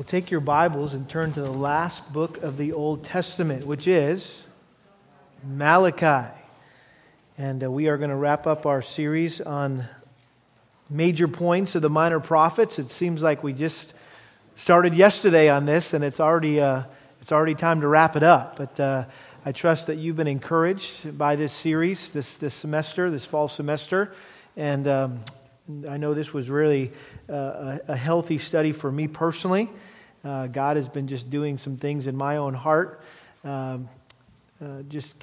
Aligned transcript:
Well, 0.00 0.06
take 0.06 0.30
your 0.30 0.40
Bibles 0.40 0.94
and 0.94 1.06
turn 1.06 1.34
to 1.34 1.42
the 1.42 1.52
last 1.52 2.10
book 2.10 2.42
of 2.42 2.56
the 2.56 2.72
Old 2.72 3.04
Testament, 3.04 3.66
which 3.66 3.86
is 3.86 4.44
Malachi. 5.44 6.32
And 7.36 7.62
uh, 7.62 7.70
we 7.70 7.88
are 7.88 7.98
going 7.98 8.08
to 8.08 8.16
wrap 8.16 8.46
up 8.46 8.64
our 8.64 8.80
series 8.80 9.42
on 9.42 9.84
major 10.88 11.28
points 11.28 11.74
of 11.74 11.82
the 11.82 11.90
minor 11.90 12.18
prophets. 12.18 12.78
It 12.78 12.88
seems 12.88 13.20
like 13.20 13.42
we 13.42 13.52
just 13.52 13.92
started 14.56 14.94
yesterday 14.94 15.50
on 15.50 15.66
this, 15.66 15.92
and 15.92 16.02
it's 16.02 16.18
already, 16.18 16.62
uh, 16.62 16.84
it's 17.20 17.30
already 17.30 17.54
time 17.54 17.82
to 17.82 17.86
wrap 17.86 18.16
it 18.16 18.22
up. 18.22 18.56
But 18.56 18.80
uh, 18.80 19.04
I 19.44 19.52
trust 19.52 19.88
that 19.88 19.98
you've 19.98 20.16
been 20.16 20.26
encouraged 20.28 21.18
by 21.18 21.36
this 21.36 21.52
series, 21.52 22.10
this, 22.10 22.38
this 22.38 22.54
semester, 22.54 23.10
this 23.10 23.26
fall 23.26 23.48
semester. 23.48 24.14
And 24.56 24.88
um, 24.88 25.20
I 25.88 25.96
know 25.96 26.14
this 26.14 26.32
was 26.32 26.50
really 26.50 26.92
uh, 27.28 27.78
a, 27.86 27.96
healthy 27.96 28.38
study 28.38 28.72
for 28.72 28.90
me 28.90 29.08
personally. 29.08 29.70
Uh, 30.24 30.46
God 30.46 30.76
has 30.76 30.88
been 30.88 31.06
just 31.06 31.30
doing 31.30 31.58
some 31.58 31.76
things 31.76 32.06
in 32.06 32.16
my 32.16 32.36
own 32.36 32.54
heart, 32.54 33.02
um, 33.44 33.88
uh, 34.62 34.82
just 34.88 35.14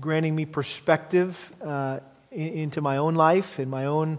granting 0.00 0.34
me 0.34 0.46
perspective 0.46 1.52
uh, 1.62 2.00
in, 2.30 2.48
into 2.48 2.80
my 2.80 2.96
own 2.96 3.14
life 3.14 3.58
and 3.58 3.70
my 3.70 3.86
own 3.86 4.18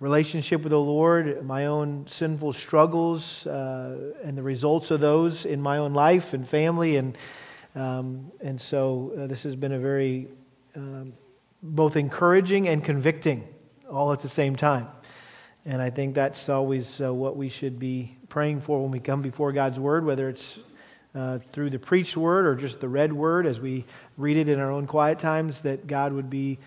relationship 0.00 0.62
with 0.62 0.70
the 0.70 0.80
Lord, 0.80 1.44
my 1.44 1.66
own 1.66 2.06
sinful 2.06 2.54
struggles, 2.54 3.46
uh, 3.46 4.14
and 4.24 4.36
the 4.36 4.42
results 4.42 4.90
of 4.90 5.00
those 5.00 5.44
in 5.44 5.60
my 5.60 5.78
own 5.78 5.92
life 5.92 6.32
and 6.34 6.48
family. 6.48 6.96
And, 6.96 7.16
um, 7.74 8.32
and 8.40 8.60
so 8.60 9.12
uh, 9.16 9.26
this 9.26 9.42
has 9.42 9.56
been 9.56 9.72
a 9.72 9.78
very 9.78 10.28
um, 10.74 11.12
both 11.62 11.96
encouraging 11.96 12.68
and 12.68 12.82
convicting 12.82 13.46
all 13.90 14.12
at 14.12 14.20
the 14.20 14.28
same 14.28 14.56
time. 14.56 14.88
And 15.66 15.82
I 15.82 15.90
think 15.90 16.14
that's 16.14 16.48
always 16.48 17.00
uh, 17.00 17.12
what 17.12 17.36
we 17.36 17.50
should 17.50 17.78
be 17.78 18.16
praying 18.30 18.62
for 18.62 18.80
when 18.80 18.90
we 18.90 19.00
come 19.00 19.20
before 19.20 19.52
God's 19.52 19.78
Word, 19.78 20.06
whether 20.06 20.28
it's 20.28 20.58
uh, 21.14 21.38
through 21.38 21.70
the 21.70 21.78
preached 21.78 22.16
Word 22.16 22.46
or 22.46 22.54
just 22.54 22.80
the 22.80 22.88
read 22.88 23.12
Word 23.12 23.46
as 23.46 23.60
we 23.60 23.84
read 24.16 24.38
it 24.38 24.48
in 24.48 24.58
our 24.58 24.70
own 24.70 24.86
quiet 24.86 25.18
times, 25.18 25.60
that 25.60 25.86
God 25.86 26.14
would 26.14 26.30
be 26.30 26.58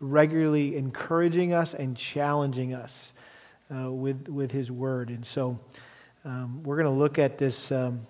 regularly 0.00 0.76
encouraging 0.76 1.52
us 1.52 1.74
and 1.74 1.96
challenging 1.96 2.74
us 2.74 3.12
uh, 3.72 3.90
with, 3.90 4.28
with 4.28 4.50
His 4.50 4.68
Word. 4.68 5.10
And 5.10 5.24
so 5.24 5.60
um, 6.24 6.62
we're 6.64 6.76
going 6.76 6.92
to 6.92 6.98
look 6.98 7.20
at 7.20 7.38
this 7.38 7.70
um, 7.70 8.00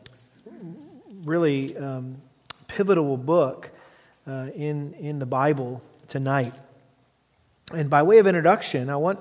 really 1.24 1.76
um, 1.76 2.16
pivotal 2.66 3.18
book 3.18 3.68
uh, 4.26 4.46
in, 4.54 4.94
in 4.94 5.18
the 5.18 5.26
Bible 5.26 5.82
tonight. 6.08 6.54
And 7.74 7.90
by 7.90 8.02
way 8.02 8.18
of 8.18 8.26
introduction, 8.26 8.88
I 8.88 8.96
want 8.96 9.20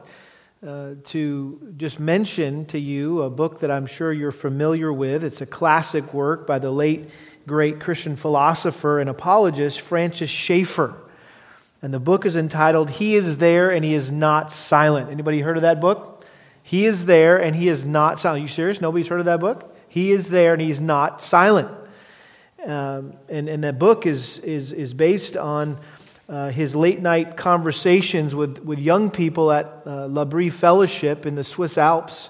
uh, 0.65 0.95
to 1.05 1.73
just 1.77 1.99
mention 1.99 2.65
to 2.65 2.77
you 2.77 3.21
a 3.21 3.29
book 3.29 3.61
that 3.61 3.71
I'm 3.71 3.85
sure 3.85 4.11
you're 4.11 4.31
familiar 4.31 4.91
with. 4.91 5.23
It's 5.23 5.39
a 5.39 5.45
classic 5.45 6.13
work 6.13 6.45
by 6.45 6.59
the 6.59 6.69
late 6.69 7.09
great 7.47 7.79
Christian 7.79 8.17
philosopher 8.17 8.99
and 8.99 9.09
apologist 9.09 9.79
Francis 9.79 10.29
Schaeffer. 10.29 10.95
And 11.81 11.93
the 11.93 11.99
book 11.99 12.25
is 12.25 12.35
entitled 12.35 12.89
He 12.89 13.15
is 13.15 13.37
There 13.37 13.71
and 13.71 13.85
He 13.85 13.93
is 13.93 14.11
Not 14.11 14.51
Silent. 14.51 15.09
Anybody 15.09 15.39
heard 15.39 15.55
of 15.55 15.61
that 15.61 15.79
book? 15.79 16.25
He 16.61 16.85
is 16.85 17.05
there 17.05 17.41
and 17.41 17.55
He 17.55 17.69
is 17.69 17.85
not 17.85 18.19
silent. 18.19 18.39
Are 18.39 18.43
you 18.43 18.49
serious? 18.49 18.81
Nobody's 18.81 19.07
heard 19.07 19.21
of 19.21 19.25
that 19.27 19.39
book? 19.39 19.75
He 19.87 20.11
is 20.11 20.29
there 20.29 20.53
and 20.53 20.61
He's 20.61 20.81
not 20.81 21.21
silent. 21.21 21.69
Um, 22.65 23.13
and, 23.29 23.47
and 23.47 23.63
that 23.63 23.79
book 23.79 24.05
is, 24.05 24.39
is, 24.39 24.73
is 24.73 24.93
based 24.93 25.37
on 25.37 25.79
uh, 26.29 26.49
his 26.51 26.75
late 26.75 27.01
night 27.01 27.35
conversations 27.35 28.33
with, 28.33 28.59
with 28.59 28.79
young 28.79 29.09
people 29.09 29.51
at 29.51 29.81
uh, 29.85 30.05
L'Abri 30.05 30.49
Fellowship 30.49 31.25
in 31.25 31.35
the 31.35 31.43
Swiss 31.43 31.77
Alps. 31.77 32.29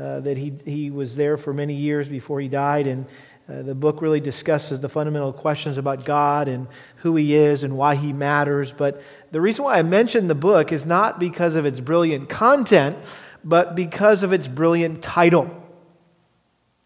Uh, 0.00 0.18
that 0.20 0.38
he, 0.38 0.54
he 0.64 0.90
was 0.90 1.14
there 1.14 1.36
for 1.36 1.52
many 1.52 1.74
years 1.74 2.08
before 2.08 2.40
he 2.40 2.48
died. 2.48 2.86
And 2.86 3.04
uh, 3.46 3.60
the 3.60 3.74
book 3.74 4.00
really 4.00 4.20
discusses 4.20 4.80
the 4.80 4.88
fundamental 4.88 5.30
questions 5.30 5.76
about 5.76 6.06
God 6.06 6.48
and 6.48 6.68
who 6.96 7.16
he 7.16 7.34
is 7.34 7.64
and 7.64 7.76
why 7.76 7.96
he 7.96 8.14
matters. 8.14 8.72
But 8.72 9.02
the 9.30 9.42
reason 9.42 9.66
why 9.66 9.78
I 9.78 9.82
mention 9.82 10.26
the 10.26 10.34
book 10.34 10.72
is 10.72 10.86
not 10.86 11.20
because 11.20 11.54
of 11.54 11.66
its 11.66 11.80
brilliant 11.80 12.30
content, 12.30 12.96
but 13.44 13.74
because 13.74 14.22
of 14.22 14.32
its 14.32 14.48
brilliant 14.48 15.02
title. 15.02 15.54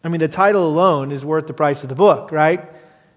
I 0.02 0.08
mean, 0.08 0.18
the 0.18 0.26
title 0.26 0.66
alone 0.66 1.12
is 1.12 1.24
worth 1.24 1.46
the 1.46 1.54
price 1.54 1.84
of 1.84 1.90
the 1.90 1.94
book, 1.94 2.32
right? 2.32 2.68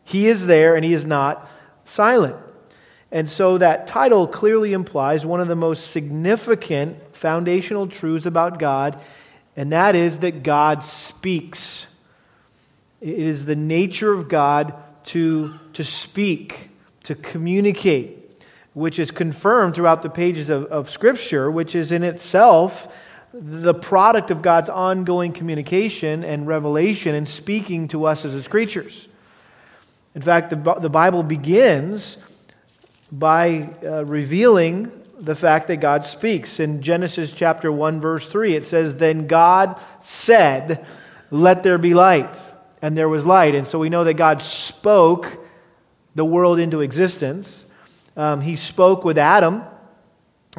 He 0.03 0.28
is 0.28 0.45
there 0.45 0.75
and 0.75 0.85
he 0.85 0.94
is 0.94 1.07
not 1.07 1.50
silent. 1.85 2.35
And 3.12 3.29
so 3.29 3.57
that 3.57 3.88
title 3.88 4.28
clearly 4.28 4.73
implies 4.73 5.25
one 5.25 5.40
of 5.40 5.47
the 5.47 5.56
most 5.56 5.91
significant 5.91 7.16
foundational 7.16 7.88
truths 7.88 8.25
about 8.25 8.59
God, 8.59 9.00
and 9.56 9.72
that 9.72 9.95
is 9.95 10.19
that 10.19 10.44
God 10.44 10.84
speaks. 10.84 11.88
It 13.00 13.18
is 13.18 13.45
the 13.45 13.56
nature 13.56 14.12
of 14.12 14.28
God 14.28 14.73
to, 15.06 15.56
to 15.73 15.84
speak, 15.84 16.69
to 17.03 17.16
communicate, 17.16 18.44
which 18.73 19.00
is 19.00 19.09
confirmed 19.09 19.75
throughout 19.75 20.01
the 20.01 20.09
pages 20.09 20.50
of, 20.50 20.66
of 20.66 20.89
Scripture, 20.89 21.50
which 21.50 21.75
is 21.75 21.91
in 21.91 22.03
itself 22.03 22.94
the 23.34 23.74
product 23.74 24.31
of 24.31 24.41
God's 24.41 24.69
ongoing 24.69 25.31
communication 25.31 26.24
and 26.24 26.47
revelation 26.47 27.16
and 27.16 27.28
speaking 27.28 27.88
to 27.89 28.06
us 28.06 28.25
as 28.25 28.34
His 28.34 28.47
creatures. 28.47 29.07
In 30.13 30.22
fact, 30.22 30.50
the, 30.50 30.79
the 30.79 30.89
Bible 30.89 31.24
begins 31.24 32.18
by 33.12 33.69
uh, 33.84 34.06
revealing 34.06 34.91
the 35.19 35.35
fact 35.35 35.68
that 35.68 35.78
God 35.78 36.03
speaks. 36.06 36.59
In 36.59 36.81
Genesis 36.81 37.31
chapter 37.31 37.72
1, 37.72 38.00
verse 38.00 38.28
3, 38.28 38.56
it 38.56 38.66
says, 38.66 38.95
Then 38.95 39.28
God 39.28 39.79
said, 40.00 40.85
Let 41.31 41.63
there 41.63 41.78
be 41.78 41.94
light. 41.94 42.35
And 42.81 42.95
there 42.95 43.09
was 43.09 43.25
light. 43.25 43.56
And 43.56 43.66
so 43.66 43.79
we 43.79 43.90
know 43.90 44.03
that 44.03 44.13
God 44.13 44.41
spoke 44.41 45.44
the 46.13 46.25
world 46.25 46.59
into 46.59 46.81
existence. 46.81 47.63
Um, 48.16 48.41
he 48.41 48.56
spoke 48.56 49.03
with 49.03 49.18
Adam 49.18 49.63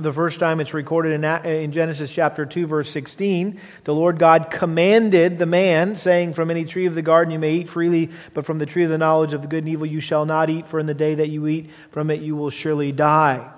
the 0.02 0.12
first 0.12 0.38
time 0.38 0.60
it's 0.60 0.74
recorded 0.74 1.24
in, 1.44 1.72
Genesis 1.72 2.12
chapter 2.12 2.46
2, 2.46 2.66
verse 2.66 2.90
16, 2.90 3.60
the 3.84 3.94
Lord 3.94 4.18
God 4.18 4.50
commanded 4.50 5.38
the 5.38 5.46
man, 5.46 5.96
saying, 5.96 6.34
From 6.34 6.50
any 6.50 6.64
tree 6.64 6.86
of 6.86 6.94
the 6.94 7.02
garden 7.02 7.32
you 7.32 7.38
may 7.38 7.54
eat 7.54 7.68
freely, 7.68 8.10
but 8.34 8.44
from 8.44 8.58
the 8.58 8.66
tree 8.66 8.84
of 8.84 8.90
the 8.90 8.98
knowledge 8.98 9.32
of 9.32 9.42
the 9.42 9.48
good 9.48 9.64
and 9.64 9.68
evil 9.68 9.86
you 9.86 10.00
shall 10.00 10.26
not 10.26 10.50
eat, 10.50 10.66
for 10.66 10.78
in 10.78 10.86
the 10.86 10.94
day 10.94 11.14
that 11.16 11.28
you 11.28 11.46
eat 11.46 11.70
from 11.90 12.10
it 12.10 12.20
you 12.20 12.36
will 12.36 12.50
surely 12.50 12.92
die. 12.92 13.50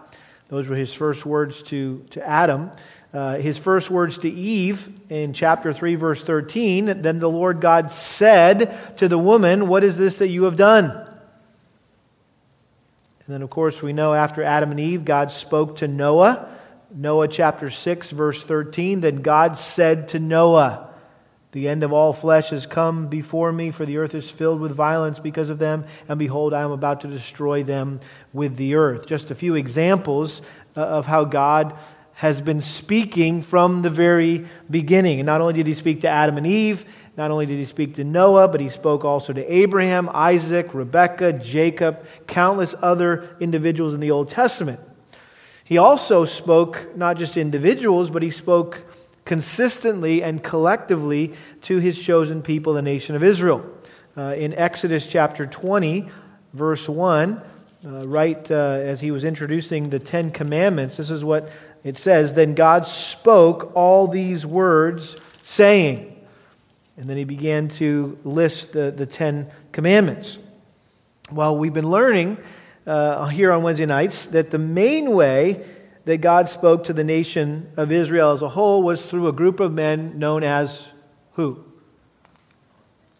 Those 0.49 0.67
were 0.67 0.77
his 0.77 0.95
first 0.95 1.27
words 1.27 1.63
to, 1.65 2.05
to 2.11 2.27
Adam. 2.27 2.71
Uh, 3.13 3.37
his 3.37 3.59
first 3.59 3.91
words 3.91 4.19
to 4.19 4.31
Eve 4.31 4.89
in 5.09 5.33
chapter 5.33 5.73
3, 5.73 5.97
verse 5.97 6.23
13 6.23 7.03
Then 7.03 7.19
the 7.19 7.29
Lord 7.29 7.61
God 7.61 7.91
said 7.91 8.97
to 8.99 9.09
the 9.09 9.19
woman, 9.19 9.69
What 9.69 9.83
is 9.85 9.99
this 9.99 10.19
that 10.19 10.29
you 10.29 10.45
have 10.45 10.57
done? 10.57 11.10
And 13.31 13.37
then, 13.37 13.43
of 13.43 13.51
course, 13.51 13.81
we 13.81 13.93
know 13.93 14.13
after 14.13 14.43
Adam 14.43 14.73
and 14.73 14.81
Eve, 14.81 15.05
God 15.05 15.31
spoke 15.31 15.77
to 15.77 15.87
Noah. 15.87 16.53
Noah 16.93 17.29
chapter 17.29 17.71
6, 17.71 18.11
verse 18.11 18.43
13. 18.43 19.03
Then 19.03 19.23
God 19.23 19.57
said 19.57 20.09
to 20.09 20.19
Noah, 20.19 20.89
The 21.53 21.69
end 21.69 21.85
of 21.85 21.93
all 21.93 22.13
flesh 22.13 22.51
has 22.51 22.67
come 22.67 23.07
before 23.07 23.53
me, 23.53 23.71
for 23.71 23.87
the 23.87 23.99
earth 23.99 24.17
is 24.17 24.29
filled 24.29 24.59
with 24.59 24.73
violence 24.73 25.21
because 25.21 25.49
of 25.49 25.61
them, 25.61 25.85
and 26.09 26.19
behold, 26.19 26.53
I 26.53 26.63
am 26.63 26.73
about 26.73 27.03
to 27.03 27.07
destroy 27.07 27.63
them 27.63 28.01
with 28.33 28.57
the 28.57 28.75
earth. 28.75 29.07
Just 29.07 29.31
a 29.31 29.37
few 29.37 29.55
examples 29.55 30.43
uh, 30.77 30.81
of 30.81 31.07
how 31.07 31.23
God 31.23 31.79
has 32.15 32.43
been 32.43 32.61
speaking 32.61 33.43
from 33.43 33.83
the 33.83 33.91
very 33.91 34.45
beginning. 34.69 35.21
And 35.21 35.27
not 35.27 35.41
only 35.41 35.53
did 35.53 35.69
he 35.69 35.75
speak 35.75 36.01
to 36.01 36.09
Adam 36.09 36.37
and 36.37 36.49
Eve, 36.49 36.85
not 37.17 37.31
only 37.31 37.47
did 37.47 37.59
he 37.59 37.65
speak 37.65 37.95
to 37.95 38.05
Noah, 38.05 38.49
but 38.49 38.61
he 38.61 38.69
spoke 38.69 39.05
also 39.05 39.33
to 39.33 39.53
Abraham, 39.53 40.09
Isaac, 40.13 40.73
Rebekah, 40.73 41.35
Jacob, 41.35 42.05
countless 42.27 42.75
other 42.81 43.37
individuals 43.41 43.95
in 43.95 44.01
the 44.01 44.11
Old 44.11 44.31
Testament. 44.31 44.81
He 45.65 45.79
also 45.79 46.25
spoke 46.25 46.97
not 46.97 47.17
just 47.17 47.37
individuals, 47.37 48.11
but 48.11 48.23
he 48.23 48.31
spoke 48.31 48.85
consistently 49.25 50.23
and 50.23 50.43
collectively 50.43 51.33
to 51.63 51.79
his 51.79 52.01
chosen 52.01 52.43
people, 52.43 52.73
the 52.73 52.83
nation 52.83 53.15
of 53.15 53.23
Israel. 53.23 53.65
Uh, 54.17 54.35
in 54.37 54.53
Exodus 54.55 55.07
chapter 55.07 55.47
20, 55.47 56.09
verse 56.53 56.89
1, 56.89 57.41
uh, 57.87 57.89
right 58.09 58.51
uh, 58.51 58.55
as 58.55 59.01
he 59.01 59.11
was 59.11 59.25
introducing 59.25 59.91
the 59.91 59.99
Ten 59.99 60.31
Commandments, 60.31 60.97
this 60.97 61.11
is 61.11 61.23
what 61.23 61.51
it 61.85 61.97
says 61.97 62.35
Then 62.35 62.55
God 62.55 62.87
spoke 62.87 63.73
all 63.75 64.09
these 64.09 64.45
words, 64.45 65.17
saying, 65.43 66.10
and 67.01 67.09
then 67.09 67.17
he 67.17 67.25
began 67.25 67.69
to 67.69 68.19
list 68.25 68.73
the, 68.73 68.91
the 68.91 69.07
Ten 69.07 69.51
Commandments. 69.73 70.39
Well, 71.33 71.57
we've 71.57 71.73
been 71.73 71.89
learning 71.89 72.37
uh, 72.87 73.27
here 73.29 73.53
on 73.53 73.63
Wednesday 73.63 73.87
nights 73.87 74.27
that 74.27 74.51
the 74.51 74.59
main 74.59 75.13
way 75.13 75.65
that 76.05 76.19
God 76.19 76.51
spoke 76.51 76.85
to 76.85 76.93
the 76.93 77.03
nation 77.03 77.73
of 77.79 77.91
Israel 77.91 78.33
as 78.33 78.43
a 78.43 78.51
whole 78.51 78.83
was 78.83 79.03
through 79.03 79.29
a 79.29 79.33
group 79.33 79.61
of 79.61 79.73
men 79.73 80.19
known 80.19 80.45
as 80.45 80.89
who? 81.33 81.65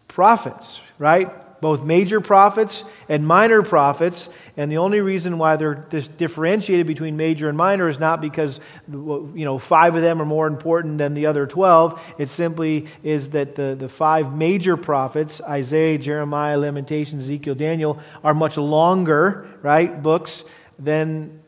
Prophets, 0.07 0.79
right? 0.99 1.31
Both 1.61 1.83
major 1.83 2.19
prophets 2.19 2.83
and 3.07 3.25
minor 3.25 3.61
prophets. 3.61 4.27
And 4.57 4.71
the 4.71 4.79
only 4.79 4.99
reason 4.99 5.37
why 5.37 5.55
they're 5.55 5.75
differentiated 5.75 6.87
between 6.87 7.15
major 7.15 7.47
and 7.47 7.57
minor 7.57 7.87
is 7.87 7.99
not 7.99 8.19
because 8.19 8.59
you 8.91 9.45
know 9.45 9.57
five 9.57 9.95
of 9.95 10.01
them 10.01 10.21
are 10.21 10.25
more 10.25 10.47
important 10.47 10.97
than 10.97 11.13
the 11.13 11.27
other 11.27 11.47
twelve. 11.47 12.01
It 12.17 12.27
simply 12.27 12.87
is 13.03 13.29
that 13.29 13.55
the, 13.55 13.75
the 13.79 13.87
five 13.87 14.35
major 14.35 14.75
prophets, 14.75 15.39
Isaiah, 15.41 15.97
Jeremiah, 15.97 16.57
Lamentations, 16.57 17.23
Ezekiel, 17.23 17.55
Daniel, 17.55 17.99
are 18.23 18.33
much 18.33 18.57
longer, 18.57 19.47
right, 19.61 20.01
books 20.01 20.43
than 20.77 21.41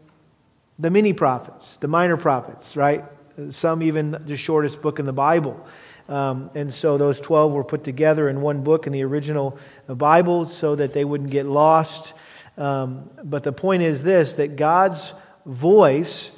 the 0.79 0.89
mini 0.89 1.13
prophets, 1.13 1.77
the 1.77 1.87
minor 1.87 2.17
prophets, 2.17 2.77
right? 2.77 3.03
Some 3.49 3.81
even 3.81 4.11
the 4.11 4.37
shortest 4.37 4.81
book 4.81 4.99
in 4.99 5.05
the 5.05 5.13
Bible. 5.13 5.65
Um, 6.09 6.51
and 6.53 6.73
so 6.73 6.97
those 6.97 7.19
12 7.19 7.53
were 7.53 7.63
put 7.63 7.83
together 7.83 8.29
in 8.29 8.41
one 8.41 8.63
book 8.63 8.87
in 8.87 8.93
the 8.93 9.03
original 9.03 9.57
Bible 9.87 10.45
so 10.45 10.75
that 10.75 10.93
they 10.93 11.05
wouldn't 11.05 11.29
get 11.29 11.45
lost. 11.45 12.13
Um, 12.57 13.09
but 13.23 13.43
the 13.43 13.53
point 13.53 13.83
is 13.83 14.03
this 14.03 14.33
that 14.33 14.55
God's 14.55 15.13
voice 15.45 16.31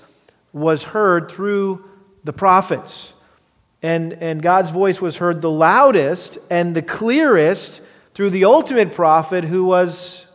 was 0.53 0.83
heard 0.83 1.29
through 1.31 1.83
the 2.23 2.33
prophets. 2.33 3.13
And, 3.81 4.13
and 4.13 4.41
God's 4.41 4.71
voice 4.71 5.01
was 5.01 5.17
heard 5.17 5.41
the 5.41 5.51
loudest 5.51 6.37
and 6.49 6.75
the 6.75 6.81
clearest 6.81 7.81
through 8.13 8.31
the 8.31 8.45
ultimate 8.45 8.93
prophet 8.93 9.43
who 9.43 9.65
was 9.65 10.25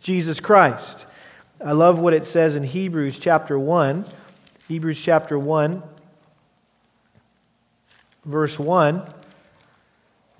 Jesus 0.00 0.40
Christ. 0.40 1.06
I 1.64 1.72
love 1.72 2.00
what 2.00 2.14
it 2.14 2.24
says 2.24 2.56
in 2.56 2.64
Hebrews 2.64 3.18
chapter 3.18 3.58
1. 3.58 4.04
Hebrews 4.66 5.00
chapter 5.00 5.38
1 5.38 5.82
verse 8.24 8.58
1 8.58 9.02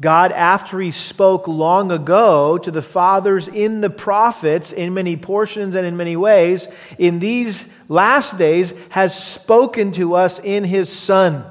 God, 0.02 0.32
after 0.32 0.80
he 0.80 0.90
spoke 0.90 1.46
long 1.46 1.92
ago 1.92 2.58
to 2.58 2.72
the 2.72 2.82
fathers 2.82 3.46
in 3.46 3.80
the 3.82 3.88
prophets 3.88 4.72
in 4.72 4.94
many 4.94 5.16
portions 5.16 5.76
and 5.76 5.86
in 5.86 5.96
many 5.96 6.16
ways, 6.16 6.66
in 6.98 7.20
these 7.20 7.68
last 7.88 8.36
days 8.36 8.74
has 8.90 9.16
spoken 9.16 9.92
to 9.92 10.14
us 10.14 10.40
in 10.40 10.64
his 10.64 10.90
Son, 10.90 11.44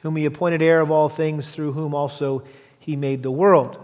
whom 0.00 0.16
he 0.16 0.24
appointed 0.24 0.62
heir 0.62 0.80
of 0.80 0.90
all 0.90 1.08
things, 1.08 1.46
through 1.46 1.70
whom 1.72 1.94
also 1.94 2.42
he 2.80 2.96
made 2.96 3.22
the 3.22 3.30
world. 3.30 3.78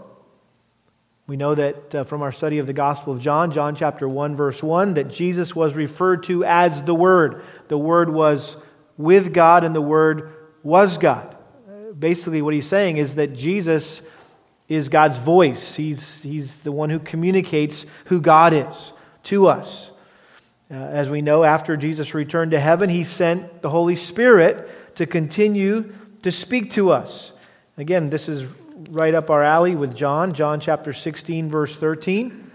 We 1.25 1.37
know 1.37 1.55
that 1.55 1.95
uh, 1.95 2.03
from 2.03 2.21
our 2.21 2.33
study 2.33 2.57
of 2.57 2.67
the 2.67 2.73
Gospel 2.73 3.13
of 3.13 3.21
John, 3.21 3.51
John 3.53 3.73
chapter 3.73 4.09
1, 4.09 4.35
verse 4.35 4.61
1, 4.61 4.95
that 4.95 5.09
Jesus 5.09 5.55
was 5.55 5.75
referred 5.75 6.23
to 6.23 6.43
as 6.43 6.83
the 6.83 6.95
Word. 6.95 7.41
The 7.69 7.77
Word 7.77 8.09
was 8.09 8.57
with 8.97 9.33
God, 9.33 9.63
and 9.63 9.73
the 9.73 9.81
Word 9.81 10.33
was 10.63 10.97
God. 10.97 11.35
Basically, 11.97 12.41
what 12.41 12.53
he's 12.53 12.67
saying 12.67 12.97
is 12.97 13.15
that 13.15 13.33
Jesus 13.33 14.01
is 14.67 14.87
God's 14.89 15.17
voice. 15.17 15.75
He's, 15.75 16.21
he's 16.21 16.59
the 16.59 16.71
one 16.71 16.89
who 16.89 16.99
communicates 16.99 17.85
who 18.05 18.21
God 18.21 18.53
is 18.53 18.93
to 19.23 19.47
us. 19.47 19.91
Uh, 20.71 20.75
as 20.75 21.09
we 21.09 21.21
know, 21.21 21.43
after 21.43 21.75
Jesus 21.75 22.13
returned 22.13 22.51
to 22.51 22.59
heaven, 22.59 22.89
he 22.89 23.03
sent 23.03 23.63
the 23.63 23.69
Holy 23.69 23.95
Spirit 23.95 24.95
to 24.95 25.07
continue 25.07 25.93
to 26.21 26.31
speak 26.31 26.71
to 26.71 26.91
us. 26.91 27.33
Again, 27.77 28.11
this 28.11 28.29
is 28.29 28.45
right 28.91 29.15
up 29.15 29.29
our 29.29 29.43
alley 29.43 29.75
with 29.75 29.95
John, 29.95 30.33
John 30.33 30.59
chapter 30.59 30.93
16, 30.93 31.49
verse 31.49 31.75
13. 31.75 32.51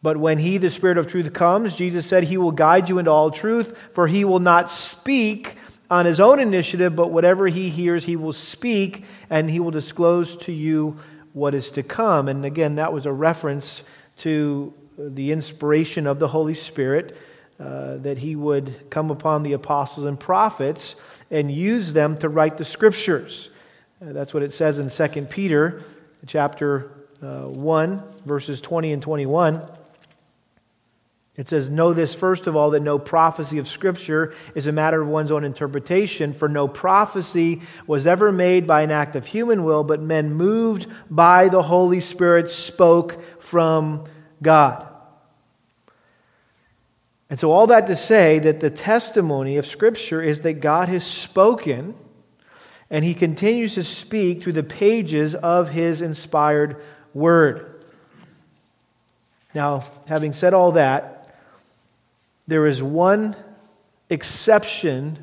But 0.00 0.16
when 0.16 0.38
he, 0.38 0.58
the 0.58 0.70
Spirit 0.70 0.96
of 0.96 1.08
truth, 1.08 1.32
comes, 1.32 1.74
Jesus 1.74 2.06
said, 2.06 2.24
He 2.24 2.38
will 2.38 2.52
guide 2.52 2.88
you 2.88 2.98
into 2.98 3.10
all 3.10 3.30
truth, 3.30 3.76
for 3.92 4.06
he 4.06 4.24
will 4.24 4.40
not 4.40 4.70
speak 4.70 5.56
on 5.90 6.06
his 6.06 6.20
own 6.20 6.38
initiative, 6.38 6.94
but 6.94 7.10
whatever 7.10 7.46
he 7.46 7.68
hears, 7.68 8.04
he 8.04 8.16
will 8.16 8.32
speak, 8.32 9.04
and 9.30 9.50
he 9.50 9.60
will 9.60 9.70
disclose 9.70 10.36
to 10.36 10.52
you 10.52 10.98
what 11.32 11.54
is 11.54 11.70
to 11.72 11.82
come. 11.82 12.28
And 12.28 12.44
again, 12.44 12.76
that 12.76 12.92
was 12.92 13.06
a 13.06 13.12
reference 13.12 13.82
to 14.18 14.74
the 14.98 15.32
inspiration 15.32 16.06
of 16.06 16.18
the 16.18 16.28
Holy 16.28 16.54
Spirit, 16.54 17.16
uh, 17.60 17.96
that 17.98 18.18
he 18.18 18.36
would 18.36 18.90
come 18.90 19.10
upon 19.10 19.42
the 19.42 19.52
apostles 19.52 20.06
and 20.06 20.18
prophets 20.18 20.96
and 21.30 21.50
use 21.50 21.92
them 21.92 22.16
to 22.18 22.28
write 22.28 22.58
the 22.58 22.64
scriptures. 22.64 23.50
Uh, 24.00 24.12
that's 24.12 24.32
what 24.32 24.42
it 24.42 24.52
says 24.52 24.78
in 24.78 24.90
2 24.90 25.22
Peter 25.22 25.82
chapter 26.26 26.92
uh, 27.22 27.42
1, 27.42 28.02
verses 28.24 28.60
20 28.60 28.92
and 28.92 29.02
21. 29.02 29.62
It 31.38 31.46
says, 31.46 31.70
Know 31.70 31.92
this 31.94 32.16
first 32.16 32.48
of 32.48 32.56
all, 32.56 32.70
that 32.70 32.80
no 32.80 32.98
prophecy 32.98 33.58
of 33.58 33.68
Scripture 33.68 34.34
is 34.56 34.66
a 34.66 34.72
matter 34.72 35.00
of 35.00 35.06
one's 35.06 35.30
own 35.30 35.44
interpretation, 35.44 36.34
for 36.34 36.48
no 36.48 36.66
prophecy 36.66 37.62
was 37.86 38.08
ever 38.08 38.32
made 38.32 38.66
by 38.66 38.82
an 38.82 38.90
act 38.90 39.14
of 39.14 39.24
human 39.24 39.62
will, 39.62 39.84
but 39.84 40.02
men 40.02 40.34
moved 40.34 40.88
by 41.08 41.48
the 41.48 41.62
Holy 41.62 42.00
Spirit 42.00 42.48
spoke 42.48 43.22
from 43.40 44.04
God. 44.42 44.84
And 47.30 47.38
so, 47.38 47.52
all 47.52 47.68
that 47.68 47.86
to 47.86 47.94
say 47.94 48.40
that 48.40 48.58
the 48.58 48.70
testimony 48.70 49.58
of 49.58 49.66
Scripture 49.66 50.20
is 50.20 50.40
that 50.40 50.54
God 50.54 50.88
has 50.88 51.06
spoken, 51.06 51.94
and 52.90 53.04
He 53.04 53.14
continues 53.14 53.74
to 53.74 53.84
speak 53.84 54.42
through 54.42 54.54
the 54.54 54.64
pages 54.64 55.36
of 55.36 55.70
His 55.70 56.02
inspired 56.02 56.82
Word. 57.14 57.84
Now, 59.54 59.84
having 60.06 60.32
said 60.32 60.52
all 60.52 60.72
that, 60.72 61.17
there 62.48 62.66
is 62.66 62.82
one 62.82 63.36
exception 64.10 65.18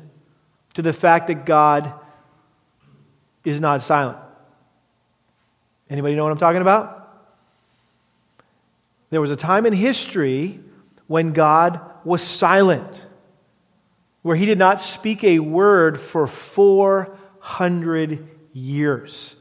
to 0.74 0.80
the 0.80 0.92
fact 0.92 1.26
that 1.26 1.44
God 1.44 1.92
is 3.44 3.60
not 3.60 3.82
silent. 3.82 4.18
Anybody 5.90 6.14
know 6.14 6.22
what 6.22 6.32
I'm 6.32 6.38
talking 6.38 6.62
about? 6.62 7.02
There 9.10 9.20
was 9.20 9.32
a 9.32 9.36
time 9.36 9.66
in 9.66 9.72
history 9.72 10.60
when 11.08 11.32
God 11.32 11.80
was 12.04 12.22
silent, 12.22 13.00
where 14.22 14.36
he 14.36 14.46
did 14.46 14.58
not 14.58 14.80
speak 14.80 15.24
a 15.24 15.40
word 15.40 16.00
for 16.00 16.28
400 16.28 18.28
years. 18.52 19.34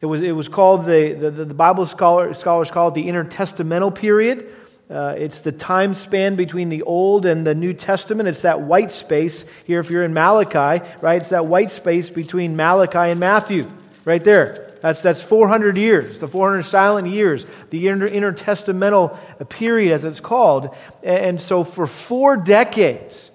It 0.00 0.06
was, 0.06 0.20
it 0.20 0.32
was 0.32 0.48
called 0.48 0.84
the, 0.84 1.12
the, 1.12 1.30
the 1.30 1.54
Bible 1.54 1.86
scholar, 1.86 2.34
scholars 2.34 2.72
call 2.72 2.88
it 2.88 2.94
the 2.94 3.06
intertestamental 3.06 3.94
period. 3.94 4.52
Uh, 4.92 5.14
it's 5.16 5.40
the 5.40 5.52
time 5.52 5.94
span 5.94 6.36
between 6.36 6.68
the 6.68 6.82
Old 6.82 7.24
and 7.24 7.46
the 7.46 7.54
New 7.54 7.72
Testament. 7.72 8.28
It's 8.28 8.42
that 8.42 8.60
white 8.60 8.92
space 8.92 9.46
here, 9.64 9.80
if 9.80 9.88
you're 9.88 10.04
in 10.04 10.12
Malachi, 10.12 10.84
right? 11.00 11.16
It's 11.16 11.30
that 11.30 11.46
white 11.46 11.70
space 11.70 12.10
between 12.10 12.56
Malachi 12.56 12.98
and 13.10 13.18
Matthew, 13.18 13.72
right 14.04 14.22
there. 14.22 14.70
That's, 14.82 15.00
that's 15.00 15.22
400 15.22 15.78
years, 15.78 16.20
the 16.20 16.28
400 16.28 16.64
silent 16.64 17.08
years, 17.08 17.46
the 17.70 17.88
inter- 17.88 18.08
intertestamental 18.08 19.48
period, 19.48 19.94
as 19.94 20.04
it's 20.04 20.20
called. 20.20 20.76
And 21.02 21.40
so, 21.40 21.64
for 21.64 21.86
four 21.86 22.36
decades, 22.36 23.30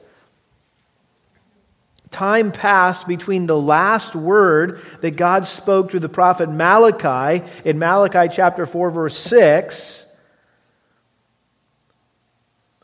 time 2.12 2.52
passed 2.52 3.08
between 3.08 3.48
the 3.48 3.60
last 3.60 4.16
word 4.16 4.80
that 5.02 5.16
God 5.16 5.48
spoke 5.48 5.90
through 5.90 6.02
the 6.02 6.10
prophet 6.10 6.50
Malachi 6.50 7.44
in 7.66 7.80
Malachi 7.80 8.32
chapter 8.32 8.68
4, 8.68 8.92
verse 8.92 9.18
6 9.18 10.04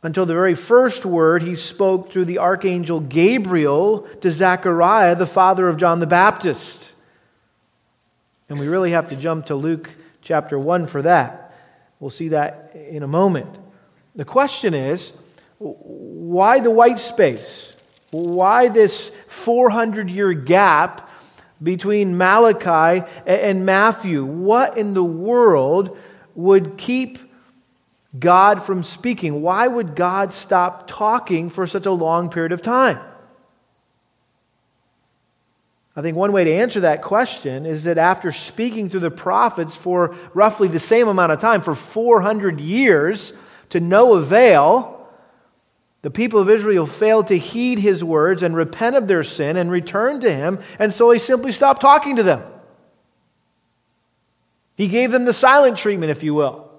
until 0.03 0.25
the 0.25 0.33
very 0.33 0.53
first 0.53 1.05
word 1.05 1.41
he 1.41 1.55
spoke 1.55 2.11
through 2.11 2.25
the 2.25 2.37
archangel 2.37 2.99
Gabriel 2.99 4.01
to 4.19 4.29
Zechariah, 4.29 5.15
the 5.15 5.25
father 5.25 5.67
of 5.69 5.77
John 5.77 5.99
the 5.99 6.07
Baptist. 6.07 6.93
And 8.49 8.59
we 8.59 8.67
really 8.67 8.91
have 8.91 9.09
to 9.09 9.15
jump 9.15 9.47
to 9.47 9.55
Luke 9.55 9.89
chapter 10.21 10.59
1 10.59 10.87
for 10.87 11.01
that. 11.03 11.55
We'll 11.99 12.09
see 12.09 12.27
that 12.29 12.75
in 12.75 13.01
a 13.01 13.07
moment. 13.07 13.49
The 14.15 14.25
question 14.25 14.73
is 14.73 15.13
why 15.57 16.59
the 16.59 16.69
white 16.69 16.99
space? 16.99 17.73
Why 18.11 18.67
this 18.67 19.09
400 19.27 20.09
year 20.09 20.33
gap 20.33 21.09
between 21.61 22.17
Malachi 22.17 23.07
and 23.25 23.65
Matthew? 23.65 24.25
What 24.25 24.77
in 24.77 24.93
the 24.93 25.03
world 25.03 25.97
would 26.35 26.77
keep 26.77 27.19
God 28.17 28.63
from 28.63 28.83
speaking? 28.83 29.41
Why 29.41 29.67
would 29.67 29.95
God 29.95 30.33
stop 30.33 30.87
talking 30.87 31.49
for 31.49 31.65
such 31.65 31.85
a 31.85 31.91
long 31.91 32.29
period 32.29 32.51
of 32.51 32.61
time? 32.61 32.99
I 35.95 36.01
think 36.01 36.17
one 36.17 36.31
way 36.31 36.43
to 36.43 36.51
answer 36.51 36.79
that 36.81 37.03
question 37.03 37.65
is 37.65 37.83
that 37.83 37.97
after 37.99 38.31
speaking 38.31 38.89
through 38.89 39.01
the 39.01 39.11
prophets 39.11 39.75
for 39.75 40.15
roughly 40.33 40.67
the 40.67 40.79
same 40.79 41.07
amount 41.07 41.31
of 41.31 41.39
time, 41.39 41.61
for 41.61 41.75
400 41.75 42.59
years, 42.59 43.33
to 43.69 43.79
no 43.79 44.13
avail, 44.13 45.07
the 46.01 46.11
people 46.11 46.39
of 46.39 46.49
Israel 46.49 46.87
failed 46.87 47.27
to 47.27 47.37
heed 47.37 47.79
his 47.79 48.03
words 48.03 48.41
and 48.41 48.55
repent 48.55 48.95
of 48.95 49.07
their 49.07 49.23
sin 49.23 49.55
and 49.55 49.69
return 49.69 50.19
to 50.21 50.33
him, 50.33 50.59
and 50.79 50.93
so 50.93 51.11
he 51.11 51.19
simply 51.19 51.51
stopped 51.51 51.81
talking 51.81 52.15
to 52.15 52.23
them. 52.23 52.43
He 54.75 54.87
gave 54.87 55.11
them 55.11 55.25
the 55.25 55.33
silent 55.33 55.77
treatment, 55.77 56.09
if 56.09 56.23
you 56.23 56.33
will. 56.33 56.72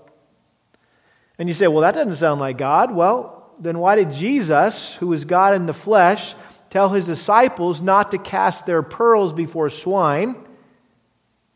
And 1.38 1.48
you 1.48 1.54
say, 1.54 1.66
well, 1.66 1.82
that 1.82 1.94
doesn't 1.94 2.16
sound 2.16 2.40
like 2.40 2.58
God. 2.58 2.94
Well, 2.94 3.52
then 3.58 3.78
why 3.78 3.96
did 3.96 4.12
Jesus, 4.12 4.94
who 4.94 5.12
is 5.12 5.24
God 5.24 5.54
in 5.54 5.66
the 5.66 5.74
flesh, 5.74 6.34
tell 6.70 6.88
his 6.88 7.06
disciples 7.06 7.80
not 7.80 8.10
to 8.10 8.18
cast 8.18 8.66
their 8.66 8.82
pearls 8.82 9.32
before 9.32 9.70
swine 9.70 10.36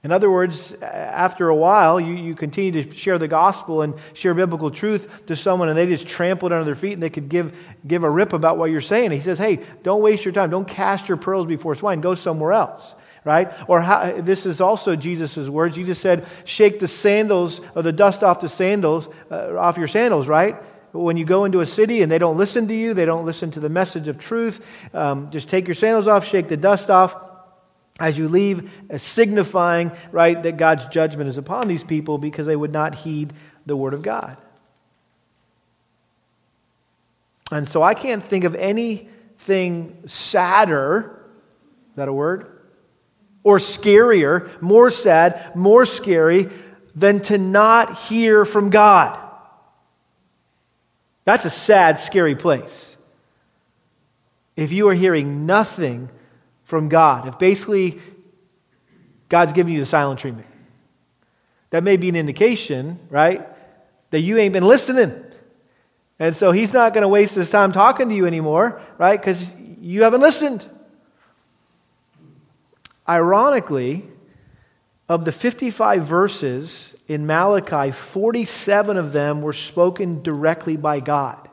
In 0.05 0.13
other 0.13 0.31
words, 0.31 0.75
after 0.81 1.49
a 1.49 1.55
while, 1.55 1.99
you, 1.99 2.15
you 2.15 2.35
continue 2.37 2.71
to 2.83 2.95
share 2.95 3.19
the 3.19 3.27
gospel 3.27 3.83
and 3.83 3.95
share 4.15 4.33
biblical 4.33 4.71
truth 4.71 5.27
to 5.27 5.35
someone, 5.35 5.69
and 5.69 5.77
they 5.77 5.87
just 5.87 6.07
trample 6.07 6.47
it 6.47 6.53
under 6.53 6.65
their 6.65 6.77
feet 6.77 6.93
and 6.93 7.03
they 7.03 7.11
could 7.11 7.29
give, 7.29 7.57
give 7.85 8.05
a 8.05 8.11
rip 8.11 8.33
about 8.33 8.59
what 8.59 8.71
you're 8.71 8.81
saying. 8.81 9.11
He 9.11 9.21
says, 9.21 9.39
Hey, 9.39 9.59
don't 9.83 10.01
waste 10.01 10.25
your 10.25 10.33
time. 10.33 10.51
Don't 10.51 10.69
cast 10.69 11.09
your 11.09 11.17
pearls 11.17 11.47
before 11.47 11.75
swine. 11.75 12.01
Go 12.01 12.15
somewhere 12.15 12.53
else. 12.53 12.95
Right? 13.29 13.53
Or 13.69 13.83
how, 13.83 14.23
this 14.23 14.47
is 14.47 14.59
also 14.59 14.97
Jesus' 14.97 15.37
words. 15.37 15.77
Jesus 15.77 15.99
said, 15.99 16.27
Shake 16.47 16.81
the 16.81 16.89
sandals 16.89 17.61
or 17.75 17.83
the 17.83 17.93
dust 17.93 18.23
off 18.23 18.41
the 18.41 18.49
sandals, 18.49 19.07
uh, 19.31 19.55
off 19.55 19.77
your 19.77 19.87
sandals, 19.87 20.27
right? 20.27 20.57
When 20.93 21.19
you 21.19 21.27
go 21.27 21.45
into 21.45 21.61
a 21.61 21.67
city 21.67 22.01
and 22.01 22.11
they 22.11 22.17
don't 22.17 22.39
listen 22.39 22.69
to 22.69 22.75
you, 22.75 22.95
they 22.95 23.05
don't 23.05 23.27
listen 23.27 23.51
to 23.51 23.61
the 23.61 23.69
message 23.69 24.09
of 24.09 24.17
truth, 24.17 24.65
um, 24.95 25.31
just 25.31 25.51
take 25.51 25.69
your 25.69 25.75
sandals 25.75 26.09
off, 26.09 26.27
shake 26.27 26.49
the 26.49 26.57
dust 26.57 26.89
off 26.89 27.15
as 28.01 28.17
you 28.17 28.29
leave, 28.29 28.71
signifying, 28.97 29.93
right, 30.11 30.43
that 30.43 30.57
God's 30.57 30.87
judgment 30.87 31.29
is 31.29 31.37
upon 31.37 31.69
these 31.69 31.85
people 31.85 32.17
because 32.17 32.47
they 32.47 32.57
would 32.57 32.73
not 32.73 32.95
heed 32.95 33.35
the 33.67 33.77
word 33.77 33.93
of 33.93 34.01
God. 34.01 34.39
And 37.53 37.69
so 37.69 37.83
I 37.83 37.93
can't 37.93 38.23
think 38.23 38.45
of 38.45 38.55
anything 38.55 39.99
sadder, 40.07 41.27
is 41.91 41.97
that 41.97 42.09
a 42.09 42.13
word? 42.15 42.58
Or 43.49 43.57
scarier, 43.57 44.61
more 44.61 44.91
sad, 44.91 45.57
more 45.57 45.87
scary 45.87 46.51
than 46.95 47.21
to 47.21 47.39
not 47.39 47.97
hear 47.97 48.45
from 48.45 48.69
God. 48.69 49.19
That's 51.25 51.47
a 51.47 51.51
sad, 51.51 51.99
scary 51.99 52.35
place. 52.35 52.99
If 54.55 54.71
you 54.71 54.87
are 54.89 54.95
hearing 54.95 55.47
nothing 55.47 56.11
from 56.65 56.91
God. 56.91 57.27
If 57.27 57.39
basically 57.39 57.99
God's 59.31 59.55
giving 59.55 59.73
you 59.73 59.81
the 59.81 59.87
silent 59.87 60.21
treatment, 60.21 60.47
that 61.71 61.83
may 61.83 61.97
be 61.97 62.11
an 62.11 62.17
indication, 62.17 62.99
right, 63.09 63.49
that 64.11 64.21
you 64.21 64.37
ain't 64.37 64.53
been 64.53 64.67
listening. 64.67 65.15
And 66.19 66.37
so 66.37 66.51
he's 66.51 66.75
not 66.75 66.93
going 66.93 67.03
to 67.03 67.09
waste 67.09 67.35
his 67.35 67.49
time 67.49 67.73
talking 67.73 68.11
to 68.11 68.15
you 68.15 68.27
anymore, 68.27 68.83
right, 68.99 69.19
because 69.19 69.43
you 69.81 70.03
haven't 70.03 70.21
listened. 70.21 70.69
Ironically, 73.09 74.05
of 75.09 75.25
the 75.25 75.33
55 75.33 76.05
verses 76.05 76.95
in 77.07 77.27
Malachi, 77.27 77.91
47 77.91 78.97
of 78.97 79.13
them 79.13 79.41
were 79.41 79.55
spoken 79.55 80.23
directly 80.23 80.77
by 80.77 81.01
God 81.01 81.49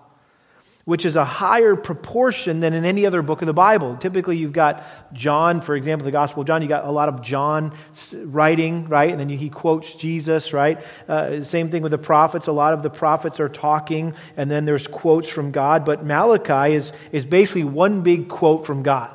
which 0.85 1.03
is 1.03 1.15
a 1.15 1.25
higher 1.25 1.75
proportion 1.75 2.59
than 2.59 2.73
in 2.73 2.85
any 2.85 3.07
other 3.07 3.23
book 3.23 3.41
of 3.41 3.47
the 3.47 3.53
Bible. 3.53 3.97
Typically, 3.97 4.37
you've 4.37 4.53
got 4.53 4.83
John, 5.13 5.59
for 5.59 5.75
example, 5.75 6.05
the 6.05 6.11
Gospel 6.11 6.41
of 6.41 6.47
John, 6.47 6.61
you 6.61 6.67
got 6.67 6.85
a 6.85 6.91
lot 6.91 7.09
of 7.09 7.23
John 7.23 7.73
writing, 8.13 8.87
right? 8.87 9.09
And 9.09 9.19
then 9.19 9.27
he 9.27 9.49
quotes 9.49 9.95
Jesus, 9.95 10.53
right? 10.53 10.81
Uh, 11.07 11.43
same 11.43 11.71
thing 11.71 11.81
with 11.81 11.91
the 11.91 11.97
prophets. 11.97 12.45
A 12.45 12.51
lot 12.51 12.73
of 12.73 12.83
the 12.83 12.91
prophets 12.91 13.39
are 13.39 13.49
talking, 13.49 14.13
and 14.37 14.49
then 14.49 14.65
there's 14.65 14.85
quotes 14.85 15.27
from 15.27 15.51
God. 15.51 15.85
But 15.85 16.05
Malachi 16.05 16.75
is, 16.75 16.93
is 17.11 17.25
basically 17.25 17.63
one 17.63 18.01
big 18.01 18.29
quote 18.29 18.65
from 18.65 18.83
God. 18.83 19.14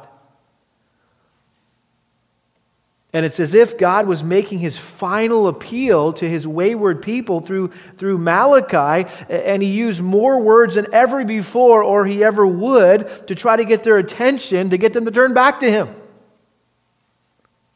And 3.13 3.27
it's 3.27 3.41
as 3.41 3.55
if 3.55 3.77
God 3.77 4.07
was 4.07 4.23
making 4.23 4.61
his 4.61 4.79
final 4.79 5.49
appeal 5.49 6.13
to 6.15 6.29
his 6.29 6.47
wayward 6.47 7.03
people 7.03 7.41
through, 7.41 7.69
through 7.97 8.19
Malachi, 8.19 9.11
and 9.29 9.63
he 9.63 9.69
used 9.69 10.01
more 10.01 10.41
words 10.41 10.77
than 10.77 10.87
ever 10.93 11.25
before 11.25 11.83
or 11.83 12.07
he 12.07 12.23
ever 12.23 12.47
would 12.47 13.09
to 13.27 13.35
try 13.35 13.57
to 13.57 13.65
get 13.65 13.83
their 13.83 13.99
attention, 13.99 14.71
to 14.71 14.79
get 14.79 14.93
them 14.93 15.07
to 15.07 15.11
turn 15.11 15.35
back 15.35 15.59
to 15.61 15.71
him. 15.71 15.89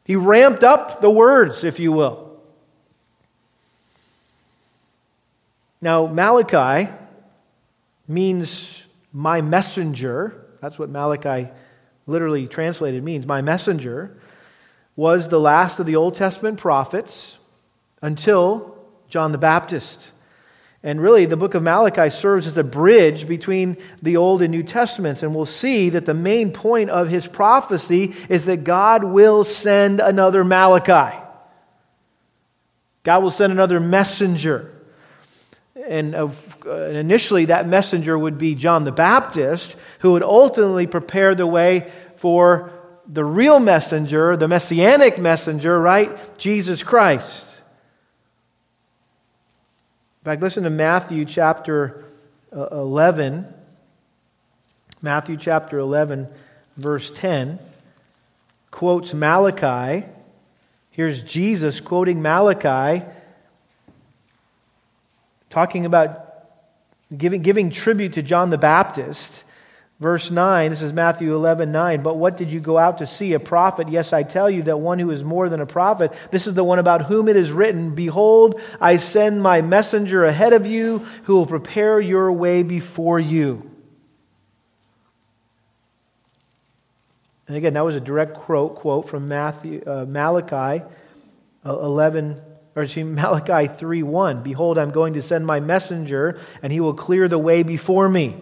He 0.05 0.15
ramped 0.15 0.63
up 0.63 1.01
the 1.01 1.09
words, 1.09 1.65
if 1.65 1.79
you 1.79 1.91
will. 1.91 2.39
Now, 5.81 6.07
Malachi 6.07 6.89
means 8.07 8.85
my 9.11 9.41
messenger. 9.41 10.45
That's 10.61 10.79
what 10.79 10.89
Malachi 10.89 11.49
literally 12.07 12.47
translated 12.47 13.03
means, 13.03 13.25
my 13.25 13.41
messenger 13.41 14.17
was 14.95 15.29
the 15.29 15.39
last 15.39 15.79
of 15.79 15.85
the 15.85 15.95
Old 15.95 16.15
Testament 16.15 16.57
prophets 16.57 17.37
until 18.01 18.77
John 19.09 19.31
the 19.31 19.37
Baptist. 19.37 20.11
And 20.83 21.01
really, 21.01 21.25
the 21.25 21.35
book 21.35 21.55
of 21.55 21.63
Malachi 21.63 22.11
serves 22.11 22.45
as 22.45 22.57
a 22.57 22.63
bridge 22.63 23.27
between 23.27 23.77
the 24.03 24.17
Old 24.17 24.43
and 24.43 24.51
New 24.51 24.61
Testaments. 24.61 25.23
And 25.23 25.33
we'll 25.33 25.45
see 25.45 25.89
that 25.89 26.05
the 26.05 26.13
main 26.13 26.51
point 26.51 26.91
of 26.91 27.09
his 27.09 27.27
prophecy 27.27 28.13
is 28.29 28.45
that 28.45 28.63
God 28.63 29.03
will 29.03 29.43
send 29.43 29.99
another 29.99 30.43
Malachi. 30.43 31.17
God 33.01 33.23
will 33.23 33.31
send 33.31 33.51
another 33.51 33.79
messenger. 33.79 34.71
And, 35.87 36.15
initially, 36.65 37.45
that 37.45 37.67
messenger 37.67 38.17
would 38.17 38.37
be 38.37 38.55
John 38.55 38.83
the 38.83 38.91
Baptist, 38.91 39.75
who 39.99 40.11
would 40.11 40.23
ultimately 40.23 40.87
prepare 40.87 41.33
the 41.35 41.47
way 41.47 41.91
for 42.15 42.71
the 43.07 43.23
real 43.23 43.59
messenger, 43.59 44.35
the 44.35 44.47
messianic 44.47 45.17
messenger, 45.17 45.79
right? 45.79 46.37
Jesus 46.37 46.83
Christ. 46.83 47.61
In 50.21 50.25
fact, 50.25 50.41
listen 50.41 50.63
to 50.63 50.69
Matthew 50.69 51.25
chapter 51.25 52.03
uh, 52.55 52.67
11. 52.71 53.53
Matthew 55.05 55.37
chapter 55.37 55.77
11, 55.77 56.27
verse 56.77 57.11
10, 57.11 57.59
quotes 58.71 59.13
Malachi. 59.13 60.03
Here's 60.89 61.21
Jesus 61.21 61.79
quoting 61.79 62.23
Malachi, 62.23 63.05
talking 65.51 65.85
about 65.85 66.47
giving, 67.15 67.43
giving 67.43 67.69
tribute 67.69 68.13
to 68.13 68.23
John 68.23 68.49
the 68.49 68.57
Baptist. 68.57 69.43
Verse 69.97 70.29
9, 70.29 70.71
this 70.71 70.81
is 70.81 70.91
Matthew 70.91 71.33
11, 71.33 71.71
9. 71.71 72.03
But 72.03 72.17
what 72.17 72.35
did 72.35 72.51
you 72.51 72.59
go 72.59 72.77
out 72.77 72.97
to 72.97 73.07
see? 73.07 73.31
A 73.31 73.39
prophet? 73.39 73.87
Yes, 73.87 74.11
I 74.11 74.23
tell 74.23 74.49
you 74.49 74.63
that 74.63 74.77
one 74.77 74.99
who 74.99 75.09
is 75.09 75.23
more 75.23 75.47
than 75.47 75.61
a 75.61 75.65
prophet. 75.65 76.11
This 76.31 76.47
is 76.47 76.53
the 76.53 76.65
one 76.65 76.79
about 76.79 77.05
whom 77.05 77.29
it 77.29 77.37
is 77.37 77.49
written 77.49 77.95
Behold, 77.95 78.59
I 78.81 78.97
send 78.97 79.41
my 79.41 79.61
messenger 79.61 80.25
ahead 80.25 80.51
of 80.51 80.65
you 80.65 80.99
who 81.23 81.35
will 81.35 81.45
prepare 81.45 82.01
your 82.01 82.29
way 82.33 82.61
before 82.61 83.19
you. 83.19 83.71
And 87.47 87.55
again, 87.55 87.75
that 87.75 87.85
was 87.85 87.95
a 87.95 88.01
direct 88.01 88.33
quote, 88.33 88.75
quote 88.75 89.07
from 89.07 89.29
Matthew, 89.29 89.81
uh, 89.85 90.05
Malachi 90.05 90.83
uh, 91.65 91.79
11, 91.79 92.41
or 92.75 92.83
excuse 92.83 93.05
me, 93.05 93.13
Malachi 93.21 93.73
3 93.73 94.03
1. 94.03 94.43
Behold, 94.43 94.77
I'm 94.77 94.91
going 94.91 95.13
to 95.13 95.21
send 95.21 95.45
my 95.45 95.61
messenger, 95.61 96.37
and 96.61 96.73
he 96.73 96.81
will 96.81 96.93
clear 96.93 97.29
the 97.29 97.39
way 97.39 97.63
before 97.63 98.09
me. 98.09 98.35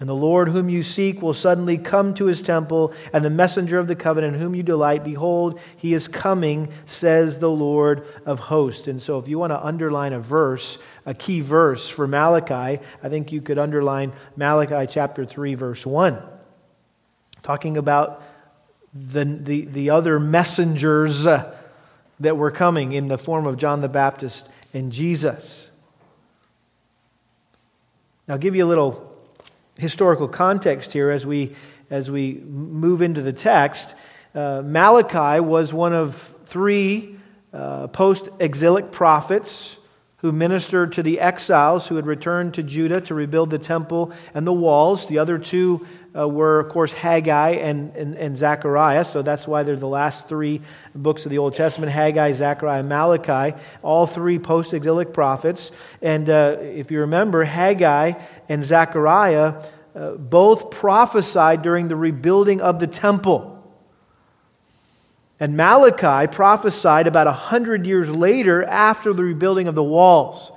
And 0.00 0.08
the 0.08 0.14
Lord 0.14 0.48
whom 0.48 0.70
you 0.70 0.82
seek 0.82 1.20
will 1.20 1.34
suddenly 1.34 1.76
come 1.76 2.14
to 2.14 2.24
his 2.24 2.40
temple, 2.40 2.94
and 3.12 3.22
the 3.22 3.28
messenger 3.28 3.78
of 3.78 3.86
the 3.86 3.94
covenant 3.94 4.38
whom 4.38 4.54
you 4.54 4.62
delight, 4.62 5.04
behold, 5.04 5.60
he 5.76 5.92
is 5.92 6.08
coming, 6.08 6.72
says 6.86 7.38
the 7.38 7.50
Lord 7.50 8.06
of 8.24 8.40
hosts. 8.40 8.88
And 8.88 9.02
so, 9.02 9.18
if 9.18 9.28
you 9.28 9.38
want 9.38 9.50
to 9.50 9.62
underline 9.62 10.14
a 10.14 10.18
verse, 10.18 10.78
a 11.04 11.12
key 11.12 11.42
verse 11.42 11.86
for 11.86 12.08
Malachi, 12.08 12.82
I 13.02 13.08
think 13.10 13.30
you 13.30 13.42
could 13.42 13.58
underline 13.58 14.14
Malachi 14.36 14.90
chapter 14.90 15.26
3, 15.26 15.54
verse 15.54 15.84
1, 15.84 16.18
talking 17.42 17.76
about 17.76 18.22
the, 18.94 19.26
the, 19.26 19.66
the 19.66 19.90
other 19.90 20.18
messengers 20.18 21.24
that 21.24 22.36
were 22.36 22.50
coming 22.50 22.92
in 22.92 23.08
the 23.08 23.18
form 23.18 23.46
of 23.46 23.58
John 23.58 23.82
the 23.82 23.88
Baptist 23.88 24.48
and 24.72 24.92
Jesus. 24.92 25.70
Now, 28.26 28.38
give 28.38 28.56
you 28.56 28.64
a 28.64 28.68
little 28.68 29.09
historical 29.80 30.28
context 30.28 30.92
here 30.92 31.10
as 31.10 31.26
we, 31.26 31.56
as 31.90 32.10
we 32.10 32.34
move 32.34 33.02
into 33.02 33.22
the 33.22 33.32
text. 33.32 33.94
Uh, 34.34 34.62
Malachi 34.64 35.40
was 35.40 35.72
one 35.72 35.92
of 35.92 36.14
three 36.44 37.16
uh, 37.52 37.88
post 37.88 38.28
exilic 38.38 38.92
prophets 38.92 39.76
who 40.18 40.32
ministered 40.32 40.92
to 40.92 41.02
the 41.02 41.18
exiles 41.18 41.86
who 41.86 41.96
had 41.96 42.06
returned 42.06 42.54
to 42.54 42.62
Judah 42.62 43.00
to 43.00 43.14
rebuild 43.14 43.50
the 43.50 43.58
temple 43.58 44.12
and 44.34 44.46
the 44.46 44.52
walls. 44.52 45.06
The 45.06 45.18
other 45.18 45.38
two 45.38 45.86
uh, 46.16 46.28
were, 46.28 46.60
of 46.60 46.68
course, 46.70 46.92
Haggai 46.92 47.50
and, 47.50 47.94
and, 47.96 48.16
and, 48.16 48.36
Zechariah. 48.36 49.04
So 49.04 49.22
that's 49.22 49.46
why 49.46 49.62
they're 49.62 49.76
the 49.76 49.86
last 49.86 50.28
three 50.28 50.60
books 50.94 51.24
of 51.24 51.30
the 51.30 51.38
Old 51.38 51.54
Testament 51.54 51.92
Haggai, 51.92 52.32
Zechariah, 52.32 52.82
Malachi, 52.82 53.56
all 53.82 54.06
three 54.06 54.38
post 54.38 54.74
exilic 54.74 55.12
prophets. 55.12 55.70
And 56.02 56.28
uh, 56.28 56.56
if 56.60 56.90
you 56.90 57.00
remember, 57.00 57.44
Haggai 57.44 58.14
and 58.50 58.62
Zechariah 58.62 59.62
uh, 59.94 60.10
both 60.12 60.70
prophesied 60.70 61.62
during 61.62 61.88
the 61.88 61.96
rebuilding 61.96 62.60
of 62.60 62.78
the 62.78 62.86
temple. 62.86 63.56
And 65.40 65.56
Malachi 65.56 66.30
prophesied 66.30 67.06
about 67.06 67.26
a 67.26 67.32
hundred 67.32 67.86
years 67.86 68.10
later 68.10 68.62
after 68.62 69.14
the 69.14 69.24
rebuilding 69.24 69.68
of 69.68 69.74
the 69.74 69.82
walls. 69.82 70.52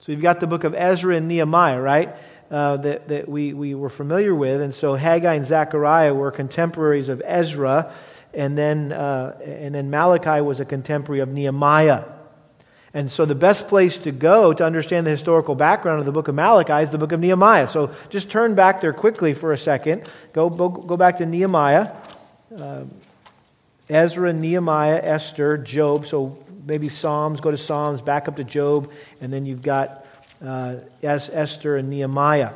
So 0.00 0.10
you've 0.10 0.20
got 0.20 0.40
the 0.40 0.48
book 0.48 0.64
of 0.64 0.74
Ezra 0.74 1.14
and 1.14 1.28
Nehemiah, 1.28 1.80
right? 1.80 2.16
uh, 2.50 2.76
that, 2.78 3.08
that 3.08 3.28
we, 3.28 3.52
we 3.52 3.74
were 3.74 3.88
familiar 3.88 4.34
with. 4.34 4.60
And 4.60 4.72
so 4.72 4.94
Haggai 4.94 5.34
and 5.34 5.44
Zechariah 5.44 6.14
were 6.14 6.30
contemporaries 6.30 7.08
of 7.08 7.22
Ezra, 7.24 7.92
and 8.32 8.56
then, 8.56 8.92
uh, 8.92 9.38
and 9.44 9.74
then 9.74 9.90
Malachi 9.90 10.40
was 10.40 10.60
a 10.60 10.64
contemporary 10.64 11.20
of 11.20 11.28
Nehemiah. 11.28 12.04
And 12.94 13.10
so 13.10 13.24
the 13.24 13.34
best 13.34 13.66
place 13.66 13.98
to 13.98 14.12
go 14.12 14.52
to 14.52 14.64
understand 14.64 15.04
the 15.04 15.10
historical 15.10 15.56
background 15.56 15.98
of 15.98 16.06
the 16.06 16.12
book 16.12 16.28
of 16.28 16.36
Malachi 16.36 16.84
is 16.84 16.90
the 16.90 16.98
book 16.98 17.10
of 17.10 17.18
Nehemiah. 17.18 17.66
So 17.66 17.90
just 18.08 18.30
turn 18.30 18.54
back 18.54 18.80
there 18.80 18.92
quickly 18.92 19.34
for 19.34 19.50
a 19.50 19.58
second. 19.58 20.08
Go, 20.32 20.48
go 20.48 20.96
back 20.96 21.18
to 21.18 21.26
Nehemiah. 21.26 21.90
Uh, 22.56 22.84
Ezra, 23.88 24.32
Nehemiah, 24.32 25.00
Esther, 25.02 25.58
Job. 25.58 26.06
So 26.06 26.38
maybe 26.64 26.88
Psalms, 26.88 27.40
go 27.40 27.50
to 27.50 27.58
Psalms, 27.58 28.00
back 28.00 28.28
up 28.28 28.36
to 28.36 28.44
Job, 28.44 28.90
and 29.20 29.32
then 29.32 29.44
you've 29.44 29.62
got 29.62 30.06
uh, 30.44 30.76
Esther 31.02 31.76
and 31.76 31.90
Nehemiah. 31.90 32.52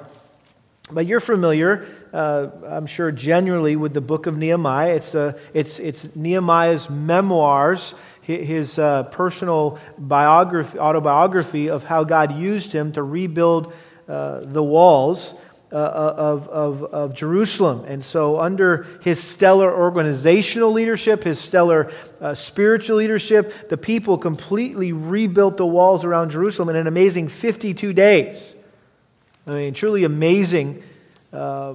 But 0.91 1.07
you're 1.07 1.21
familiar, 1.21 1.87
uh, 2.15 2.49
I'm 2.65 2.87
sure, 2.87 3.13
generally 3.13 3.77
with 3.77 3.93
the 3.93 4.01
book 4.01 4.27
of 4.27 4.39
Nehemiah. 4.39 4.95
It's, 4.95 5.15
uh, 5.15 5.39
it's, 5.53 5.79
it's 5.79 6.17
Nehemiah's 6.17 6.89
memoirs 6.89 7.95
his 8.37 8.79
uh, 8.79 9.05
personal 9.05 9.79
biography, 9.97 10.79
autobiography 10.79 11.71
of 11.71 11.85
how 11.85 12.05
God 12.05 12.37
used 12.37 12.73
him 12.73 12.93
to 12.93 13.03
rebuild 13.03 13.73
uh, 14.07 14.41
the 14.41 14.63
walls 14.63 15.35
uh, 15.71 15.77
uh, 15.77 16.15
of, 16.17 16.49
of, 16.49 16.83
of 16.85 17.15
Jerusalem. 17.15 17.85
And 17.87 18.05
so, 18.05 18.39
under 18.39 18.87
his 19.03 19.23
stellar 19.23 19.71
organizational 19.75 20.73
leadership, 20.73 21.25
his 21.25 21.39
stellar 21.39 21.91
uh, 22.21 22.35
spiritual 22.35 22.97
leadership, 22.97 23.69
the 23.69 23.77
people 23.77 24.17
completely 24.19 24.93
rebuilt 24.93 25.57
the 25.57 25.67
walls 25.67 26.05
around 26.05 26.31
Jerusalem 26.31 26.71
in 26.71 26.77
an 26.77 26.87
amazing 26.87 27.29
52 27.29 27.93
days. 27.93 28.55
I 29.47 29.53
mean, 29.53 29.75
truly 29.75 30.05
amazing 30.05 30.83
uh, 31.33 31.75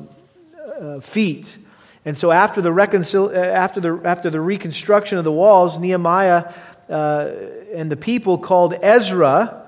feat. 1.02 1.58
And 2.06 2.18
so 2.18 2.32
after 2.32 2.62
the, 2.62 2.70
reconcil- 2.70 3.34
uh, 3.34 3.40
after 3.40 3.80
the, 3.80 4.02
after 4.04 4.30
the 4.30 4.42
reconstruction 4.42 5.18
of 5.18 5.24
the 5.24 5.32
walls, 5.32 5.80
Nehemiah 5.80 6.52
uh, 6.90 7.32
and 7.74 7.92
the 7.92 7.98
people 7.98 8.38
called 8.38 8.74
Ezra, 8.82 9.66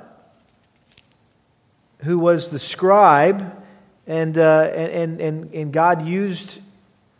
who 2.00 2.20
was 2.20 2.50
the 2.50 2.60
scribe, 2.60 3.64
and, 4.06 4.38
uh, 4.38 4.72
and, 4.74 5.20
and, 5.22 5.54
and 5.54 5.74
God 5.74 6.06
used 6.06 6.60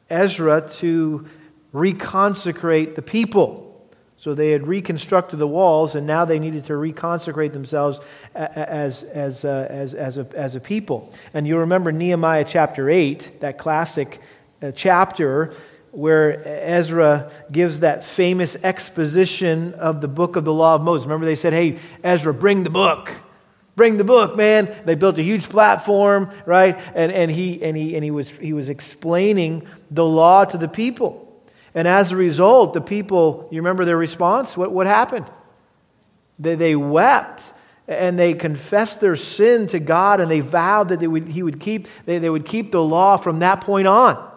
Ezra 0.10 0.70
to 0.76 1.28
reconsecrate 1.74 2.96
the 2.96 3.02
people. 3.02 3.62
So 4.18 4.34
they 4.34 4.52
had 4.52 4.68
reconstructed 4.68 5.40
the 5.40 5.48
walls, 5.48 5.96
and 5.96 6.08
now 6.08 6.26
they 6.26 6.40
needed 6.40 6.66
to 6.66 6.74
reconsecrate 6.74 7.54
themselves 7.54 8.00
as, 8.34 9.04
as, 9.04 9.46
uh, 9.46 9.68
as, 9.70 9.94
as, 9.94 10.18
a, 10.18 10.28
as 10.34 10.56
a 10.56 10.60
people. 10.60 11.14
And 11.34 11.46
you 11.46 11.56
remember 11.56 11.92
Nehemiah 11.92 12.46
chapter 12.48 12.90
8, 12.90 13.42
that 13.42 13.58
classic 13.58 14.20
chapter 14.74 15.54
where 15.92 16.42
Ezra 16.46 17.32
gives 17.52 17.80
that 17.80 18.04
famous 18.04 18.56
exposition 18.64 19.74
of 19.76 20.02
the 20.02 20.08
book 20.08 20.36
of 20.36 20.44
the 20.44 20.54
law 20.54 20.76
of 20.76 20.82
Moses. 20.82 21.06
Remember, 21.06 21.26
they 21.26 21.36
said, 21.36 21.54
Hey, 21.54 21.80
Ezra, 22.04 22.34
bring 22.34 22.64
the 22.64 22.70
book. 22.70 23.12
Bring 23.76 23.98
the 23.98 24.04
book, 24.04 24.38
man. 24.38 24.74
They 24.86 24.96
built 24.96 25.18
a 25.18 25.24
huge 25.24 25.50
platform, 25.50 26.32
right? 26.46 26.80
And, 26.96 27.12
and, 27.12 27.30
he, 27.30 27.62
and, 27.62 27.76
he, 27.76 27.96
and 27.96 28.04
he, 28.04 28.12
was, 28.12 28.30
he 28.30 28.54
was 28.54 28.70
explaining 28.70 29.68
the 29.92 30.06
law 30.06 30.46
to 30.46 30.58
the 30.58 30.70
people. 30.70 31.22
And 31.74 31.88
as 31.88 32.14
a 32.14 32.16
result, 32.16 32.74
the 32.74 32.82
people, 32.82 33.50
you 33.52 33.60
remember 33.60 33.84
their 33.84 33.98
response? 33.98 34.56
What, 34.56 34.72
what 34.72 34.88
happened? 34.88 35.26
They, 36.40 36.56
they 36.56 36.76
wept 36.76 37.54
and 37.88 38.18
they 38.18 38.34
confessed 38.34 39.02
their 39.02 39.18
sin 39.18 39.68
to 39.68 39.80
God 39.80 40.22
and 40.22 40.32
they 40.32 40.40
vowed 40.40 40.90
that 40.90 41.02
they 41.02 41.08
would, 41.08 41.28
he 41.28 41.44
would 41.44 41.60
keep, 41.60 41.88
they, 42.06 42.18
they 42.18 42.30
would 42.30 42.46
keep 42.46 42.72
the 42.72 42.82
law 42.82 43.18
from 43.18 43.40
that 43.40 43.62
point 43.62 43.88
on. 43.88 44.32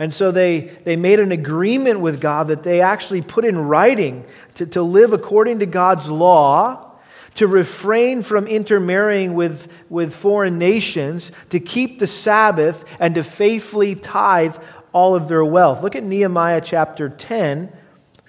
And 0.00 0.14
so 0.14 0.32
they, 0.32 0.60
they 0.60 0.96
made 0.96 1.20
an 1.20 1.30
agreement 1.30 2.00
with 2.00 2.22
God 2.22 2.48
that 2.48 2.62
they 2.62 2.80
actually 2.80 3.20
put 3.20 3.44
in 3.44 3.58
writing 3.58 4.24
to, 4.54 4.64
to 4.68 4.82
live 4.82 5.12
according 5.12 5.58
to 5.58 5.66
God's 5.66 6.08
law, 6.08 6.92
to 7.34 7.46
refrain 7.46 8.22
from 8.22 8.46
intermarrying 8.46 9.34
with, 9.34 9.70
with 9.90 10.14
foreign 10.14 10.58
nations, 10.58 11.30
to 11.50 11.60
keep 11.60 11.98
the 11.98 12.06
Sabbath, 12.06 12.82
and 12.98 13.14
to 13.14 13.22
faithfully 13.22 13.94
tithe 13.94 14.56
all 14.92 15.14
of 15.14 15.28
their 15.28 15.44
wealth. 15.44 15.82
Look 15.82 15.94
at 15.94 16.02
Nehemiah 16.02 16.62
chapter 16.62 17.10
10, 17.10 17.70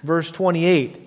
verse 0.02 0.30
28. 0.30 0.98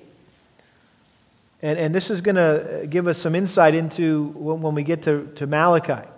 And, 1.62 1.78
and 1.78 1.94
this 1.94 2.10
is 2.10 2.22
going 2.22 2.38
to 2.38 2.88
give 2.90 3.08
us 3.08 3.20
some 3.20 3.36
insight 3.36 3.75
into 3.75 4.30
when, 4.30 4.64
when 4.64 4.74
we 4.74 4.82
get 4.82 5.04
to, 5.04 5.32
to 5.36 5.46
Malachi. 5.46 6.10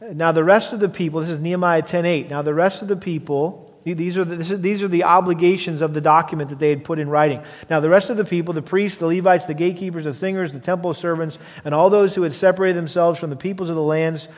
Now, 0.00 0.30
the 0.30 0.44
rest 0.44 0.72
of 0.72 0.78
the 0.78 0.88
people, 0.88 1.20
this 1.20 1.30
is 1.30 1.40
Nehemiah 1.40 1.82
10:8. 1.82 2.28
Now, 2.28 2.42
the 2.42 2.54
rest 2.54 2.82
of 2.82 2.88
the 2.88 2.96
people 2.96 3.61
these 3.84 4.16
are, 4.16 4.24
the, 4.24 4.38
is, 4.38 4.60
these 4.60 4.82
are 4.82 4.88
the 4.88 5.04
obligations 5.04 5.80
of 5.80 5.92
the 5.92 6.00
document 6.00 6.50
that 6.50 6.58
they 6.58 6.70
had 6.70 6.84
put 6.84 6.98
in 6.98 7.08
writing. 7.08 7.42
Now, 7.68 7.80
the 7.80 7.88
rest 7.90 8.10
of 8.10 8.16
the 8.16 8.24
people, 8.24 8.54
the 8.54 8.62
priests, 8.62 8.98
the 8.98 9.06
Levites, 9.06 9.46
the 9.46 9.54
gatekeepers, 9.54 10.04
the 10.04 10.14
singers, 10.14 10.52
the 10.52 10.60
temple 10.60 10.94
servants, 10.94 11.38
and 11.64 11.74
all 11.74 11.90
those 11.90 12.14
who 12.14 12.22
had 12.22 12.32
separated 12.32 12.76
themselves 12.76 13.18
from 13.18 13.30
the 13.30 13.36
peoples 13.36 13.68
of 13.68 13.74
the 13.74 13.82
lands 13.82 14.28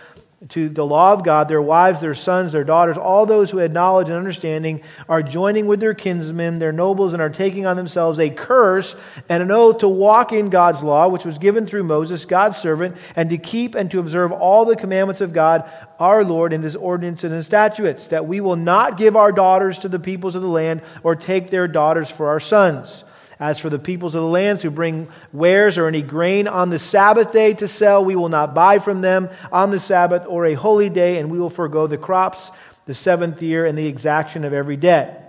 to 0.51 0.69
the 0.69 0.85
law 0.85 1.13
of 1.13 1.25
God, 1.25 1.49
their 1.49 1.63
wives, 1.63 2.01
their 2.01 2.15
sons, 2.15 2.53
their 2.53 2.65
daughters, 2.65 2.99
all 2.99 3.27
those 3.27 3.51
who 3.51 3.59
had 3.59 3.73
knowledge 3.73 4.09
and 4.09 4.19
understanding 4.19 4.83
are 5.09 5.23
joining 5.23 5.67
with 5.67 5.81
their 5.81 5.95
kinsmen, 5.95 6.59
their 6.59 6.73
nobles, 6.73 7.13
and 7.13 7.23
are 7.23 7.31
taking 7.31 7.67
on 7.67 7.77
themselves 7.77 8.21
a 8.21 8.31
curse 8.31 8.95
and 9.29 9.43
an 9.43 9.51
oath 9.51 9.79
to 9.79 9.89
walk 9.89 10.33
in 10.33 10.51
God's 10.51 10.83
law, 10.83 11.09
which 11.09 11.25
was 11.25 11.39
given 11.39 11.67
through 11.67 11.85
Moses, 11.85 12.25
God's 12.25 12.59
servant, 12.59 12.97
and 13.17 13.31
to 13.31 13.39
keep 13.39 13.75
and 13.75 13.91
to 13.91 13.99
observe 13.99 14.33
all 14.33 14.65
the 14.65 14.77
commandments 14.77 15.21
of 15.21 15.33
God, 15.33 15.71
our 15.99 16.25
Lord, 16.25 16.53
and 16.53 16.63
his 16.63 16.77
ordinances 16.77 17.25
and 17.25 17.35
his 17.35 17.47
statutes, 17.47 18.09
that 18.09 18.27
we 18.27 18.41
will 18.41 18.57
not 18.57 18.99
give 18.99 19.17
our 19.17 19.33
daughters 19.33 19.79
to 19.81 19.89
the 19.89 19.99
peoples 19.99 20.35
of 20.35 20.43
the 20.43 20.49
land 20.49 20.83
or 21.03 21.17
take 21.17 21.51
their 21.51 21.69
daughters 21.69 22.11
for 22.11 22.29
our 22.29 22.41
sons 22.41 23.05
as 23.39 23.59
for 23.59 23.71
the 23.71 23.79
peoples 23.79 24.15
of 24.15 24.23
the 24.23 24.29
lands 24.29 24.63
who 24.63 24.71
bring 24.71 25.09
wares 25.33 25.79
or 25.79 25.87
any 25.87 26.03
grain 26.03 26.47
on 26.49 26.71
the 26.71 26.79
Sabbath 26.79 27.33
day 27.33 27.55
to 27.55 27.69
sell, 27.69 28.05
we 28.05 28.17
will 28.17 28.29
not 28.29 28.55
buy 28.55 28.79
from 28.79 29.01
them 29.01 29.29
on 29.53 29.71
the 29.71 29.81
Sabbath 29.81 30.25
or 30.27 30.47
a 30.47 30.55
holy 30.55 30.89
day, 30.89 31.19
and 31.19 31.31
we 31.31 31.39
will 31.39 31.51
forego 31.51 31.87
the 31.87 31.99
crops, 31.99 32.51
the 32.87 32.95
seventh 32.95 33.43
year, 33.43 33.67
and 33.67 33.77
the 33.77 33.87
exaction 33.87 34.45
of 34.45 34.53
every 34.53 34.77
debt. 34.77 35.25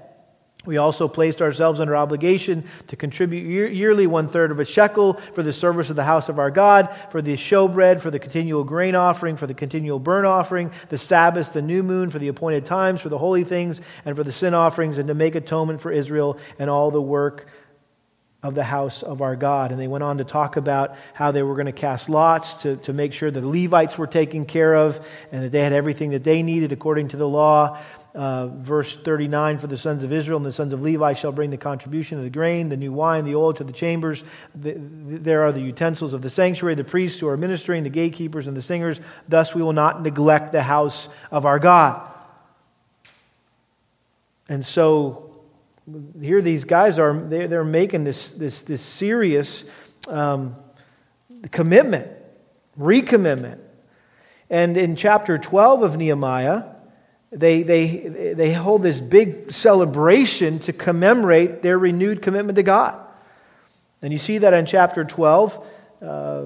We 0.65 0.77
also 0.77 1.07
placed 1.07 1.41
ourselves 1.41 1.79
under 1.79 1.95
obligation 1.95 2.63
to 2.87 2.95
contribute 2.95 3.71
yearly 3.71 4.07
one 4.07 4.27
third 4.27 4.51
of 4.51 4.59
a 4.59 4.65
shekel 4.65 5.13
for 5.33 5.43
the 5.43 5.53
service 5.53 5.89
of 5.89 5.95
the 5.95 6.03
house 6.03 6.29
of 6.29 6.39
our 6.39 6.51
God, 6.51 6.95
for 7.11 7.21
the 7.21 7.35
showbread, 7.35 7.99
for 7.99 8.11
the 8.11 8.19
continual 8.19 8.63
grain 8.63 8.95
offering, 8.95 9.37
for 9.37 9.47
the 9.47 9.53
continual 9.53 9.99
burnt 9.99 10.25
offering, 10.25 10.71
the 10.89 10.97
Sabbath, 10.97 11.53
the 11.53 11.61
new 11.61 11.83
moon, 11.83 12.09
for 12.09 12.19
the 12.19 12.29
appointed 12.29 12.65
times, 12.65 13.01
for 13.01 13.09
the 13.09 13.17
holy 13.17 13.43
things, 13.43 13.79
and 14.05 14.15
for 14.15 14.23
the 14.23 14.31
sin 14.31 14.53
offerings, 14.53 14.97
and 14.97 15.07
to 15.07 15.13
make 15.13 15.35
atonement 15.35 15.81
for 15.81 15.91
Israel 15.91 16.37
and 16.57 16.69
all 16.69 16.89
the 16.91 17.01
work 17.01 17.47
of 18.45 18.53
the 18.53 18.63
house 18.63 19.01
of 19.01 19.23
our 19.23 19.35
God. 19.35 19.71
And 19.71 19.81
they 19.81 19.87
went 19.87 20.03
on 20.03 20.19
to 20.19 20.23
talk 20.23 20.55
about 20.55 20.95
how 21.15 21.31
they 21.31 21.41
were 21.41 21.55
going 21.55 21.65
to 21.65 21.71
cast 21.71 22.09
lots 22.09 22.53
to, 22.61 22.77
to 22.77 22.93
make 22.93 23.11
sure 23.11 23.31
that 23.31 23.41
the 23.41 23.47
Levites 23.47 23.97
were 23.97 24.05
taken 24.05 24.45
care 24.45 24.75
of 24.75 25.05
and 25.31 25.43
that 25.43 25.51
they 25.51 25.61
had 25.61 25.73
everything 25.73 26.11
that 26.11 26.23
they 26.23 26.43
needed 26.43 26.71
according 26.71 27.07
to 27.07 27.17
the 27.17 27.27
law. 27.27 27.79
Uh, 28.13 28.47
verse 28.47 28.95
39 28.95 29.57
For 29.57 29.65
the 29.65 29.79
sons 29.79 30.03
of 30.03 30.13
Israel 30.13 30.37
and 30.37 30.45
the 30.45 30.51
sons 30.51 30.73
of 30.73 30.81
Levi 30.83 31.13
shall 31.13 31.31
bring 31.31 31.49
the 31.49 31.57
contribution 31.57 32.19
of 32.19 32.23
the 32.23 32.29
grain, 32.29 32.69
the 32.69 32.77
new 32.77 32.93
wine, 32.93 33.25
the 33.25 33.33
oil 33.35 33.51
to 33.51 33.63
the 33.63 33.73
chambers. 33.73 34.23
The, 34.53 34.75
there 34.77 35.41
are 35.41 35.51
the 35.51 35.61
utensils 35.61 36.13
of 36.13 36.21
the 36.21 36.29
sanctuary, 36.29 36.75
the 36.75 36.83
priests 36.83 37.19
who 37.19 37.27
are 37.27 37.37
ministering, 37.37 37.81
the 37.81 37.89
gatekeepers, 37.89 38.45
and 38.45 38.55
the 38.55 38.61
singers. 38.61 39.01
Thus 39.27 39.55
we 39.55 39.63
will 39.63 39.73
not 39.73 40.03
neglect 40.03 40.51
the 40.51 40.61
house 40.61 41.09
of 41.31 41.47
our 41.47 41.57
God. 41.57 42.11
And 44.47 44.63
so 44.63 45.24
here 46.19 46.41
these 46.41 46.63
guys 46.63 46.97
are 46.97 47.13
they're, 47.13 47.63
making 47.63 48.03
this, 48.03 48.31
this, 48.33 48.61
this 48.63 48.81
serious 48.81 49.63
um, 50.07 50.55
commitment 51.51 52.07
recommitment. 52.77 53.59
And 54.49 54.77
in 54.77 54.95
chapter 54.95 55.37
12 55.37 55.83
of 55.83 55.97
nehemiah 55.97 56.75
they, 57.31 57.63
they, 57.63 58.33
they 58.35 58.53
hold 58.53 58.81
this 58.81 58.99
big 58.99 59.51
celebration 59.51 60.59
to 60.59 60.73
commemorate 60.73 61.61
their 61.61 61.77
renewed 61.77 62.21
commitment 62.21 62.55
to 62.55 62.63
god. 62.63 62.99
And 64.01 64.13
you 64.13 64.19
see 64.19 64.37
that 64.37 64.53
in 64.53 64.65
chapter 64.65 65.03
12 65.03 65.67
uh, 66.01 66.43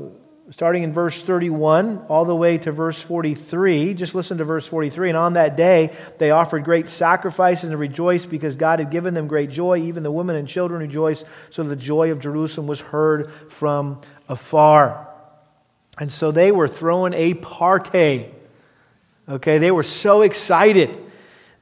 starting 0.51 0.81
in 0.81 0.91
verse 0.91 1.21
31 1.21 2.05
all 2.07 2.25
the 2.25 2.35
way 2.35 2.57
to 2.57 2.71
verse 2.71 2.99
43. 2.99 3.93
Just 3.93 4.15
listen 4.15 4.39
to 4.39 4.43
verse 4.43 4.67
43. 4.67 5.09
And 5.09 5.17
on 5.17 5.33
that 5.33 5.55
day, 5.55 5.95
they 6.17 6.31
offered 6.31 6.63
great 6.63 6.89
sacrifices 6.89 7.69
and 7.69 7.79
rejoiced 7.79 8.29
because 8.29 8.55
God 8.55 8.79
had 8.79 8.89
given 8.89 9.13
them 9.13 9.27
great 9.27 9.51
joy. 9.51 9.77
Even 9.77 10.01
the 10.01 10.12
women 10.12 10.35
and 10.35 10.47
children 10.47 10.81
rejoiced, 10.81 11.23
so 11.51 11.63
the 11.63 11.75
joy 11.75 12.12
of 12.12 12.19
Jerusalem 12.19 12.65
was 12.65 12.79
heard 12.79 13.31
from 13.49 14.01
afar. 14.27 15.07
And 15.99 16.12
so 16.12 16.31
they 16.31 16.51
were 16.51 16.67
throwing 16.67 17.13
a 17.13 17.35
party. 17.35 18.31
Okay, 19.27 19.59
they 19.59 19.71
were 19.71 19.83
so 19.83 20.23
excited 20.23 20.97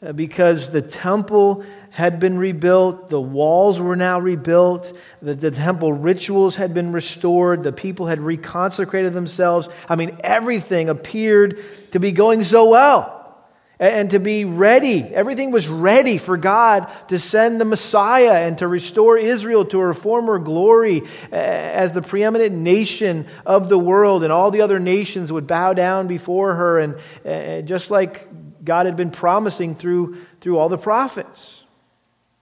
uh, 0.01 0.13
because 0.13 0.69
the 0.69 0.81
temple 0.81 1.65
had 1.89 2.19
been 2.19 2.37
rebuilt, 2.37 3.09
the 3.09 3.21
walls 3.21 3.79
were 3.79 3.95
now 3.95 4.19
rebuilt, 4.19 4.95
the, 5.21 5.33
the 5.33 5.51
temple 5.51 5.93
rituals 5.93 6.55
had 6.55 6.73
been 6.73 6.91
restored, 6.91 7.63
the 7.63 7.71
people 7.71 8.05
had 8.05 8.19
reconsecrated 8.19 9.13
themselves. 9.13 9.69
I 9.89 9.95
mean, 9.95 10.17
everything 10.21 10.89
appeared 10.89 11.63
to 11.91 11.99
be 11.99 12.11
going 12.11 12.43
so 12.43 12.69
well 12.69 13.13
and 13.79 14.09
to 14.09 14.19
be 14.19 14.43
ready. 14.43 15.03
Everything 15.03 15.51
was 15.51 15.67
ready 15.67 16.17
for 16.17 16.35
God 16.35 16.91
to 17.09 17.19
send 17.19 17.61
the 17.61 17.65
Messiah 17.65 18.45
and 18.45 18.57
to 18.57 18.67
restore 18.67 19.17
Israel 19.17 19.65
to 19.65 19.79
her 19.79 19.93
former 19.93 20.39
glory 20.39 21.03
as 21.31 21.93
the 21.93 22.01
preeminent 22.01 22.55
nation 22.55 23.27
of 23.45 23.69
the 23.69 23.77
world, 23.77 24.23
and 24.23 24.33
all 24.33 24.49
the 24.49 24.61
other 24.61 24.79
nations 24.79 25.31
would 25.31 25.45
bow 25.45 25.73
down 25.73 26.07
before 26.07 26.55
her, 26.55 26.79
and 26.79 27.67
just 27.67 27.91
like 27.91 28.27
God 28.63 28.87
had 28.87 28.95
been 28.95 29.11
promising 29.11 29.75
through, 29.75 30.15
through 30.41 30.57
all 30.57 30.69
the 30.69 30.77
prophets. 30.77 31.56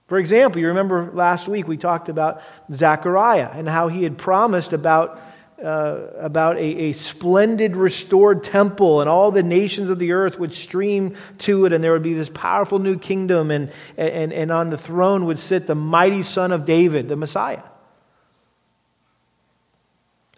For 0.06 0.18
example, 0.18 0.60
you 0.60 0.68
remember 0.68 1.10
last 1.12 1.48
week 1.48 1.66
we 1.66 1.76
talked 1.76 2.08
about 2.08 2.40
Zechariah 2.72 3.50
and 3.52 3.68
how 3.68 3.88
he 3.88 4.04
had 4.04 4.16
promised 4.16 4.72
about, 4.72 5.20
uh, 5.62 6.06
about 6.18 6.56
a, 6.58 6.60
a 6.60 6.92
splendid 6.92 7.76
restored 7.76 8.44
temple, 8.44 9.00
and 9.00 9.10
all 9.10 9.32
the 9.32 9.42
nations 9.42 9.90
of 9.90 9.98
the 9.98 10.12
earth 10.12 10.38
would 10.38 10.54
stream 10.54 11.16
to 11.38 11.64
it, 11.64 11.72
and 11.72 11.82
there 11.82 11.92
would 11.92 12.04
be 12.04 12.14
this 12.14 12.30
powerful 12.30 12.78
new 12.78 12.96
kingdom, 12.96 13.50
and, 13.50 13.72
and, 13.96 14.32
and 14.32 14.52
on 14.52 14.70
the 14.70 14.78
throne 14.78 15.26
would 15.26 15.40
sit 15.40 15.66
the 15.66 15.74
mighty 15.74 16.22
son 16.22 16.52
of 16.52 16.64
David, 16.64 17.08
the 17.08 17.16
Messiah. 17.16 17.64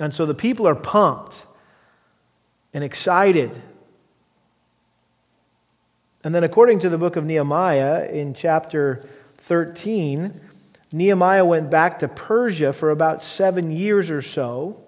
And 0.01 0.15
so 0.15 0.25
the 0.25 0.35
people 0.35 0.67
are 0.67 0.77
pumped 0.77 1.45
and 2.73 2.83
excited 2.83 3.51
and 6.25 6.35
then, 6.35 6.43
according 6.43 6.81
to 6.81 6.89
the 6.89 6.99
book 6.99 7.17
of 7.17 7.25
Nehemiah, 7.25 8.07
in 8.07 8.35
chapter 8.35 9.09
13, 9.49 10.39
Nehemiah 10.93 11.43
went 11.43 11.71
back 11.71 12.01
to 12.01 12.09
Persia 12.09 12.75
for 12.75 12.91
about 12.91 13.23
seven 13.23 13.71
years 13.71 14.11
or 14.11 14.21
so. 14.21 14.79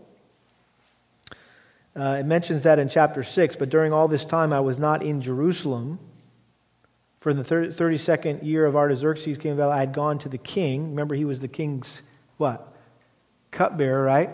Uh, 1.97 2.19
it 2.21 2.27
mentions 2.27 2.65
that 2.65 2.79
in 2.79 2.91
chapter 2.91 3.23
6, 3.23 3.57
but 3.57 3.71
during 3.71 3.91
all 3.91 4.07
this 4.07 4.27
time 4.27 4.53
I 4.53 4.61
was 4.61 4.79
not 4.79 5.03
in 5.03 5.23
Jerusalem. 5.23 5.99
For 7.21 7.31
in 7.31 7.39
the 7.39 7.43
32nd 7.43 8.45
year 8.45 8.67
of 8.67 8.77
Artaxerxes' 8.77 9.39
king 9.39 9.53
of 9.53 9.61
I 9.61 9.79
had 9.79 9.95
gone 9.95 10.19
to 10.19 10.29
the 10.29 10.39
king. 10.39 10.91
Remember, 10.91 11.15
he 11.15 11.25
was 11.25 11.41
the 11.41 11.49
king's 11.49 12.03
what? 12.37 12.71
Cupbearer, 13.53 14.03
right? 14.03 14.29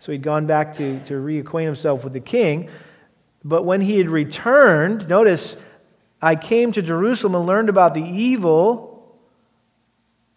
So 0.00 0.10
he'd 0.10 0.22
gone 0.22 0.46
back 0.46 0.76
to, 0.78 0.98
to 1.06 1.14
reacquaint 1.14 1.66
himself 1.66 2.02
with 2.02 2.14
the 2.14 2.20
king. 2.20 2.68
But 3.44 3.62
when 3.62 3.80
he 3.80 3.98
had 3.98 4.08
returned, 4.08 5.08
notice 5.08 5.54
I 6.20 6.34
came 6.34 6.72
to 6.72 6.82
Jerusalem 6.82 7.36
and 7.36 7.46
learned 7.46 7.68
about 7.68 7.94
the 7.94 8.02
evil 8.02 8.87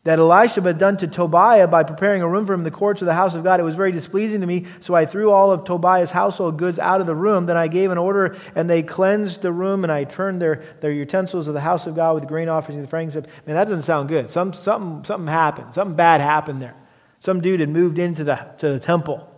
that 0.04 0.18
Eliashib 0.18 0.66
had 0.66 0.80
done 0.80 0.98
to 0.98 1.08
Tobiah 1.08 1.68
by 1.68 1.84
preparing 1.84 2.24
a 2.24 2.28
room 2.28 2.48
for 2.48 2.54
him 2.54 2.62
in 2.62 2.64
the 2.64 2.72
courts 2.72 3.02
of 3.04 3.06
the 3.06 3.14
house 3.14 3.36
of 3.36 3.44
God. 3.44 3.60
It 3.60 3.64
was 3.64 3.76
very 3.76 3.92
displeasing 3.92 4.42
to 4.42 4.48
me, 4.48 4.66
so 4.80 4.96
I 4.96 5.06
threw 5.06 5.30
all 5.30 5.52
of 5.52 5.64
Tobiah's 5.64 6.10
household 6.10 6.58
goods 6.58 6.80
out 6.80 7.02
of 7.02 7.08
the 7.08 7.14
room. 7.14 7.46
Then 7.46 7.58
I 7.58 7.68
gave 7.68 7.92
an 7.92 8.00
order, 8.00 8.36
and 8.56 8.68
they 8.68 8.82
cleansed 8.82 9.44
the 9.44 9.52
room, 9.52 9.84
and 9.84 9.92
I 9.92 10.06
turned 10.06 10.42
their, 10.42 10.64
their 10.82 10.92
utensils 10.92 11.48
of 11.48 11.54
the 11.54 11.62
house 11.62 11.86
of 11.86 11.96
God 11.96 12.16
with 12.16 12.24
the 12.24 12.30
grain 12.30 12.50
offerings 12.50 12.78
and 12.78 12.84
the 12.84 12.90
frankincense. 12.90 13.28
Man, 13.46 13.56
that 13.56 13.66
doesn't 13.66 13.84
sound 13.84 14.10
good. 14.10 14.32
Some, 14.32 14.54
something, 14.54 15.06
something 15.06 15.28
happened. 15.28 15.76
Something 15.76 15.96
bad 15.96 16.20
happened 16.20 16.64
there. 16.64 16.76
Some 17.20 17.40
dude 17.40 17.60
had 17.60 17.70
moved 17.70 18.00
into 18.00 18.24
the, 18.24 18.36
to 18.58 18.70
the 18.70 18.80
temple 18.80 19.30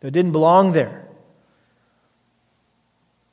that 0.00 0.10
didn't 0.10 0.32
belong 0.32 0.72
there. 0.72 1.06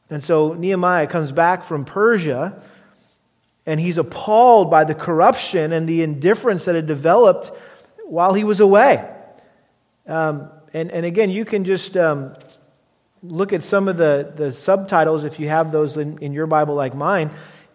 And 0.10 0.24
so 0.24 0.54
Nehemiah 0.54 1.08
comes 1.08 1.34
back 1.34 1.66
from 1.66 1.84
Persia 1.84 2.62
and 3.66 3.80
he's 3.80 3.98
appalled 3.98 4.70
by 4.70 4.84
the 4.84 4.96
corruption 4.96 5.72
and 5.74 5.88
the 5.88 6.02
indifference 6.02 6.66
that 6.66 6.76
had 6.76 6.88
developed 6.88 7.52
while 8.06 8.34
he 8.34 8.44
was 8.44 8.60
away. 8.60 9.10
Um, 10.08 10.50
and, 10.74 10.92
and 10.92 11.06
again, 11.06 11.30
you 11.32 11.46
can 11.46 11.64
just 11.64 11.98
um, 11.98 12.36
look 13.24 13.54
at 13.54 13.64
some 13.64 13.88
of 13.88 13.98
the, 13.98 14.32
the 14.36 14.52
subtitles 14.52 15.24
if 15.24 15.40
you 15.40 15.48
have 15.48 15.72
those 15.72 15.98
in, 15.98 16.20
in 16.20 16.34
your 16.34 16.48
Bible 16.48 16.76
like 16.76 16.94
mine. 16.94 17.32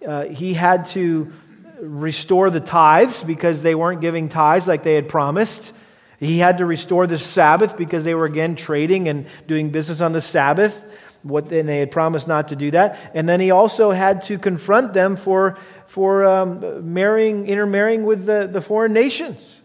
Uh, 0.06 0.26
he 0.26 0.54
had 0.54 0.86
to 0.86 1.32
restore 1.80 2.50
the 2.50 2.60
tithes 2.60 3.24
because 3.24 3.62
they 3.62 3.74
weren't 3.74 4.00
giving 4.00 4.28
tithes 4.28 4.68
like 4.68 4.82
they 4.82 4.94
had 4.94 5.08
promised. 5.08 5.72
He 6.20 6.38
had 6.38 6.58
to 6.58 6.66
restore 6.66 7.06
the 7.06 7.18
Sabbath 7.18 7.76
because 7.76 8.04
they 8.04 8.14
were 8.14 8.26
again 8.26 8.54
trading 8.54 9.08
and 9.08 9.26
doing 9.46 9.70
business 9.70 10.00
on 10.00 10.12
the 10.12 10.20
Sabbath 10.20 10.84
what 11.22 11.52
and 11.52 11.68
they 11.68 11.78
had 11.78 11.90
promised 11.90 12.26
not 12.26 12.48
to 12.48 12.56
do 12.56 12.70
that. 12.70 12.98
And 13.14 13.28
then 13.28 13.40
he 13.40 13.50
also 13.50 13.90
had 13.90 14.22
to 14.22 14.38
confront 14.38 14.92
them 14.92 15.16
for, 15.16 15.58
for 15.90 16.24
um, 16.24 16.94
marrying, 16.94 17.48
intermarrying 17.48 18.04
with 18.04 18.24
the, 18.24 18.46
the 18.46 18.60
foreign 18.60 18.92
nations. 18.92 19.60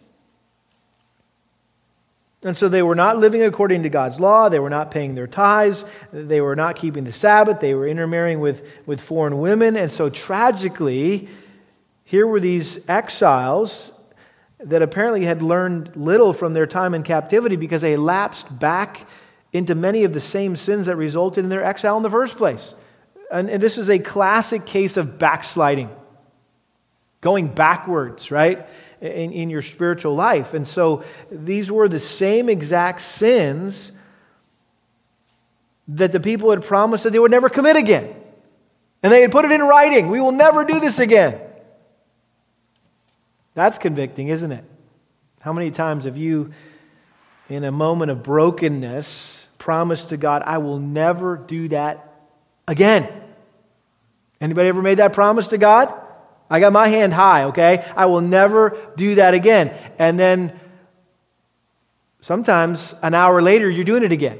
And 2.41 2.57
so 2.57 2.67
they 2.67 2.81
were 2.81 2.95
not 2.95 3.19
living 3.19 3.43
according 3.43 3.83
to 3.83 3.89
God's 3.89 4.19
law. 4.19 4.49
They 4.49 4.57
were 4.57 4.71
not 4.71 4.89
paying 4.89 5.13
their 5.13 5.27
tithes. 5.27 5.85
They 6.11 6.41
were 6.41 6.55
not 6.55 6.77
keeping 6.77 7.03
the 7.03 7.13
Sabbath. 7.13 7.59
They 7.59 7.75
were 7.75 7.87
intermarrying 7.87 8.39
with, 8.39 8.67
with 8.87 9.01
foreign 9.01 9.37
women. 9.37 9.77
And 9.77 9.91
so 9.91 10.09
tragically, 10.09 11.27
here 12.05 12.25
were 12.25 12.39
these 12.39 12.79
exiles 12.87 13.91
that 14.59 14.81
apparently 14.81 15.25
had 15.25 15.43
learned 15.43 15.95
little 15.95 16.33
from 16.33 16.53
their 16.53 16.65
time 16.65 16.95
in 16.95 17.03
captivity 17.03 17.55
because 17.55 17.83
they 17.83 17.97
lapsed 17.97 18.57
back 18.57 19.07
into 19.53 19.75
many 19.75 20.05
of 20.05 20.13
the 20.13 20.19
same 20.19 20.55
sins 20.55 20.87
that 20.87 20.95
resulted 20.95 21.43
in 21.43 21.51
their 21.51 21.63
exile 21.63 21.97
in 21.97 22.03
the 22.03 22.09
first 22.09 22.35
place. 22.35 22.73
And, 23.31 23.47
and 23.47 23.61
this 23.61 23.77
is 23.77 23.91
a 23.91 23.99
classic 23.99 24.65
case 24.65 24.97
of 24.97 25.19
backsliding, 25.19 25.91
going 27.25 27.47
backwards, 27.47 28.29
right, 28.29 28.67
in, 29.01 29.31
in 29.31 29.49
your 29.49 29.63
spiritual 29.63 30.13
life. 30.13 30.53
And 30.53 30.67
so 30.67 31.03
these 31.31 31.71
were 31.71 31.89
the 31.89 31.99
same 31.99 32.49
exact 32.49 33.01
sins 33.01 33.91
that 35.87 36.11
the 36.11 36.19
people 36.19 36.51
had 36.51 36.63
promised 36.63 37.03
that 37.03 37.09
they 37.09 37.17
would 37.17 37.31
never 37.31 37.49
commit 37.49 37.77
again. 37.77 38.15
And 39.01 39.11
they 39.11 39.21
had 39.21 39.31
put 39.31 39.43
it 39.43 39.51
in 39.51 39.61
writing 39.61 40.09
we 40.09 40.21
will 40.21 40.31
never 40.31 40.63
do 40.63 40.79
this 40.79 40.99
again. 40.99 41.41
That's 43.55 43.79
convicting, 43.79 44.27
isn't 44.27 44.51
it? 44.51 44.63
How 45.41 45.51
many 45.51 45.71
times 45.71 46.05
have 46.05 46.17
you, 46.17 46.51
in 47.49 47.63
a 47.63 47.71
moment 47.71 48.11
of 48.11 48.21
brokenness, 48.21 49.47
promised 49.57 50.09
to 50.09 50.17
God, 50.17 50.43
I 50.45 50.59
will 50.59 50.77
never 50.77 51.37
do 51.37 51.69
that 51.69 52.07
again. 52.67 53.09
Anybody 54.39 54.69
ever 54.69 54.83
made 54.83 54.99
that 54.99 55.13
promise 55.13 55.47
to 55.47 55.57
God? 55.57 56.04
I 56.49 56.59
got 56.59 56.73
my 56.73 56.87
hand 56.87 57.13
high, 57.13 57.45
okay? 57.45 57.85
I 57.95 58.05
will 58.05 58.21
never 58.21 58.77
do 58.95 59.15
that 59.15 59.33
again. 59.33 59.75
And 59.97 60.19
then 60.19 60.57
sometimes 62.21 62.93
an 63.01 63.13
hour 63.13 63.41
later, 63.41 63.69
you're 63.69 63.83
doing 63.83 64.03
it 64.03 64.11
again. 64.11 64.39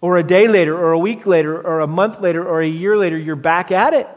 Or 0.00 0.16
a 0.16 0.22
day 0.22 0.48
later, 0.48 0.76
or 0.76 0.92
a 0.92 0.98
week 0.98 1.26
later, 1.26 1.60
or 1.60 1.80
a 1.80 1.86
month 1.86 2.20
later, 2.20 2.46
or 2.46 2.60
a 2.60 2.68
year 2.68 2.96
later, 2.96 3.16
you're 3.16 3.36
back 3.36 3.72
at 3.72 3.94
it. 3.94 4.08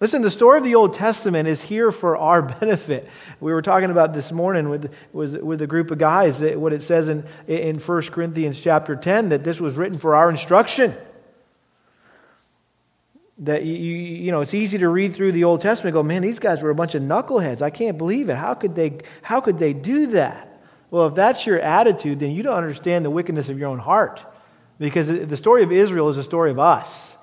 Listen, 0.00 0.22
the 0.22 0.30
story 0.30 0.58
of 0.58 0.64
the 0.64 0.74
Old 0.74 0.94
Testament 0.94 1.48
is 1.48 1.62
here 1.62 1.90
for 1.90 2.16
our 2.16 2.42
benefit. 2.60 3.08
We 3.40 3.52
were 3.52 3.62
talking 3.62 3.90
about 3.90 4.12
this 4.12 4.32
morning 4.32 4.68
with, 4.68 4.92
with, 5.12 5.36
with 5.36 5.62
a 5.62 5.66
group 5.66 5.90
of 5.90 5.98
guys 5.98 6.42
what 6.42 6.72
it 6.72 6.82
says 6.82 7.08
in, 7.08 7.24
in 7.46 7.78
1 7.78 8.02
Corinthians 8.02 8.60
chapter 8.60 8.96
10 8.96 9.30
that 9.30 9.44
this 9.44 9.60
was 9.60 9.76
written 9.76 9.98
for 9.98 10.14
our 10.14 10.28
instruction. 10.30 10.94
That 13.38 13.64
you, 13.64 13.74
you 13.74 14.30
know, 14.30 14.42
it's 14.42 14.54
easy 14.54 14.78
to 14.78 14.88
read 14.88 15.12
through 15.12 15.32
the 15.32 15.44
Old 15.44 15.60
Testament 15.60 15.94
and 15.96 16.02
go, 16.02 16.06
man, 16.06 16.22
these 16.22 16.38
guys 16.38 16.62
were 16.62 16.70
a 16.70 16.74
bunch 16.74 16.94
of 16.94 17.02
knuckleheads. 17.02 17.62
I 17.62 17.70
can't 17.70 17.98
believe 17.98 18.28
it. 18.28 18.36
How 18.36 18.54
could 18.54 18.74
they, 18.76 19.00
how 19.22 19.40
could 19.40 19.58
they 19.58 19.72
do 19.72 20.06
that? 20.08 20.62
Well, 20.90 21.08
if 21.08 21.16
that's 21.16 21.44
your 21.44 21.58
attitude, 21.58 22.20
then 22.20 22.30
you 22.30 22.44
don't 22.44 22.56
understand 22.56 23.04
the 23.04 23.10
wickedness 23.10 23.48
of 23.48 23.58
your 23.58 23.68
own 23.68 23.80
heart. 23.80 24.24
Because 24.78 25.08
the 25.08 25.36
story 25.36 25.64
of 25.64 25.72
Israel 25.72 26.08
is 26.08 26.16
a 26.16 26.22
story 26.22 26.52
of 26.52 26.60
us. 26.60 27.14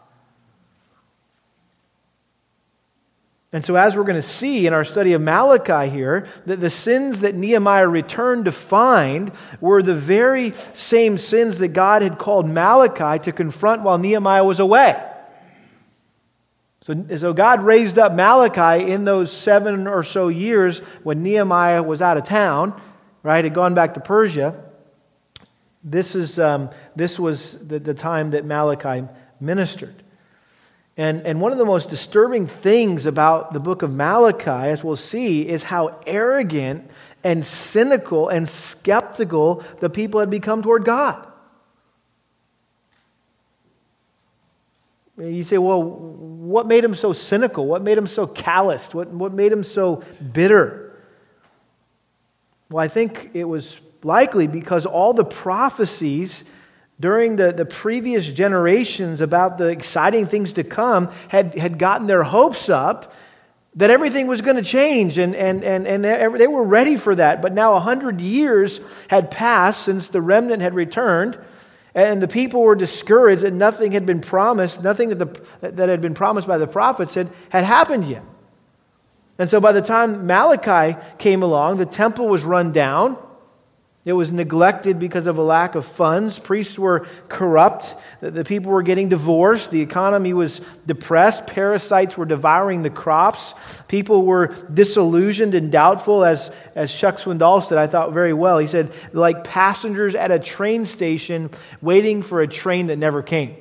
And 3.54 3.66
so, 3.66 3.76
as 3.76 3.98
we're 3.98 4.04
going 4.04 4.16
to 4.16 4.22
see 4.22 4.66
in 4.66 4.74
our 4.74 4.86
study 4.86 5.12
of 5.12 5.22
Malachi 5.22 5.90
here, 5.90 6.26
that 6.46 6.62
the 6.62 6.70
sins 6.70 7.20
that 7.20 7.36
Nehemiah 7.36 7.88
returned 7.88 8.46
to 8.46 8.52
find 8.52 9.32
were 9.60 9.84
the 9.84 9.94
very 9.94 10.54
same 10.74 11.18
sins 11.18 11.60
that 11.60 11.70
God 11.70 12.02
had 12.02 12.18
called 12.18 12.50
Malachi 12.50 13.20
to 13.24 13.34
confront 13.34 13.82
while 13.82 13.98
Nehemiah 13.98 14.46
was 14.46 14.60
away. 14.60 15.02
So, 16.84 16.96
so 17.18 17.32
God 17.32 17.62
raised 17.62 18.00
up 18.00 18.14
Malachi 18.14 18.92
in 18.92 19.06
those 19.06 19.32
seven 19.32 19.86
or 19.86 20.04
so 20.04 20.30
years 20.30 20.80
when 21.04 21.22
Nehemiah 21.22 21.84
was 21.84 22.02
out 22.02 22.18
of 22.18 22.24
town, 22.24 22.80
right, 23.22 23.44
had 23.44 23.54
gone 23.54 23.76
back 23.76 23.94
to 23.94 24.00
Persia. 24.00 24.64
This, 25.84 26.16
is, 26.16 26.40
um, 26.40 26.72
this 26.96 27.20
was 27.20 27.54
the, 27.54 27.78
the 27.78 27.94
time 27.94 28.32
that 28.32 28.46
Malachi 28.46 29.08
ministered. 29.40 30.02
And, 30.98 31.22
and 31.22 31.40
one 31.40 31.52
of 31.52 31.60
the 31.60 31.66
most 31.66 31.90
disturbing 31.90 32.48
things 32.48 33.06
about 33.06 33.54
the 33.54 33.60
book 33.60 33.84
of 33.84 33.94
Malachi, 33.94 34.50
as 34.50 34.84
we'll 34.84 34.96
see, 34.96 35.48
is 35.48 35.64
how 35.64 36.00
arrogant 36.08 36.90
and 37.24 37.46
cynical 37.46 38.28
and 38.28 38.50
skeptical 38.50 39.64
the 39.80 39.90
people 39.90 40.20
had 40.20 40.32
become 40.32 40.64
toward 40.64 40.84
God. 40.84 41.31
You 45.18 45.44
say, 45.44 45.58
well, 45.58 45.84
what 45.84 46.68
made 46.68 46.84
him 46.84 46.96
so 46.96 47.14
cynical? 47.14 47.66
What 47.66 47.84
made 47.84 47.98
him 47.98 48.08
so 48.08 48.26
calloused? 48.28 48.96
What, 48.96 49.10
what 49.10 49.34
made 49.34 49.52
him 49.52 49.64
so 49.64 50.04
bitter? 50.34 50.96
Well, 52.70 52.84
I 52.84 52.88
think 52.88 53.32
it 53.34 53.44
was 53.44 53.78
likely 54.04 54.48
because 54.48 54.86
all 54.86 55.14
the 55.14 55.26
prophecies 55.26 56.44
during 57.00 57.36
the, 57.36 57.52
the 57.52 57.66
previous 57.66 58.28
generations 58.28 59.22
about 59.22 59.58
the 59.58 59.68
exciting 59.68 60.26
things 60.26 60.54
to 60.54 60.64
come 60.64 61.12
had, 61.28 61.56
had 61.56 61.78
gotten 61.78 62.08
their 62.08 62.24
hopes 62.24 62.70
up 62.70 63.14
that 63.76 63.90
everything 63.90 64.28
was 64.28 64.42
going 64.42 64.58
to 64.58 64.64
change, 64.64 65.18
and, 65.18 65.34
and, 65.34 65.64
and, 65.64 65.88
and 65.88 66.04
they 66.04 66.48
were 66.48 66.64
ready 66.64 66.98
for 66.98 67.16
that. 67.16 67.42
But 67.42 67.54
now, 67.54 67.74
a 67.74 67.80
hundred 67.80 68.20
years 68.20 68.82
had 69.08 69.32
passed 69.32 69.84
since 69.84 70.10
the 70.10 70.22
remnant 70.22 70.62
had 70.62 70.76
returned, 70.76 71.38
and 71.94 72.22
the 72.22 72.28
people 72.28 72.62
were 72.62 72.76
discouraged 72.76 73.42
that 73.42 73.54
nothing 73.54 73.92
had 73.92 74.06
been 74.06 74.22
promised, 74.22 74.82
nothing 74.82 75.10
that, 75.10 75.20
the, 75.20 75.70
that 75.72 75.90
had 75.90 76.02
been 76.02 76.14
promised 76.14 76.48
by 76.48 76.58
the 76.58 76.68
prophets 76.68 77.16
had, 77.16 77.30
had 77.50 77.64
happened 77.64 78.06
yet. 78.06 78.24
And 79.38 79.50
so, 79.50 79.60
by 79.60 79.72
the 79.72 79.82
time 79.82 80.28
Malachi 80.28 81.00
came 81.18 81.42
along, 81.42 81.78
the 81.78 81.86
temple 81.86 82.28
was 82.28 82.44
run 82.44 82.72
down. 82.72 83.18
It 84.04 84.14
was 84.14 84.32
neglected 84.32 84.98
because 84.98 85.28
of 85.28 85.38
a 85.38 85.44
lack 85.44 85.76
of 85.76 85.86
funds. 85.86 86.40
Priests 86.40 86.78
were 86.80 87.06
corrupt. 87.30 87.96
The 88.20 88.44
people 88.44 88.72
were 88.72 88.82
getting 88.82 89.10
divorced. 89.10 89.70
The 89.70 89.82
economy 89.82 90.34
was 90.34 90.60
depressed. 90.88 91.46
Parasites 91.46 92.18
were 92.18 92.26
devouring 92.26 92.82
the 92.82 92.90
crops. 92.90 93.54
People 93.88 94.26
were 94.26 94.56
disillusioned 94.74 95.54
and 95.54 95.72
doubtful, 95.72 96.26
as, 96.26 96.50
as 96.74 96.94
Chuck 96.94 97.18
Swindoll 97.18 97.64
said, 97.64 97.78
I 97.78 97.86
thought 97.86 98.12
very 98.12 98.34
well. 98.34 98.58
He 98.58 98.66
said, 98.66 98.92
like 99.14 99.44
passengers 99.44 100.16
at 100.16 100.32
a 100.32 100.40
train 100.40 100.88
station 100.88 101.52
waiting 101.80 102.24
for 102.24 102.42
a 102.42 102.48
train 102.48 102.88
that 102.88 102.98
never 102.98 103.22
came. 103.22 103.56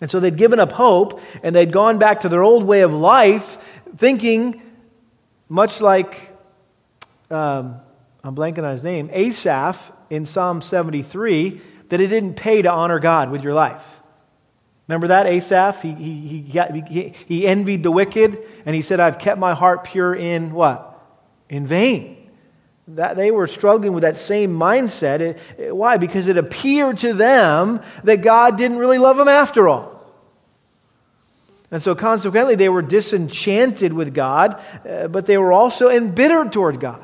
And 0.00 0.10
so 0.10 0.18
they'd 0.18 0.36
given 0.36 0.58
up 0.58 0.72
hope 0.72 1.20
and 1.44 1.54
they'd 1.54 1.72
gone 1.72 1.98
back 1.98 2.22
to 2.22 2.28
their 2.28 2.42
old 2.42 2.64
way 2.64 2.80
of 2.80 2.92
life, 2.92 3.58
thinking, 3.96 4.60
much 5.48 5.80
like 5.80 6.33
um, 7.34 7.80
I'm 8.22 8.34
blanking 8.34 8.64
on 8.64 8.72
his 8.72 8.82
name, 8.82 9.10
Asaph 9.12 9.92
in 10.08 10.24
Psalm 10.24 10.62
73, 10.62 11.60
that 11.90 12.00
it 12.00 12.06
didn't 12.06 12.34
pay 12.34 12.62
to 12.62 12.70
honor 12.70 12.98
God 12.98 13.30
with 13.30 13.42
your 13.42 13.52
life. 13.52 14.00
Remember 14.88 15.08
that, 15.08 15.26
Asaph? 15.26 15.80
He, 15.82 15.92
he, 15.92 16.26
he, 16.26 16.40
got, 16.40 16.74
he, 16.74 17.14
he 17.26 17.46
envied 17.46 17.82
the 17.82 17.90
wicked, 17.90 18.38
and 18.66 18.74
he 18.74 18.82
said, 18.82 19.00
I've 19.00 19.18
kept 19.18 19.38
my 19.38 19.54
heart 19.54 19.84
pure 19.84 20.14
in 20.14 20.52
what? 20.52 20.90
In 21.48 21.66
vain. 21.66 22.30
That 22.88 23.16
they 23.16 23.30
were 23.30 23.46
struggling 23.46 23.94
with 23.94 24.02
that 24.02 24.16
same 24.16 24.58
mindset. 24.58 25.20
It, 25.20 25.38
it, 25.58 25.76
why? 25.76 25.96
Because 25.96 26.28
it 26.28 26.36
appeared 26.36 26.98
to 26.98 27.14
them 27.14 27.80
that 28.04 28.16
God 28.16 28.58
didn't 28.58 28.76
really 28.76 28.98
love 28.98 29.16
them 29.16 29.28
after 29.28 29.68
all. 29.68 29.94
And 31.70 31.82
so, 31.82 31.94
consequently, 31.94 32.54
they 32.54 32.68
were 32.68 32.82
disenchanted 32.82 33.92
with 33.92 34.14
God, 34.14 34.62
uh, 34.86 35.08
but 35.08 35.24
they 35.26 35.38
were 35.38 35.52
also 35.52 35.88
embittered 35.88 36.52
toward 36.52 36.78
God. 36.78 37.03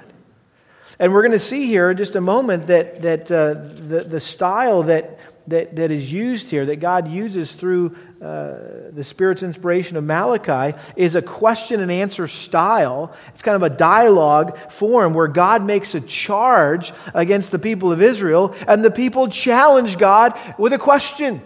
And 1.01 1.15
we're 1.15 1.23
going 1.23 1.33
to 1.33 1.39
see 1.39 1.67
here 1.67 1.91
in 1.91 1.97
just 1.97 2.15
a 2.15 2.21
moment 2.21 2.67
that, 2.67 3.01
that 3.01 3.33
uh, 3.33 3.55
the, 3.55 4.05
the 4.07 4.21
style 4.21 4.83
that, 4.83 5.19
that, 5.47 5.75
that 5.77 5.91
is 5.91 6.13
used 6.13 6.51
here, 6.51 6.67
that 6.67 6.77
God 6.77 7.09
uses 7.09 7.51
through 7.53 7.97
uh, 8.21 8.91
the 8.93 9.03
Spirit's 9.03 9.43
inspiration 9.43 9.97
of 9.97 10.05
Malachi, 10.05 10.77
is 10.97 11.15
a 11.15 11.23
question 11.23 11.81
and 11.81 11.91
answer 11.91 12.27
style. 12.27 13.17
It's 13.29 13.41
kind 13.41 13.57
of 13.57 13.63
a 13.63 13.75
dialogue 13.75 14.59
form 14.71 15.15
where 15.15 15.27
God 15.27 15.65
makes 15.65 15.95
a 15.95 16.03
charge 16.03 16.93
against 17.15 17.51
the 17.51 17.59
people 17.59 17.93
of 17.93 18.03
Israel, 18.03 18.55
and 18.69 18.85
the 18.85 18.91
people 18.91 19.29
challenge 19.29 19.97
God 19.97 20.39
with 20.59 20.75
a 20.75 20.79
question. 20.79 21.41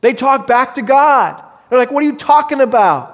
They 0.00 0.14
talk 0.14 0.46
back 0.46 0.76
to 0.76 0.82
God. 0.82 1.44
They're 1.68 1.78
like, 1.78 1.90
What 1.90 2.02
are 2.02 2.06
you 2.06 2.16
talking 2.16 2.62
about? 2.62 3.12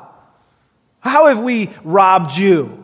How 1.00 1.26
have 1.26 1.40
we 1.40 1.70
robbed 1.82 2.36
you? 2.36 2.81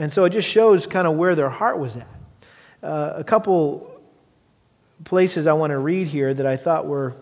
And 0.00 0.10
so 0.10 0.24
it 0.24 0.30
just 0.30 0.48
shows 0.48 0.86
kind 0.86 1.06
of 1.06 1.16
where 1.16 1.34
their 1.34 1.50
heart 1.50 1.78
was 1.78 1.94
at. 1.94 2.08
Uh, 2.82 3.12
a 3.16 3.22
couple 3.22 4.00
places 5.04 5.46
I 5.46 5.52
want 5.52 5.72
to 5.72 5.78
read 5.78 6.06
here 6.06 6.32
that 6.32 6.46
I 6.46 6.56
thought 6.56 6.86
were, 6.86 7.14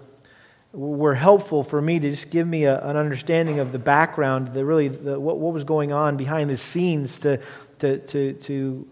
were 0.73 1.17
helpful 1.17 1.64
for 1.64 1.83
me 1.83 1.99
to 1.99 2.11
just 2.11 2.31
give 2.31 2.47
me 2.47 2.67
a, 2.67 2.81
an 2.81 2.97
understanding 2.97 3.59
of 3.59 3.73
the 3.73 3.81
background, 3.81 4.55
the 4.55 4.64
really 4.64 4.87
the, 4.87 5.19
what, 5.19 5.38
what 5.38 5.53
was 5.53 5.64
going 5.64 5.93
on 5.93 6.17
behind 6.17 6.51
the 6.51 6.57
scenes 6.57 7.19
to, 7.19 7.41
to, 7.81 7.99
to, 7.99 8.35
to, 8.35 8.88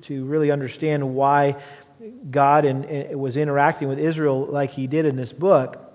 to, 0.00 0.24
really 0.24 0.50
understand 0.50 1.14
why 1.14 1.56
God 2.30 2.64
and, 2.64 2.86
and 2.86 3.20
was 3.20 3.36
interacting 3.36 3.88
with 3.88 3.98
Israel 3.98 4.46
like 4.46 4.70
he 4.70 4.86
did 4.86 5.04
in 5.04 5.16
this 5.16 5.34
book. 5.34 5.87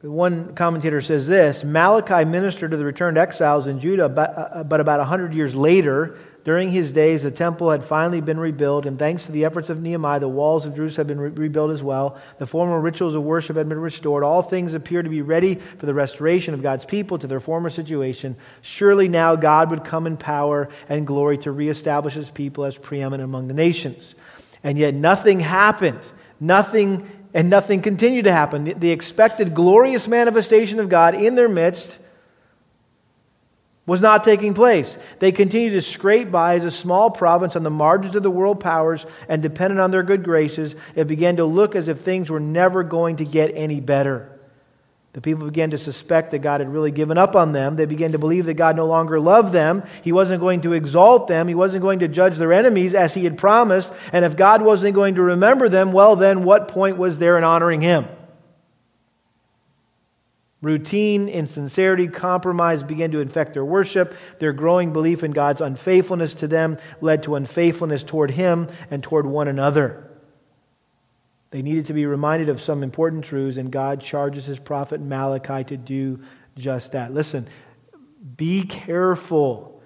One 0.00 0.54
commentator 0.54 1.00
says 1.00 1.26
this 1.26 1.64
Malachi 1.64 2.24
ministered 2.24 2.70
to 2.70 2.76
the 2.76 2.84
returned 2.84 3.18
exiles 3.18 3.66
in 3.66 3.80
Judah, 3.80 4.08
but, 4.08 4.34
uh, 4.36 4.64
but 4.64 4.80
about 4.80 5.00
100 5.00 5.34
years 5.34 5.56
later, 5.56 6.16
during 6.44 6.68
his 6.68 6.92
days, 6.92 7.24
the 7.24 7.32
temple 7.32 7.70
had 7.72 7.84
finally 7.84 8.20
been 8.20 8.38
rebuilt, 8.38 8.86
and 8.86 8.96
thanks 8.96 9.26
to 9.26 9.32
the 9.32 9.44
efforts 9.44 9.70
of 9.70 9.82
Nehemiah, 9.82 10.20
the 10.20 10.28
walls 10.28 10.66
of 10.66 10.76
Jerusalem 10.76 11.08
had 11.08 11.16
been 11.16 11.20
re- 11.20 11.30
rebuilt 11.30 11.72
as 11.72 11.82
well. 11.82 12.16
The 12.38 12.46
former 12.46 12.80
rituals 12.80 13.16
of 13.16 13.24
worship 13.24 13.56
had 13.56 13.68
been 13.68 13.80
restored. 13.80 14.22
All 14.22 14.40
things 14.40 14.72
appear 14.72 15.02
to 15.02 15.10
be 15.10 15.20
ready 15.20 15.56
for 15.56 15.84
the 15.84 15.94
restoration 15.94 16.54
of 16.54 16.62
God's 16.62 16.84
people 16.84 17.18
to 17.18 17.26
their 17.26 17.40
former 17.40 17.68
situation. 17.68 18.36
Surely 18.62 19.08
now 19.08 19.34
God 19.34 19.70
would 19.70 19.84
come 19.84 20.06
in 20.06 20.16
power 20.16 20.68
and 20.88 21.08
glory 21.08 21.38
to 21.38 21.50
reestablish 21.50 22.14
his 22.14 22.30
people 22.30 22.64
as 22.64 22.78
preeminent 22.78 23.24
among 23.24 23.48
the 23.48 23.54
nations. 23.54 24.14
And 24.62 24.78
yet 24.78 24.94
nothing 24.94 25.40
happened. 25.40 26.00
Nothing 26.40 27.10
and 27.34 27.50
nothing 27.50 27.82
continued 27.82 28.24
to 28.24 28.32
happen. 28.32 28.64
The, 28.64 28.72
the, 28.74 28.90
expected 28.90 29.54
glorious 29.54 30.08
manifestation 30.08 30.80
of 30.80 30.88
God 30.88 31.14
in 31.14 31.34
their 31.34 31.48
midst 31.48 31.98
was 33.86 34.00
not 34.00 34.22
taking 34.22 34.54
place. 34.54 34.98
They 35.18 35.32
continued 35.32 35.70
to 35.70 35.80
scrape 35.80 36.30
by 36.30 36.56
as 36.56 36.64
a 36.64 36.70
small 36.70 37.10
province 37.10 37.56
on 37.56 37.62
the 37.62 37.70
margins 37.70 38.14
of 38.16 38.22
the 38.22 38.30
world 38.30 38.60
powers 38.60 39.06
and 39.28 39.42
dependent 39.42 39.80
on 39.80 39.90
their 39.90 40.02
good 40.02 40.22
graces. 40.22 40.76
It 40.94 41.06
began 41.06 41.36
to 41.36 41.44
look 41.44 41.74
as 41.74 41.88
if 41.88 42.00
things 42.00 42.30
were 42.30 42.40
never 42.40 42.82
going 42.82 43.16
to 43.16 43.24
get 43.24 43.52
any 43.54 43.80
better. 43.80 44.37
The 45.14 45.22
people 45.22 45.46
began 45.46 45.70
to 45.70 45.78
suspect 45.78 46.32
that 46.32 46.40
God 46.40 46.60
had 46.60 46.72
really 46.72 46.90
given 46.90 47.16
up 47.16 47.34
on 47.34 47.52
them. 47.52 47.76
They 47.76 47.86
began 47.86 48.12
to 48.12 48.18
believe 48.18 48.44
that 48.44 48.54
God 48.54 48.76
no 48.76 48.86
longer 48.86 49.18
loved 49.18 49.52
them. 49.52 49.82
He 50.02 50.12
wasn't 50.12 50.40
going 50.40 50.60
to 50.60 50.74
exalt 50.74 51.28
them. 51.28 51.48
He 51.48 51.54
wasn't 51.54 51.82
going 51.82 52.00
to 52.00 52.08
judge 52.08 52.36
their 52.36 52.52
enemies 52.52 52.94
as 52.94 53.14
he 53.14 53.24
had 53.24 53.38
promised. 53.38 53.92
And 54.12 54.24
if 54.24 54.36
God 54.36 54.60
wasn't 54.62 54.94
going 54.94 55.14
to 55.14 55.22
remember 55.22 55.68
them, 55.68 55.92
well, 55.92 56.14
then 56.14 56.44
what 56.44 56.68
point 56.68 56.98
was 56.98 57.18
there 57.18 57.38
in 57.38 57.44
honoring 57.44 57.80
him? 57.80 58.06
Routine, 60.60 61.28
insincerity, 61.28 62.08
compromise 62.08 62.82
began 62.82 63.12
to 63.12 63.20
infect 63.20 63.54
their 63.54 63.64
worship. 63.64 64.14
Their 64.40 64.52
growing 64.52 64.92
belief 64.92 65.22
in 65.22 65.30
God's 65.30 65.60
unfaithfulness 65.60 66.34
to 66.34 66.48
them 66.48 66.78
led 67.00 67.22
to 67.22 67.36
unfaithfulness 67.36 68.02
toward 68.02 68.32
him 68.32 68.68
and 68.90 69.02
toward 69.02 69.24
one 69.24 69.46
another. 69.46 70.07
They 71.50 71.62
needed 71.62 71.86
to 71.86 71.94
be 71.94 72.04
reminded 72.06 72.48
of 72.48 72.60
some 72.60 72.82
important 72.82 73.24
truths, 73.24 73.56
and 73.56 73.70
God 73.70 74.00
charges 74.00 74.44
his 74.44 74.58
prophet 74.58 75.00
Malachi 75.00 75.64
to 75.64 75.76
do 75.76 76.20
just 76.56 76.92
that. 76.92 77.14
Listen, 77.14 77.48
be 78.36 78.64
careful 78.64 79.82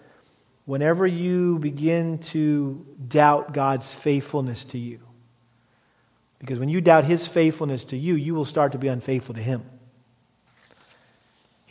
whenever 0.65 1.07
you 1.07 1.59
begin 1.59 2.19
to 2.19 2.85
doubt 3.09 3.53
God's 3.53 3.95
faithfulness 3.95 4.65
to 4.67 4.79
you. 4.79 5.01
Because 6.39 6.59
when 6.59 6.69
you 6.69 6.81
doubt 6.81 7.05
his 7.05 7.29
faithfulness 7.29 7.85
to 7.85 7.97
you, 7.97 8.15
you 8.15 8.35
will 8.35 8.45
start 8.45 8.73
to 8.73 8.79
be 8.79 8.89
unfaithful 8.89 9.35
to 9.35 9.43
him. 9.43 9.63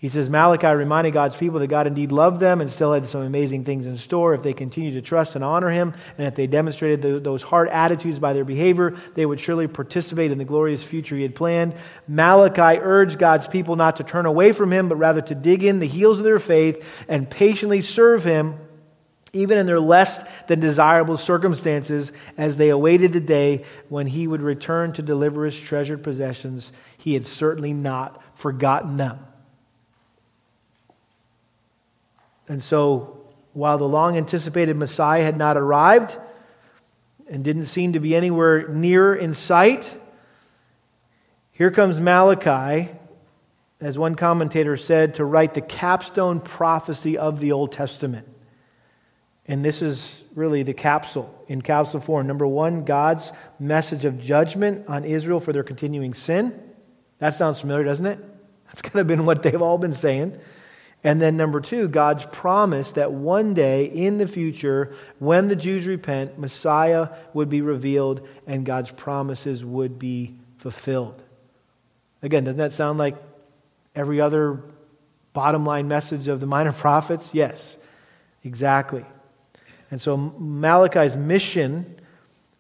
He 0.02 0.10
says, 0.10 0.32
Malachi 0.32 0.66
reminded 0.66 1.14
God's 1.14 1.38
people 1.38 1.60
that 1.60 1.68
God 1.68 1.86
indeed 1.86 2.12
loved 2.12 2.40
them 2.40 2.60
and 2.60 2.72
still 2.72 2.92
had 2.92 3.06
some 3.06 3.22
amazing 3.22 3.66
things 3.66 3.86
in 3.86 3.98
store. 3.98 4.34
If 4.34 4.42
they 4.42 4.52
continued 4.52 4.96
to 4.96 5.02
trust 5.04 5.36
and 5.36 5.44
honor 5.44 5.70
Him, 5.70 5.94
and 6.18 6.26
if 6.26 6.34
they 6.34 6.48
demonstrated 6.48 7.04
the, 7.04 7.20
those 7.20 7.44
hard 7.44 7.70
attitudes 7.70 8.18
by 8.18 8.34
their 8.34 8.44
behavior, 8.44 8.96
they 9.14 9.28
would 9.28 9.40
surely 9.40 9.68
participate 9.68 10.32
in 10.32 10.40
the 10.40 10.44
glorious 10.44 10.84
future 10.84 11.16
He 11.16 11.22
had 11.22 11.36
planned. 11.36 11.76
Malachi 12.08 12.80
urged 12.82 13.20
God's 13.20 13.46
people 13.46 13.76
not 13.76 13.98
to 13.98 14.04
turn 14.04 14.26
away 14.26 14.54
from 14.54 14.74
Him, 14.74 14.90
but 14.90 14.96
rather 14.96 15.22
to 15.22 15.36
dig 15.36 15.64
in 15.64 15.78
the 15.78 15.86
heels 15.86 16.18
of 16.18 16.24
their 16.24 16.40
faith 16.40 16.84
and 17.08 17.30
patiently 17.30 17.82
serve 17.82 18.24
Him, 18.24 18.56
even 19.34 19.60
in 19.60 19.68
their 19.68 19.80
less 19.80 20.28
than 20.48 20.60
desirable 20.60 21.16
circumstances, 21.16 22.12
as 22.40 22.58
they 22.58 22.70
awaited 22.70 23.14
the 23.14 23.20
day 23.20 23.66
when 23.88 24.08
He 24.08 24.26
would 24.26 24.42
return 24.42 24.94
to 24.94 25.04
deliver 25.04 25.46
His 25.46 25.60
treasured 25.60 26.02
possessions. 26.02 26.72
He 26.98 27.14
had 27.14 27.28
certainly 27.28 27.72
not 27.72 28.20
forgotten 28.34 28.98
them. 28.98 29.20
And 32.48 32.62
so, 32.62 33.18
while 33.54 33.78
the 33.78 33.88
long 33.88 34.18
anticipated 34.18 34.76
Messiah 34.76 35.24
had 35.24 35.38
not 35.38 35.58
arrived 35.58 36.18
and 37.30 37.44
didn't 37.44 37.66
seem 37.66 37.94
to 37.94 38.00
be 38.00 38.16
anywhere 38.16 38.68
near 38.68 39.14
in 39.16 39.34
sight, 39.34 39.98
here 41.52 41.72
comes 41.72 42.00
Malachi, 42.00 42.90
as 43.80 43.98
one 43.98 44.16
commentator 44.16 44.78
said, 44.78 45.16
to 45.16 45.26
write 45.26 45.54
the 45.54 45.62
capstone 45.62 46.40
prophecy 46.40 47.18
of 47.18 47.40
the 47.40 47.52
Old 47.52 47.72
Testament. 47.72 48.28
And 49.48 49.66
this 49.66 49.82
is 49.82 50.24
really 50.36 50.64
the 50.64 50.74
capsule 50.74 51.44
in 51.48 51.62
capsule 51.62 52.00
form. 52.00 52.28
Number 52.28 52.48
one, 52.48 52.86
God's 52.86 53.32
message 53.60 54.06
of 54.06 54.22
judgment 54.22 54.88
on 54.88 55.04
Israel 55.04 55.40
for 55.40 55.52
their 55.52 55.64
continuing 55.64 56.14
sin. 56.14 56.58
That 57.20 57.34
sounds 57.34 57.60
familiar, 57.60 57.84
doesn't 57.84 58.06
it? 58.06 58.20
That's 58.68 58.82
kind 58.82 59.00
of 59.00 59.08
been 59.08 59.26
what 59.26 59.44
they've 59.44 59.62
all 59.62 59.78
been 59.78 59.94
saying. 59.94 60.40
And 61.04 61.20
then 61.20 61.36
number 61.36 61.62
two, 61.62 61.88
God's 61.88 62.26
promise 62.26 62.92
that 62.92 63.12
one 63.12 63.54
day 63.54 63.86
in 63.86 64.20
the 64.20 64.28
future, 64.28 64.94
when 65.18 65.48
the 65.48 65.56
Jews 65.56 65.88
repent, 65.88 66.38
Messiah 66.38 67.10
would 67.34 67.50
be 67.50 67.62
revealed 67.62 68.28
and 68.46 68.66
God's 68.66 68.92
promises 68.92 69.66
would 69.66 69.98
be 69.98 70.36
fulfilled. 70.58 71.22
Again, 72.22 72.44
doesn't 72.44 72.60
that 72.60 72.72
sound 72.72 73.00
like 73.00 73.16
every 73.96 74.22
other 74.22 74.62
bottom 75.34 75.66
line 75.66 75.88
message 75.88 76.28
of 76.28 76.40
the 76.40 76.46
minor 76.46 76.72
prophets? 76.74 77.34
Yes, 77.34 77.78
exactly. 78.44 79.06
And 79.90 80.00
so 80.00 80.16
Malachi's 80.16 81.16
mission 81.16 82.00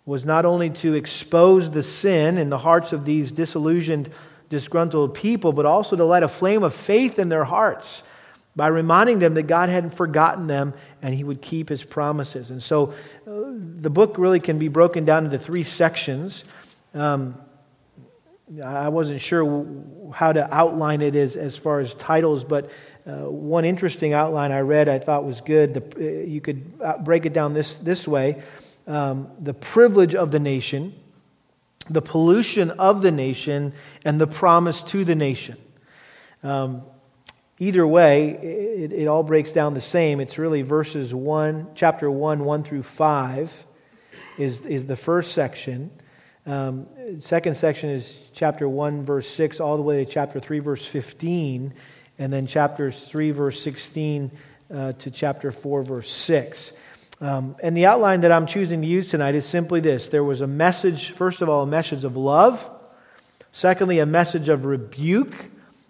was 0.03 0.25
not 0.25 0.45
only 0.45 0.71
to 0.71 0.95
expose 0.95 1.69
the 1.69 1.83
sin 1.83 2.39
in 2.39 2.49
the 2.49 2.57
hearts 2.57 2.91
of 2.91 3.05
these 3.05 3.31
disillusioned, 3.31 4.09
disgruntled 4.49 5.13
people, 5.13 5.53
but 5.53 5.67
also 5.67 5.95
to 5.95 6.03
light 6.03 6.23
a 6.23 6.27
flame 6.27 6.63
of 6.63 6.73
faith 6.73 7.19
in 7.19 7.29
their 7.29 7.43
hearts 7.43 8.01
by 8.55 8.67
reminding 8.67 9.19
them 9.19 9.35
that 9.35 9.43
God 9.43 9.69
hadn't 9.69 9.93
forgotten 9.93 10.47
them 10.47 10.73
and 11.01 11.15
he 11.15 11.23
would 11.23 11.41
keep 11.41 11.69
his 11.69 11.83
promises. 11.83 12.51
And 12.51 12.61
so 12.61 12.93
uh, 13.25 13.51
the 13.55 13.89
book 13.89 14.17
really 14.17 14.39
can 14.39 14.59
be 14.59 14.67
broken 14.67 15.05
down 15.05 15.25
into 15.25 15.39
three 15.39 15.63
sections. 15.63 16.43
Um, 16.93 17.35
I 18.63 18.89
wasn't 18.89 19.21
sure 19.21 19.65
how 20.13 20.33
to 20.33 20.53
outline 20.53 21.01
it 21.01 21.15
as, 21.15 21.37
as 21.37 21.55
far 21.57 21.79
as 21.79 21.93
titles, 21.93 22.43
but 22.43 22.69
uh, 23.07 23.29
one 23.29 23.63
interesting 23.63 24.11
outline 24.11 24.51
I 24.51 24.59
read 24.59 24.89
I 24.89 24.99
thought 24.99 25.23
was 25.23 25.39
good. 25.39 25.73
The, 25.73 25.83
uh, 25.95 26.25
you 26.25 26.41
could 26.41 26.73
uh, 26.83 26.97
break 26.97 27.25
it 27.25 27.31
down 27.31 27.53
this, 27.53 27.77
this 27.77 28.07
way 28.07 28.43
um, 28.87 29.31
the 29.39 29.53
privilege 29.53 30.15
of 30.15 30.31
the 30.31 30.39
nation, 30.39 30.93
the 31.89 32.01
pollution 32.01 32.71
of 32.71 33.01
the 33.01 33.11
nation, 33.11 33.73
and 34.03 34.19
the 34.19 34.27
promise 34.27 34.83
to 34.83 35.05
the 35.05 35.15
nation. 35.15 35.57
Um, 36.43 36.83
either 37.61 37.85
way, 37.85 38.31
it, 38.31 38.91
it, 38.91 39.07
all 39.07 39.21
breaks 39.21 39.51
down 39.51 39.75
the 39.75 39.81
same. 39.81 40.19
It's 40.19 40.39
really 40.39 40.63
verses 40.63 41.13
1, 41.13 41.67
chapter 41.75 42.09
1, 42.09 42.43
1 42.43 42.63
through 42.63 42.81
5 42.81 43.65
is, 44.39 44.65
is 44.65 44.87
the 44.87 44.95
first 44.95 45.33
section. 45.33 45.91
Um, 46.47 46.87
second 47.19 47.55
section 47.55 47.91
is 47.91 48.19
chapter 48.33 48.67
1, 48.67 49.03
verse 49.03 49.29
6, 49.29 49.59
all 49.59 49.77
the 49.77 49.83
way 49.83 50.03
to 50.03 50.11
chapter 50.11 50.39
3, 50.39 50.57
verse 50.57 50.87
15, 50.87 51.71
and 52.17 52.33
then 52.33 52.47
chapters 52.47 52.99
3, 53.05 53.29
verse 53.29 53.61
16 53.61 54.31
uh, 54.73 54.93
to 54.93 55.11
chapter 55.11 55.51
4, 55.51 55.83
verse 55.83 56.11
6. 56.11 56.73
Um, 57.19 57.55
and 57.61 57.77
the 57.77 57.85
outline 57.85 58.21
that 58.21 58.31
I'm 58.31 58.47
choosing 58.47 58.81
to 58.81 58.87
use 58.87 59.11
tonight 59.11 59.35
is 59.35 59.45
simply 59.45 59.81
this 59.81 60.07
there 60.07 60.23
was 60.23 60.41
a 60.41 60.47
message, 60.47 61.11
first 61.11 61.43
of 61.43 61.49
all, 61.49 61.61
a 61.61 61.67
message 61.67 62.05
of 62.05 62.17
love, 62.17 62.67
secondly, 63.51 63.99
a 63.99 64.07
message 64.07 64.49
of 64.49 64.65
rebuke, 64.65 65.35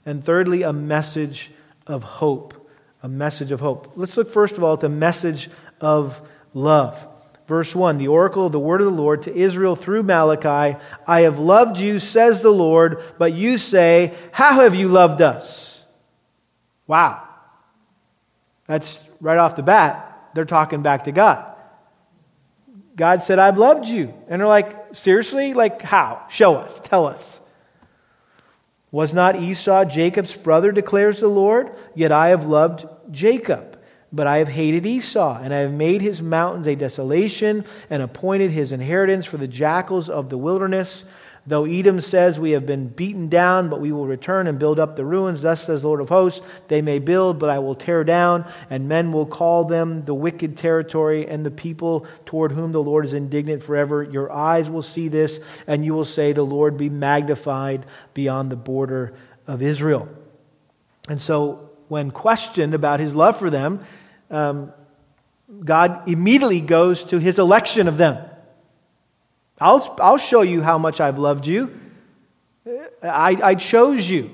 and 0.06 0.22
thirdly, 0.22 0.64
a 0.64 0.74
message 0.74 1.50
of 1.88 2.04
hope. 2.04 2.70
A 3.04 3.10
message 3.10 3.52
of 3.52 3.60
hope. 3.60 3.94
Let's 3.96 4.16
look 4.16 4.30
first 4.30 4.58
of 4.58 4.64
all 4.64 4.74
at 4.74 4.80
the 4.82 4.90
message 4.90 5.50
of 5.80 6.22
love. 6.54 7.08
Verse 7.48 7.76
1 7.76 7.98
The 7.98 8.08
oracle 8.08 8.46
of 8.46 8.54
the 8.54 8.60
word 8.60 8.80
of 8.80 8.86
the 8.86 9.02
Lord 9.02 9.24
to 9.24 9.36
Israel 9.36 9.76
through 9.76 10.04
Malachi 10.04 10.80
I 11.06 11.22
have 11.22 11.38
loved 11.38 11.78
you, 11.80 12.00
says 12.00 12.42
the 12.42 12.50
Lord, 12.50 13.04
but 13.18 13.34
you 13.34 13.58
say, 13.58 14.14
How 14.32 14.62
have 14.62 14.74
you 14.74 14.88
loved 14.88 15.22
us? 15.22 15.84
Wow. 16.88 17.28
That's 18.68 18.98
right 19.20 19.38
off 19.38 19.58
the 19.58 19.64
bat. 19.64 20.30
They're 20.34 20.46
talking 20.46 20.82
back 20.82 21.04
to 21.04 21.12
God. 21.12 21.46
God 22.96 23.22
said, 23.22 23.38
I've 23.38 23.58
loved 23.58 23.86
you. 23.86 24.14
And 24.30 24.40
they're 24.40 24.48
like, 24.48 24.96
Seriously? 24.96 25.54
Like, 25.54 25.82
how? 25.82 26.26
Show 26.30 26.56
us. 26.56 26.80
Tell 26.80 27.06
us. 27.06 27.41
Was 28.92 29.14
not 29.14 29.38
Esau 29.38 29.86
Jacob's 29.86 30.36
brother, 30.36 30.72
declares 30.72 31.22
the 31.22 31.30
Lord? 31.30 31.72
Yet 31.96 32.12
I 32.12 32.30
have 32.30 32.46
loved 32.46 32.86
Jacob, 33.10 33.80
but 34.12 34.28
I 34.28 34.40
have 34.40 34.50
hated 34.50 34.86
Esau, 34.86 35.40
and 35.42 35.54
I 35.54 35.60
have 35.60 35.72
made 35.72 36.02
his 36.02 36.22
mountains 36.22 36.68
a 36.68 36.76
desolation, 36.76 37.64
and 37.90 38.04
appointed 38.04 38.52
his 38.52 38.74
inheritance 38.74 39.26
for 39.26 39.38
the 39.38 39.48
jackals 39.48 40.10
of 40.10 40.30
the 40.30 40.38
wilderness. 40.38 41.06
Though 41.48 41.66
Edom 41.66 42.02
says, 42.02 42.40
We 42.40 42.52
have 42.52 42.68
been 42.68 42.88
beaten 42.88 43.28
down, 43.28 43.70
but 43.70 43.82
we 43.82 43.92
will 43.92 44.06
return 44.06 44.46
and 44.46 44.60
build 44.60 44.80
up 44.80 44.96
the 44.96 45.06
ruins, 45.06 45.42
thus 45.42 45.66
says 45.66 45.82
the 45.82 45.88
Lord 45.88 46.00
of 46.00 46.10
hosts, 46.10 46.46
they 46.68 46.84
may 46.84 47.00
build, 47.00 47.40
but 47.40 47.50
I 47.50 47.58
will 47.60 47.74
tear 47.74 48.04
down, 48.04 48.46
and 48.70 48.88
men 48.88 49.12
will 49.12 49.26
call 49.26 49.66
them 49.66 50.06
the 50.06 50.14
wicked 50.14 50.56
territory 50.56 51.28
and 51.28 51.44
the 51.44 51.52
people 51.52 52.06
toward 52.26 52.52
whom 52.52 52.72
the 52.72 52.84
Lord 52.84 53.06
is 53.06 53.14
indignant 53.14 53.64
forever. 53.64 54.04
Your 54.04 54.32
eyes 54.32 54.70
will 54.70 54.84
see 54.84 55.08
this, 55.08 55.40
and 55.66 55.84
you 55.84 55.96
will 55.96 56.06
say, 56.06 56.32
The 56.32 56.44
Lord 56.44 56.78
be 56.78 56.90
magnified 56.90 57.88
beyond 58.14 58.52
the 58.52 58.56
border 58.56 59.14
of 59.48 59.64
Israel. 59.64 60.10
And 61.10 61.20
so, 61.20 61.72
when 61.88 62.12
questioned 62.12 62.76
about 62.76 63.00
his 63.00 63.16
love 63.16 63.38
for 63.38 63.50
them, 63.50 63.84
um, 64.30 64.72
God 65.66 66.08
immediately 66.08 66.62
goes 66.62 67.04
to 67.06 67.18
his 67.18 67.40
election 67.40 67.88
of 67.88 67.98
them. 67.98 68.31
I'll, 69.62 69.96
I'll 70.02 70.18
show 70.18 70.42
you 70.42 70.64
how 70.64 70.80
much 70.80 71.00
I've 71.00 71.20
loved 71.20 71.46
you. 71.46 71.80
I, 73.04 73.38
I 73.42 73.56
chose 73.56 74.10
you. 74.10 74.32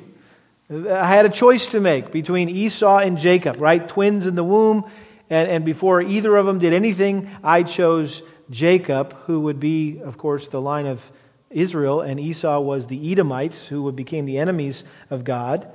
I 0.70 1.08
had 1.08 1.26
a 1.26 1.30
choice 1.30 1.68
to 1.68 1.82
make 1.82 2.12
between 2.12 2.50
Esau 2.50 3.00
and 3.00 3.18
Jacob, 3.18 3.58
right? 3.60 3.86
Twins 3.86 4.26
in 4.26 4.36
the 4.36 4.44
womb. 4.44 4.90
And, 5.30 5.50
and 5.50 5.66
before 5.66 6.02
either 6.02 6.38
of 6.38 6.46
them 6.46 6.60
did 6.60 6.72
anything, 6.72 7.30
I 7.44 7.63
chose 7.63 8.24
Jacob, 8.50 9.13
who 9.26 9.42
would 9.42 9.60
be, 9.60 10.00
of 10.00 10.18
course, 10.18 10.48
the 10.48 10.62
line 10.62 10.86
of 10.86 11.12
Israel, 11.50 12.00
and 12.00 12.20
Esau 12.20 12.60
was 12.62 12.88
the 12.88 13.12
Edomites, 13.12 13.68
who 13.68 13.92
became 13.92 14.26
the 14.26 14.38
enemies 14.38 14.86
of 15.10 15.26
God. 15.26 15.70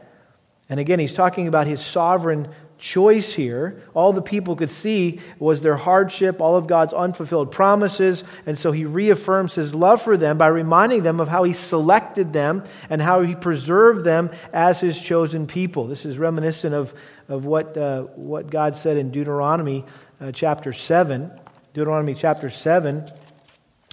And 0.70 0.80
again, 0.80 0.98
he's 0.98 1.14
talking 1.14 1.48
about 1.48 1.66
his 1.66 1.84
sovereign 1.84 2.48
choice 2.82 3.32
here. 3.32 3.80
All 3.94 4.12
the 4.12 4.20
people 4.20 4.56
could 4.56 4.68
see 4.68 5.20
was 5.38 5.62
their 5.62 5.76
hardship, 5.76 6.40
all 6.40 6.56
of 6.56 6.66
God's 6.66 6.92
unfulfilled 6.92 7.52
promises. 7.52 8.24
And 8.44 8.58
so 8.58 8.72
he 8.72 8.84
reaffirms 8.84 9.54
his 9.54 9.72
love 9.72 10.02
for 10.02 10.16
them 10.16 10.36
by 10.36 10.48
reminding 10.48 11.04
them 11.04 11.20
of 11.20 11.28
how 11.28 11.44
he 11.44 11.52
selected 11.52 12.32
them 12.32 12.64
and 12.90 13.00
how 13.00 13.22
he 13.22 13.36
preserved 13.36 14.04
them 14.04 14.30
as 14.52 14.80
his 14.80 15.00
chosen 15.00 15.46
people. 15.46 15.86
This 15.86 16.04
is 16.04 16.18
reminiscent 16.18 16.74
of, 16.74 16.92
of 17.28 17.44
what, 17.44 17.76
uh, 17.76 18.02
what 18.16 18.50
God 18.50 18.74
said 18.74 18.96
in 18.96 19.12
Deuteronomy 19.12 19.84
uh, 20.20 20.32
chapter 20.32 20.72
7. 20.72 21.30
Deuteronomy 21.74 22.14
chapter 22.16 22.50
7 22.50 23.06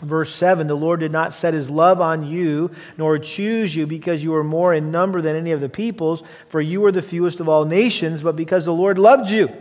Verse 0.02 0.34
7 0.34 0.68
The 0.68 0.76
Lord 0.76 1.00
did 1.00 1.12
not 1.12 1.34
set 1.34 1.54
his 1.54 1.70
love 1.70 2.02
on 2.02 2.24
you, 2.24 2.72
nor 2.98 3.18
choose 3.20 3.76
you 3.76 3.86
because 3.86 4.24
you 4.24 4.32
were 4.32 4.44
more 4.44 4.74
in 4.74 4.92
number 4.92 5.22
than 5.22 5.36
any 5.36 5.52
of 5.52 5.62
the 5.62 5.70
peoples, 5.70 6.24
for 6.48 6.62
you 6.62 6.82
were 6.82 6.92
the 6.92 7.02
fewest 7.02 7.40
of 7.40 7.50
all 7.50 7.66
nations, 7.66 8.22
but 8.22 8.36
because 8.36 8.66
the 8.66 8.74
Lord 8.74 8.98
loved 8.98 9.30
you 9.30 9.54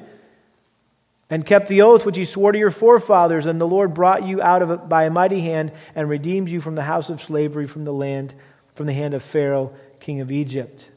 and 1.31 1.45
kept 1.45 1.69
the 1.69 1.83
oath 1.83 2.07
which 2.07 2.17
he 2.17 2.25
swore 2.25 2.53
to 2.53 2.59
your 2.59 2.71
forefathers, 2.71 3.47
and 3.47 3.61
the 3.61 3.67
Lord 3.67 3.93
brought 3.93 4.27
you 4.27 4.41
out 4.41 4.63
of 4.63 4.71
it 4.71 4.89
by 4.89 5.05
a 5.05 5.11
mighty 5.11 5.41
hand 5.41 5.73
and 5.95 6.09
redeemed 6.09 6.49
you 6.49 6.61
from 6.61 6.75
the 6.75 6.83
house 6.83 7.11
of 7.11 7.23
slavery, 7.23 7.67
from 7.67 7.85
the 7.85 7.93
land, 7.93 8.35
from 8.75 8.87
the 8.87 8.95
hand 8.95 9.15
of 9.15 9.23
Pharaoh, 9.23 9.75
king 10.01 10.21
of 10.21 10.33
Egypt. 10.33 10.89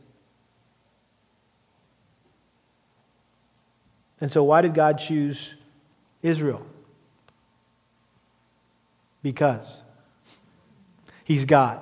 And 4.22 4.32
so, 4.32 4.44
why 4.44 4.62
did 4.62 4.76
God 4.76 5.00
choose 5.00 5.56
Israel? 6.22 6.66
Because 9.24 9.82
he's 11.24 11.46
God 11.46 11.80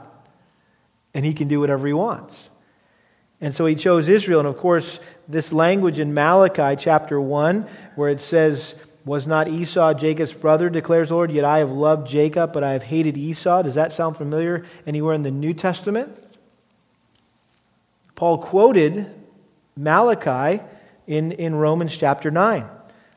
and 1.13 1.25
he 1.25 1.34
can 1.34 1.47
do 1.47 1.60
whatever 1.60 1.88
he 1.88 1.93
wants. 1.93 2.49
And 3.41 3.54
so 3.54 3.65
he 3.65 3.75
chose 3.75 4.10
Israel. 4.10 4.39
And 4.39 4.47
of 4.47 4.58
course, 4.58 4.99
this 5.28 5.54
language 5.54 5.99
in 5.99 6.13
Malachi 6.13 6.75
chapter 6.78 7.19
1, 7.19 7.67
where 7.95 8.10
it 8.10 8.19
says, 8.19 8.75
Was 9.06 9.25
not 9.25 9.47
Esau 9.47 9.93
Jacob's 9.93 10.34
brother, 10.34 10.69
declares 10.69 11.10
the 11.10 11.15
Lord, 11.15 11.32
yet 11.32 11.45
I 11.45 11.60
have 11.60 11.71
loved 11.71 12.08
Jacob, 12.08 12.52
but 12.52 12.63
I 12.63 12.73
have 12.73 12.84
hated 12.84 13.17
Esau. 13.17 13.62
Does 13.62 13.75
that 13.75 13.91
sound 13.91 14.17
familiar 14.17 14.65
anywhere 14.86 15.13
in 15.13 15.23
the 15.23 15.32
New 15.32 15.54
Testament? 15.54 16.17
Paul 18.15 18.39
quoted 18.39 19.10
Malachi 19.78 20.62
in, 21.08 21.32
in 21.32 21.56
Romans 21.56 21.95
chapter 21.95 22.30
9 22.30 22.67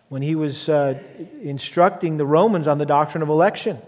when 0.08 0.22
he 0.22 0.36
was 0.36 0.68
uh, 0.68 1.02
instructing 1.40 2.18
the 2.18 2.26
Romans 2.26 2.68
on 2.68 2.78
the 2.78 2.86
doctrine 2.86 3.22
of 3.22 3.28
election. 3.28 3.78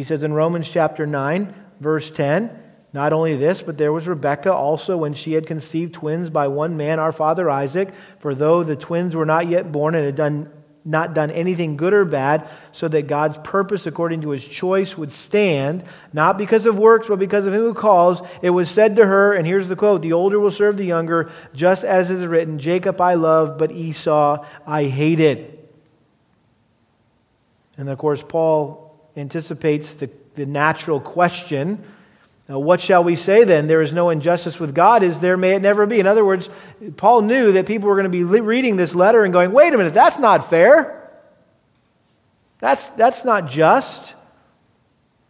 He 0.00 0.04
says 0.04 0.22
in 0.22 0.32
Romans 0.32 0.66
chapter 0.66 1.06
9, 1.06 1.54
verse 1.78 2.10
10, 2.10 2.58
not 2.94 3.12
only 3.12 3.36
this, 3.36 3.60
but 3.60 3.76
there 3.76 3.92
was 3.92 4.08
Rebekah 4.08 4.50
also 4.50 4.96
when 4.96 5.12
she 5.12 5.34
had 5.34 5.46
conceived 5.46 5.92
twins 5.92 6.30
by 6.30 6.48
one 6.48 6.78
man, 6.78 6.98
our 6.98 7.12
father 7.12 7.50
Isaac. 7.50 7.92
For 8.18 8.34
though 8.34 8.64
the 8.64 8.76
twins 8.76 9.14
were 9.14 9.26
not 9.26 9.46
yet 9.46 9.70
born 9.70 9.94
and 9.94 10.06
had 10.06 10.16
done, 10.16 10.50
not 10.86 11.12
done 11.12 11.30
anything 11.30 11.76
good 11.76 11.92
or 11.92 12.06
bad, 12.06 12.48
so 12.72 12.88
that 12.88 13.08
God's 13.08 13.36
purpose 13.44 13.86
according 13.86 14.22
to 14.22 14.30
his 14.30 14.48
choice 14.48 14.96
would 14.96 15.12
stand, 15.12 15.84
not 16.14 16.38
because 16.38 16.64
of 16.64 16.78
works, 16.78 17.06
but 17.06 17.18
because 17.18 17.46
of 17.46 17.52
him 17.52 17.60
who 17.60 17.74
calls, 17.74 18.22
it 18.40 18.48
was 18.48 18.70
said 18.70 18.96
to 18.96 19.06
her, 19.06 19.34
and 19.34 19.46
here's 19.46 19.68
the 19.68 19.76
quote 19.76 20.00
The 20.00 20.14
older 20.14 20.40
will 20.40 20.50
serve 20.50 20.78
the 20.78 20.86
younger, 20.86 21.30
just 21.52 21.84
as 21.84 22.10
is 22.10 22.24
written, 22.24 22.58
Jacob 22.58 22.98
I 23.02 23.16
loved, 23.16 23.58
but 23.58 23.70
Esau 23.70 24.46
I 24.66 24.84
hated. 24.84 25.58
And 27.76 27.90
of 27.90 27.98
course, 27.98 28.24
Paul 28.26 28.79
anticipates 29.16 29.94
the, 29.94 30.10
the 30.34 30.46
natural 30.46 31.00
question 31.00 31.82
now, 32.50 32.58
what 32.58 32.80
shall 32.80 33.04
we 33.04 33.14
say 33.14 33.44
then? 33.44 33.68
There 33.68 33.80
is 33.80 33.92
no 33.92 34.10
injustice 34.10 34.58
with 34.58 34.74
God. 34.74 35.04
Is 35.04 35.20
there? 35.20 35.36
May 35.36 35.54
it 35.54 35.62
never 35.62 35.86
be. 35.86 36.00
In 36.00 36.06
other 36.08 36.24
words, 36.24 36.50
Paul 36.96 37.22
knew 37.22 37.52
that 37.52 37.64
people 37.64 37.88
were 37.88 37.94
going 37.94 38.10
to 38.10 38.10
be 38.10 38.24
reading 38.24 38.74
this 38.74 38.92
letter 38.92 39.22
and 39.22 39.32
going, 39.32 39.52
wait 39.52 39.72
a 39.72 39.76
minute, 39.76 39.94
that's 39.94 40.18
not 40.18 40.50
fair. 40.50 41.12
That's, 42.58 42.88
that's 42.88 43.24
not 43.24 43.46
just. 43.46 44.16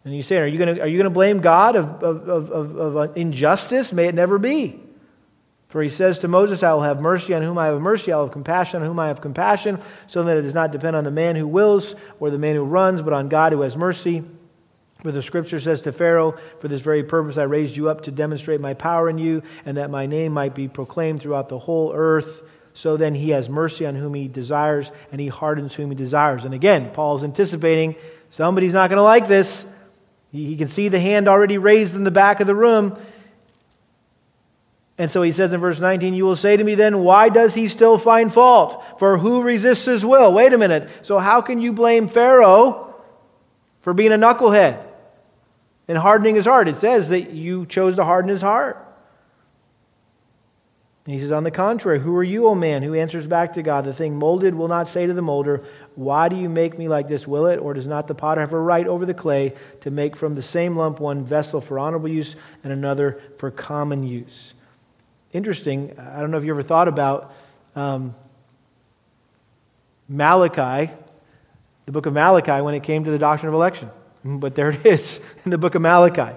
And 0.03 0.15
you 0.15 0.23
say, 0.23 0.39
are 0.39 0.47
you 0.47 0.57
going 0.57 0.77
to, 0.77 0.81
are 0.81 0.87
you 0.87 0.97
going 0.97 1.03
to 1.03 1.11
blame 1.11 1.41
God 1.41 1.75
of, 1.75 2.01
of, 2.01 2.27
of, 2.27 2.75
of, 2.75 3.15
injustice? 3.15 3.93
May 3.93 4.07
it 4.07 4.15
never 4.15 4.39
be. 4.39 4.79
For 5.71 5.81
he 5.81 5.87
says 5.87 6.19
to 6.19 6.27
Moses, 6.27 6.63
I 6.63 6.73
will 6.73 6.81
have 6.81 6.99
mercy 6.99 7.33
on 7.33 7.41
whom 7.41 7.57
I 7.57 7.67
have 7.67 7.79
mercy, 7.79 8.11
I 8.11 8.17
will 8.17 8.25
have 8.25 8.33
compassion 8.33 8.81
on 8.81 8.87
whom 8.89 8.99
I 8.99 9.07
have 9.07 9.21
compassion, 9.21 9.79
so 10.05 10.21
that 10.25 10.35
it 10.35 10.41
does 10.41 10.53
not 10.53 10.73
depend 10.73 10.97
on 10.97 11.05
the 11.05 11.11
man 11.11 11.37
who 11.37 11.47
wills 11.47 11.95
or 12.19 12.29
the 12.29 12.37
man 12.37 12.57
who 12.57 12.65
runs, 12.65 13.01
but 13.01 13.13
on 13.13 13.29
God 13.29 13.53
who 13.53 13.61
has 13.61 13.77
mercy. 13.77 14.21
For 15.01 15.13
the 15.13 15.23
scripture 15.23 15.61
says 15.61 15.79
to 15.83 15.93
Pharaoh, 15.93 16.33
For 16.59 16.67
this 16.67 16.81
very 16.81 17.05
purpose 17.05 17.37
I 17.37 17.43
raised 17.43 17.77
you 17.77 17.87
up 17.87 18.01
to 18.01 18.11
demonstrate 18.11 18.59
my 18.59 18.73
power 18.73 19.09
in 19.09 19.17
you, 19.17 19.43
and 19.65 19.77
that 19.77 19.89
my 19.89 20.07
name 20.07 20.33
might 20.33 20.53
be 20.53 20.67
proclaimed 20.67 21.21
throughout 21.21 21.47
the 21.47 21.57
whole 21.57 21.93
earth. 21.95 22.43
So 22.73 22.97
then 22.97 23.15
he 23.15 23.29
has 23.29 23.49
mercy 23.49 23.85
on 23.85 23.95
whom 23.95 24.13
he 24.13 24.27
desires, 24.27 24.91
and 25.13 25.21
he 25.21 25.29
hardens 25.29 25.73
whom 25.73 25.89
he 25.89 25.95
desires. 25.95 26.43
And 26.43 26.53
again, 26.53 26.91
Paul's 26.91 27.23
anticipating 27.23 27.95
somebody's 28.29 28.73
not 28.73 28.89
going 28.89 28.97
to 28.97 29.03
like 29.03 29.29
this. 29.29 29.65
He, 30.33 30.57
can 30.57 30.67
see 30.67 30.89
the 30.89 30.99
hand 30.99 31.29
already 31.29 31.57
raised 31.57 31.95
in 31.95 32.03
the 32.03 32.11
back 32.11 32.41
of 32.41 32.47
the 32.47 32.55
room. 32.55 32.97
And 35.01 35.09
so 35.09 35.23
he 35.23 35.31
says 35.31 35.51
in 35.51 35.59
verse 35.59 35.79
19, 35.79 36.13
You 36.13 36.25
will 36.25 36.35
say 36.35 36.55
to 36.55 36.63
me 36.63 36.75
then, 36.75 36.99
Why 36.99 37.29
does 37.29 37.55
he 37.55 37.67
still 37.67 37.97
find 37.97 38.31
fault? 38.31 38.99
For 38.99 39.17
who 39.17 39.41
resists 39.41 39.85
his 39.85 40.05
will? 40.05 40.31
Wait 40.31 40.53
a 40.53 40.57
minute. 40.57 40.89
So 41.01 41.17
how 41.17 41.41
can 41.41 41.59
you 41.59 41.73
blame 41.73 42.07
Pharaoh 42.07 42.95
for 43.81 43.93
being 43.93 44.13
a 44.13 44.17
knucklehead? 44.17 44.87
and 45.91 45.97
hardening 45.97 46.35
his 46.35 46.45
heart. 46.45 46.69
It 46.69 46.77
says 46.77 47.09
that 47.09 47.31
you 47.31 47.65
chose 47.65 47.97
to 47.97 48.05
harden 48.05 48.29
his 48.29 48.41
heart. 48.41 48.77
And 51.05 51.13
he 51.13 51.19
says, 51.19 51.33
On 51.33 51.43
the 51.43 51.51
contrary, 51.51 51.99
who 51.99 52.15
are 52.15 52.23
you, 52.23 52.47
O 52.47 52.55
man, 52.55 52.81
who 52.81 52.93
answers 52.93 53.27
back 53.27 53.53
to 53.53 53.61
God? 53.61 53.83
The 53.83 53.93
thing 53.93 54.15
molded 54.15 54.55
will 54.55 54.69
not 54.69 54.87
say 54.87 55.05
to 55.05 55.13
the 55.13 55.21
molder, 55.21 55.63
Why 55.95 56.29
do 56.29 56.37
you 56.37 56.47
make 56.47 56.77
me 56.77 56.87
like 56.87 57.07
this? 57.07 57.27
Will 57.27 57.47
it? 57.47 57.57
Or 57.57 57.73
does 57.73 57.87
not 57.87 58.07
the 58.07 58.15
potter 58.15 58.39
have 58.39 58.53
a 58.53 58.59
right 58.59 58.87
over 58.87 59.05
the 59.05 59.13
clay 59.13 59.53
to 59.81 59.91
make 59.91 60.15
from 60.15 60.33
the 60.33 60.41
same 60.41 60.77
lump 60.77 61.01
one 61.01 61.25
vessel 61.25 61.59
for 61.59 61.77
honorable 61.77 62.07
use 62.07 62.37
and 62.63 62.71
another 62.71 63.21
for 63.37 63.51
common 63.51 64.03
use? 64.03 64.53
Interesting. 65.33 65.97
I 65.97 66.19
don't 66.19 66.29
know 66.31 66.37
if 66.37 66.43
you 66.43 66.51
ever 66.51 66.61
thought 66.61 66.89
about 66.89 67.33
um, 67.75 68.13
Malachi, 70.09 70.91
the 71.85 71.91
book 71.93 72.05
of 72.05 72.13
Malachi, 72.13 72.61
when 72.61 72.73
it 72.73 72.83
came 72.83 73.05
to 73.05 73.11
the 73.11 73.17
doctrine 73.17 73.47
of 73.47 73.53
election. 73.53 73.89
But 74.25 74.55
there 74.55 74.71
it 74.71 74.85
is 74.85 75.21
in 75.45 75.51
the 75.51 75.57
book 75.57 75.75
of 75.75 75.81
Malachi. 75.81 76.35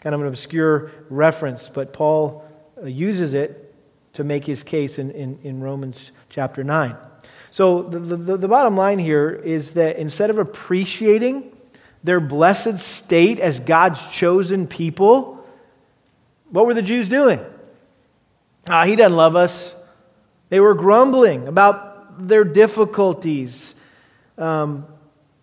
Kind 0.00 0.14
of 0.14 0.22
an 0.22 0.26
obscure 0.26 0.90
reference, 1.10 1.68
but 1.68 1.92
Paul 1.92 2.48
uh, 2.82 2.86
uses 2.86 3.34
it 3.34 3.74
to 4.14 4.24
make 4.24 4.46
his 4.46 4.62
case 4.62 4.98
in, 4.98 5.10
in, 5.10 5.38
in 5.42 5.60
Romans 5.60 6.10
chapter 6.30 6.64
9. 6.64 6.96
So 7.50 7.82
the, 7.82 7.98
the, 7.98 8.36
the 8.38 8.48
bottom 8.48 8.74
line 8.74 8.98
here 8.98 9.30
is 9.30 9.72
that 9.72 9.96
instead 9.96 10.30
of 10.30 10.38
appreciating 10.38 11.54
their 12.02 12.20
blessed 12.20 12.78
state 12.78 13.38
as 13.38 13.60
God's 13.60 14.04
chosen 14.08 14.66
people, 14.66 15.46
what 16.48 16.64
were 16.64 16.74
the 16.74 16.80
Jews 16.80 17.10
doing? 17.10 17.44
Ah, 18.68 18.84
he 18.84 18.96
doesn't 18.96 19.16
love 19.16 19.36
us. 19.36 19.74
They 20.48 20.60
were 20.60 20.74
grumbling 20.74 21.48
about 21.48 22.26
their 22.28 22.44
difficulties. 22.44 23.74
Um, 24.36 24.86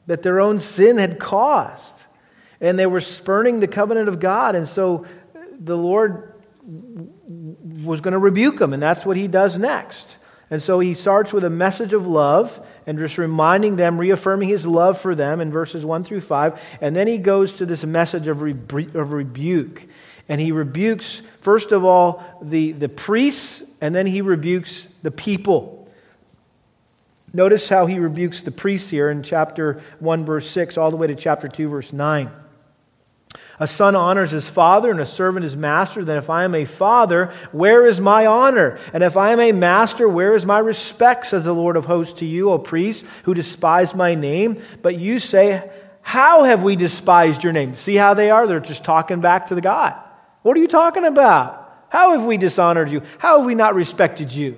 that 0.07 0.23
their 0.23 0.39
own 0.39 0.59
sin 0.59 0.97
had 0.97 1.19
caused. 1.19 2.03
And 2.59 2.79
they 2.79 2.87
were 2.87 3.01
spurning 3.01 3.59
the 3.59 3.67
covenant 3.67 4.09
of 4.09 4.19
God. 4.19 4.55
And 4.55 4.67
so 4.67 5.05
the 5.59 5.77
Lord 5.77 6.33
was 7.83 8.01
going 8.01 8.13
to 8.13 8.19
rebuke 8.19 8.57
them, 8.57 8.73
and 8.73 8.81
that's 8.81 9.05
what 9.05 9.15
he 9.15 9.27
does 9.27 9.57
next. 9.57 10.17
And 10.49 10.61
so 10.61 10.79
he 10.79 10.93
starts 10.93 11.33
with 11.33 11.43
a 11.43 11.49
message 11.49 11.93
of 11.93 12.07
love 12.07 12.65
and 12.87 12.97
just 12.97 13.17
reminding 13.17 13.75
them, 13.75 13.97
reaffirming 13.97 14.47
his 14.47 14.65
love 14.65 14.97
for 14.97 15.13
them 15.13 15.41
in 15.41 15.51
verses 15.51 15.85
1 15.85 16.03
through 16.03 16.21
5. 16.21 16.59
And 16.81 16.95
then 16.95 17.05
he 17.05 17.17
goes 17.17 17.55
to 17.55 17.65
this 17.65 17.83
message 17.83 18.27
of, 18.27 18.41
rebu- 18.41 18.97
of 18.97 19.11
rebuke. 19.11 19.87
And 20.29 20.41
he 20.41 20.51
rebukes, 20.51 21.21
first 21.41 21.71
of 21.71 21.85
all, 21.85 22.23
the, 22.41 22.73
the 22.73 22.89
priests, 22.89 23.63
and 23.79 23.95
then 23.95 24.07
he 24.07 24.21
rebukes 24.21 24.87
the 25.01 25.11
people. 25.11 25.87
Notice 27.33 27.69
how 27.69 27.85
he 27.85 27.99
rebukes 27.99 28.41
the 28.41 28.51
priests 28.51 28.89
here 28.89 29.09
in 29.09 29.23
chapter 29.23 29.81
1, 29.99 30.25
verse 30.25 30.49
6, 30.49 30.77
all 30.77 30.91
the 30.91 30.97
way 30.97 31.07
to 31.07 31.15
chapter 31.15 31.47
2, 31.47 31.69
verse 31.69 31.93
9. 31.93 32.31
A 33.59 33.67
son 33.67 33.95
honors 33.95 34.31
his 34.31 34.47
father 34.47 34.91
and 34.91 34.99
a 34.99 35.05
servant 35.05 35.43
his 35.43 35.55
master. 35.55 36.05
Then, 36.05 36.17
if 36.17 36.29
I 36.29 36.43
am 36.43 36.53
a 36.53 36.65
father, 36.65 37.31
where 37.51 37.87
is 37.87 37.99
my 37.99 38.25
honor? 38.25 38.79
And 38.93 39.03
if 39.03 39.17
I 39.17 39.31
am 39.31 39.39
a 39.39 39.51
master, 39.51 40.07
where 40.07 40.35
is 40.35 40.45
my 40.45 40.59
respect? 40.59 41.27
Says 41.27 41.45
the 41.45 41.53
Lord 41.53 41.75
of 41.75 41.85
hosts 41.85 42.19
to 42.19 42.25
you, 42.25 42.51
O 42.51 42.59
priests, 42.59 43.07
who 43.23 43.33
despise 43.33 43.95
my 43.95 44.13
name. 44.15 44.61
But 44.81 44.99
you 44.99 45.19
say, 45.19 45.69
How 46.01 46.43
have 46.43 46.63
we 46.63 46.75
despised 46.75 47.43
your 47.43 47.53
name? 47.53 47.73
See 47.73 47.95
how 47.95 48.13
they 48.13 48.29
are? 48.29 48.45
They're 48.45 48.59
just 48.59 48.83
talking 48.83 49.21
back 49.21 49.47
to 49.47 49.55
the 49.55 49.61
God. 49.61 49.95
What 50.47 50.55
are 50.55 50.61
you 50.61 50.69
talking 50.69 51.03
about? 51.03 51.85
How 51.89 52.13
have 52.13 52.23
we 52.23 52.37
dishonored 52.37 52.89
you? 52.89 53.01
How 53.17 53.39
have 53.39 53.45
we 53.45 53.53
not 53.53 53.75
respected 53.75 54.31
you? 54.31 54.55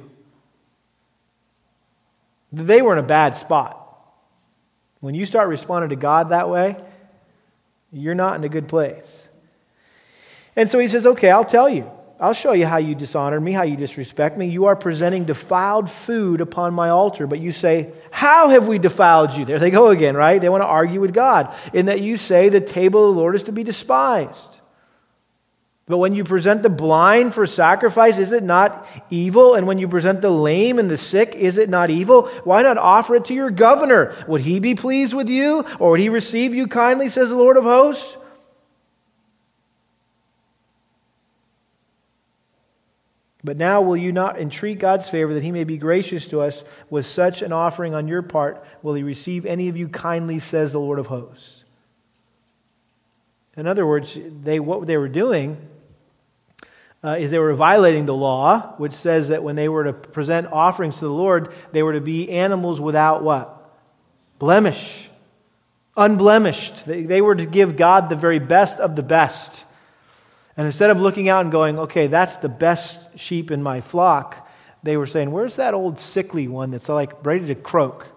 They 2.52 2.84
were 2.84 2.94
in 2.94 3.00
a 3.00 3.08
bad 3.08 3.36
spot. 3.36 3.76
When 5.00 5.16
you 5.16 5.26
start 5.26 5.50
responding 5.50 5.90
to 5.90 5.96
God 5.96 6.30
that 6.30 6.48
way, 6.48 6.78
you're 7.92 8.14
not 8.14 8.36
in 8.36 8.44
a 8.44 8.50
good 8.50 8.68
place. 8.68 9.28
And 10.56 10.70
so 10.70 10.78
he 10.78 10.88
says, 10.88 11.08
Okay, 11.08 11.32
I'll 11.32 11.44
tell 11.44 11.68
you. 11.68 11.90
I'll 12.20 12.34
show 12.34 12.52
you 12.52 12.68
how 12.68 12.78
you 12.78 12.94
dishonor 12.94 13.40
me, 13.40 13.52
how 13.52 13.64
you 13.64 13.76
disrespect 13.76 14.38
me. 14.38 14.46
You 14.46 14.66
are 14.66 14.76
presenting 14.76 15.26
defiled 15.26 15.90
food 15.90 16.40
upon 16.40 16.76
my 16.76 16.90
altar, 16.90 17.26
but 17.26 17.40
you 17.40 17.52
say, 17.52 17.94
How 18.12 18.50
have 18.50 18.68
we 18.68 18.78
defiled 18.78 19.32
you? 19.32 19.44
There 19.44 19.58
they 19.58 19.72
go 19.72 19.88
again, 19.88 20.16
right? 20.16 20.40
They 20.40 20.50
want 20.50 20.62
to 20.62 20.68
argue 20.68 21.02
with 21.02 21.16
God. 21.16 21.52
In 21.74 21.88
that 21.88 22.00
you 22.00 22.16
say 22.16 22.50
the 22.50 22.62
table 22.62 23.10
of 23.10 23.16
the 23.16 23.20
Lord 23.20 23.34
is 23.34 23.42
to 23.44 23.52
be 23.52 23.64
despised. 23.64 24.59
But 25.90 25.98
when 25.98 26.14
you 26.14 26.24
present 26.24 26.62
the 26.62 26.70
blind 26.70 27.34
for 27.34 27.48
sacrifice, 27.48 28.20
is 28.20 28.32
it 28.32 28.44
not 28.44 28.88
evil? 29.10 29.56
And 29.56 29.66
when 29.66 29.80
you 29.80 29.88
present 29.88 30.22
the 30.22 30.30
lame 30.30 30.78
and 30.78 30.88
the 30.88 30.98
sick, 30.98 31.34
is 31.34 31.58
it 31.58 31.68
not 31.68 31.90
evil? 31.90 32.28
Why 32.44 32.62
not 32.62 32.78
offer 32.78 33.16
it 33.16 33.26
to 33.26 33.34
your 33.34 33.50
governor? 33.50 34.14
Would 34.28 34.42
he 34.42 34.60
be 34.60 34.76
pleased 34.76 35.16
with 35.16 35.30
you? 35.30 35.66
Or 35.80 35.90
would 35.90 36.00
he 36.00 36.10
receive 36.10 36.54
you 36.54 36.68
kindly, 36.68 37.10
says 37.10 37.30
the 37.30 37.36
Lord 37.36 37.58
of 37.58 37.64
hosts? 37.64 38.18
But 43.44 43.58
now 43.58 43.82
will 43.82 43.98
you 43.98 44.12
not 44.12 44.40
entreat 44.40 44.78
God's 44.78 45.10
favor 45.10 45.34
that 45.34 45.44
he 45.44 45.52
may 45.52 45.64
be 45.64 45.78
gracious 45.78 46.28
to 46.28 46.40
us 46.42 46.64
with 46.92 47.08
such 47.08 47.42
an 47.42 47.52
offering 47.52 47.96
on 47.96 48.08
your 48.08 48.22
part? 48.22 48.64
Will 48.84 48.94
he 48.94 49.02
receive 49.02 49.44
any 49.44 49.70
of 49.70 49.76
you 49.76 49.88
kindly, 49.88 50.38
says 50.38 50.72
the 50.72 50.80
Lord 50.80 51.00
of 51.00 51.08
hosts? 51.08 51.64
In 53.58 53.66
other 53.66 53.88
words, 53.88 54.20
they, 54.44 54.60
what 54.60 54.86
they 54.86 54.96
were 54.96 55.10
doing 55.10 55.58
uh, 57.04 57.16
is 57.20 57.32
they 57.32 57.40
were 57.40 57.54
violating 57.54 58.06
the 58.06 58.16
law, 58.16 58.74
which 58.78 58.94
says 58.94 59.30
that 59.30 59.44
when 59.44 59.56
they 59.56 59.70
were 59.70 59.86
to 59.86 59.94
present 59.94 60.48
offerings 60.48 60.96
to 61.00 61.06
the 61.06 61.14
Lord, 61.14 61.54
they 61.72 61.82
were 61.82 61.94
to 61.94 62.02
be 62.02 62.30
animals 62.30 62.82
without 62.82 63.24
what? 63.24 63.56
Blemish. 64.38 65.10
Unblemished. 65.96 66.86
They, 66.86 67.04
they 67.04 67.22
were 67.22 67.36
to 67.36 67.46
give 67.46 67.78
God 67.78 68.10
the 68.10 68.16
very 68.16 68.40
best 68.40 68.80
of 68.80 68.96
the 68.96 69.04
best. 69.04 69.66
And 70.58 70.66
instead 70.66 70.90
of 70.90 71.00
looking 71.00 71.30
out 71.30 71.42
and 71.42 71.52
going, 71.52 71.80
okay, 71.80 72.08
that's 72.08 72.36
the 72.38 72.50
best 72.50 73.00
sheep 73.18 73.50
in 73.50 73.64
my 73.64 73.80
flock, 73.80 74.50
they 74.84 74.98
were 74.98 75.08
saying, 75.08 75.32
where's 75.32 75.56
that 75.56 75.74
old 75.74 76.00
sickly 76.00 76.48
one 76.48 76.72
that's 76.72 76.90
like 76.90 77.26
ready 77.26 77.48
to 77.48 77.56
croak? 77.56 78.08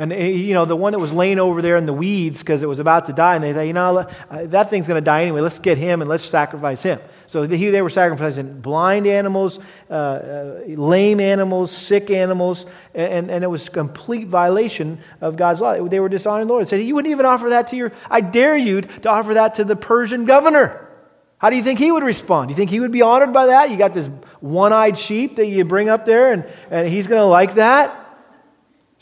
And, 0.00 0.14
eh, 0.14 0.28
you 0.28 0.54
know, 0.54 0.64
the 0.64 0.76
one 0.76 0.94
that 0.94 0.98
was 0.98 1.12
laying 1.12 1.38
over 1.38 1.60
there 1.60 1.76
in 1.76 1.84
the 1.84 1.92
weeds 1.92 2.38
because 2.38 2.62
it 2.62 2.66
was 2.66 2.78
about 2.78 3.04
to 3.06 3.12
die, 3.12 3.34
and 3.34 3.44
they 3.44 3.52
thought, 3.52 3.60
you 3.60 3.74
know, 3.74 3.98
uh, 3.98 4.46
that 4.46 4.70
thing's 4.70 4.86
going 4.86 4.96
to 4.96 5.04
die 5.04 5.20
anyway. 5.20 5.42
Let's 5.42 5.58
get 5.58 5.76
him 5.76 6.00
and 6.00 6.08
let's 6.08 6.24
sacrifice 6.24 6.82
him. 6.82 7.00
So 7.26 7.46
they 7.46 7.82
were 7.82 7.90
sacrificing 7.90 8.62
blind 8.62 9.06
animals, 9.06 9.58
uh, 9.90 9.92
uh, 9.92 10.60
lame 10.68 11.20
animals, 11.20 11.70
sick 11.70 12.10
animals, 12.10 12.64
and, 12.94 13.30
and 13.30 13.44
it 13.44 13.46
was 13.48 13.68
complete 13.68 14.26
violation 14.26 15.00
of 15.20 15.36
God's 15.36 15.60
law. 15.60 15.86
They 15.86 16.00
were 16.00 16.08
dishonoring 16.08 16.46
the 16.46 16.54
Lord. 16.54 16.64
They 16.64 16.70
said, 16.70 16.80
You 16.80 16.94
wouldn't 16.94 17.12
even 17.12 17.26
offer 17.26 17.50
that 17.50 17.66
to 17.68 17.76
your, 17.76 17.92
I 18.08 18.22
dare 18.22 18.56
you 18.56 18.80
to 18.80 19.10
offer 19.10 19.34
that 19.34 19.56
to 19.56 19.64
the 19.64 19.76
Persian 19.76 20.24
governor. 20.24 20.88
How 21.36 21.50
do 21.50 21.56
you 21.56 21.62
think 21.62 21.78
he 21.78 21.92
would 21.92 22.04
respond? 22.04 22.48
Do 22.48 22.52
you 22.52 22.56
think 22.56 22.70
he 22.70 22.80
would 22.80 22.90
be 22.90 23.02
honored 23.02 23.34
by 23.34 23.46
that? 23.46 23.70
You 23.70 23.76
got 23.76 23.92
this 23.92 24.08
one 24.40 24.72
eyed 24.72 24.96
sheep 24.96 25.36
that 25.36 25.46
you 25.46 25.62
bring 25.66 25.90
up 25.90 26.06
there, 26.06 26.32
and, 26.32 26.46
and 26.70 26.88
he's 26.88 27.06
going 27.06 27.20
to 27.20 27.26
like 27.26 27.56
that? 27.56 28.09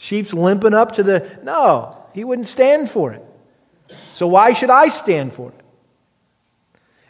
Sheep's 0.01 0.33
limping 0.33 0.75
up 0.75 0.93
to 0.93 1.03
the. 1.03 1.39
No, 1.43 2.07
he 2.15 2.23
wouldn't 2.25 2.47
stand 2.47 2.89
for 2.89 3.13
it. 3.13 3.25
So 4.13 4.29
why 4.29 4.53
should 4.53 4.71
I 4.71 4.89
stand 4.89 5.33
for 5.33 5.51
it? 5.51 5.65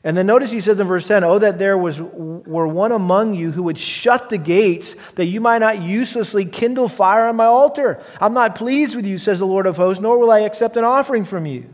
And 0.02 0.16
then 0.16 0.26
notice 0.26 0.50
he 0.50 0.62
says 0.62 0.80
in 0.80 0.86
verse 0.86 1.06
10, 1.06 1.22
Oh, 1.22 1.38
that 1.38 1.58
there 1.58 1.76
was, 1.76 2.00
were 2.00 2.66
one 2.66 2.92
among 2.92 3.34
you 3.34 3.52
who 3.52 3.64
would 3.64 3.76
shut 3.76 4.30
the 4.30 4.38
gates, 4.38 4.94
that 5.12 5.26
you 5.26 5.38
might 5.40 5.58
not 5.58 5.82
uselessly 5.82 6.46
kindle 6.46 6.88
fire 6.88 7.28
on 7.28 7.36
my 7.36 7.44
altar. 7.44 8.02
I'm 8.20 8.32
not 8.32 8.54
pleased 8.54 8.96
with 8.96 9.04
you, 9.04 9.18
says 9.18 9.40
the 9.40 9.46
Lord 9.46 9.66
of 9.66 9.76
hosts, 9.76 10.00
nor 10.00 10.18
will 10.18 10.30
I 10.30 10.40
accept 10.40 10.78
an 10.78 10.84
offering 10.84 11.24
from 11.24 11.44
you. 11.44 11.68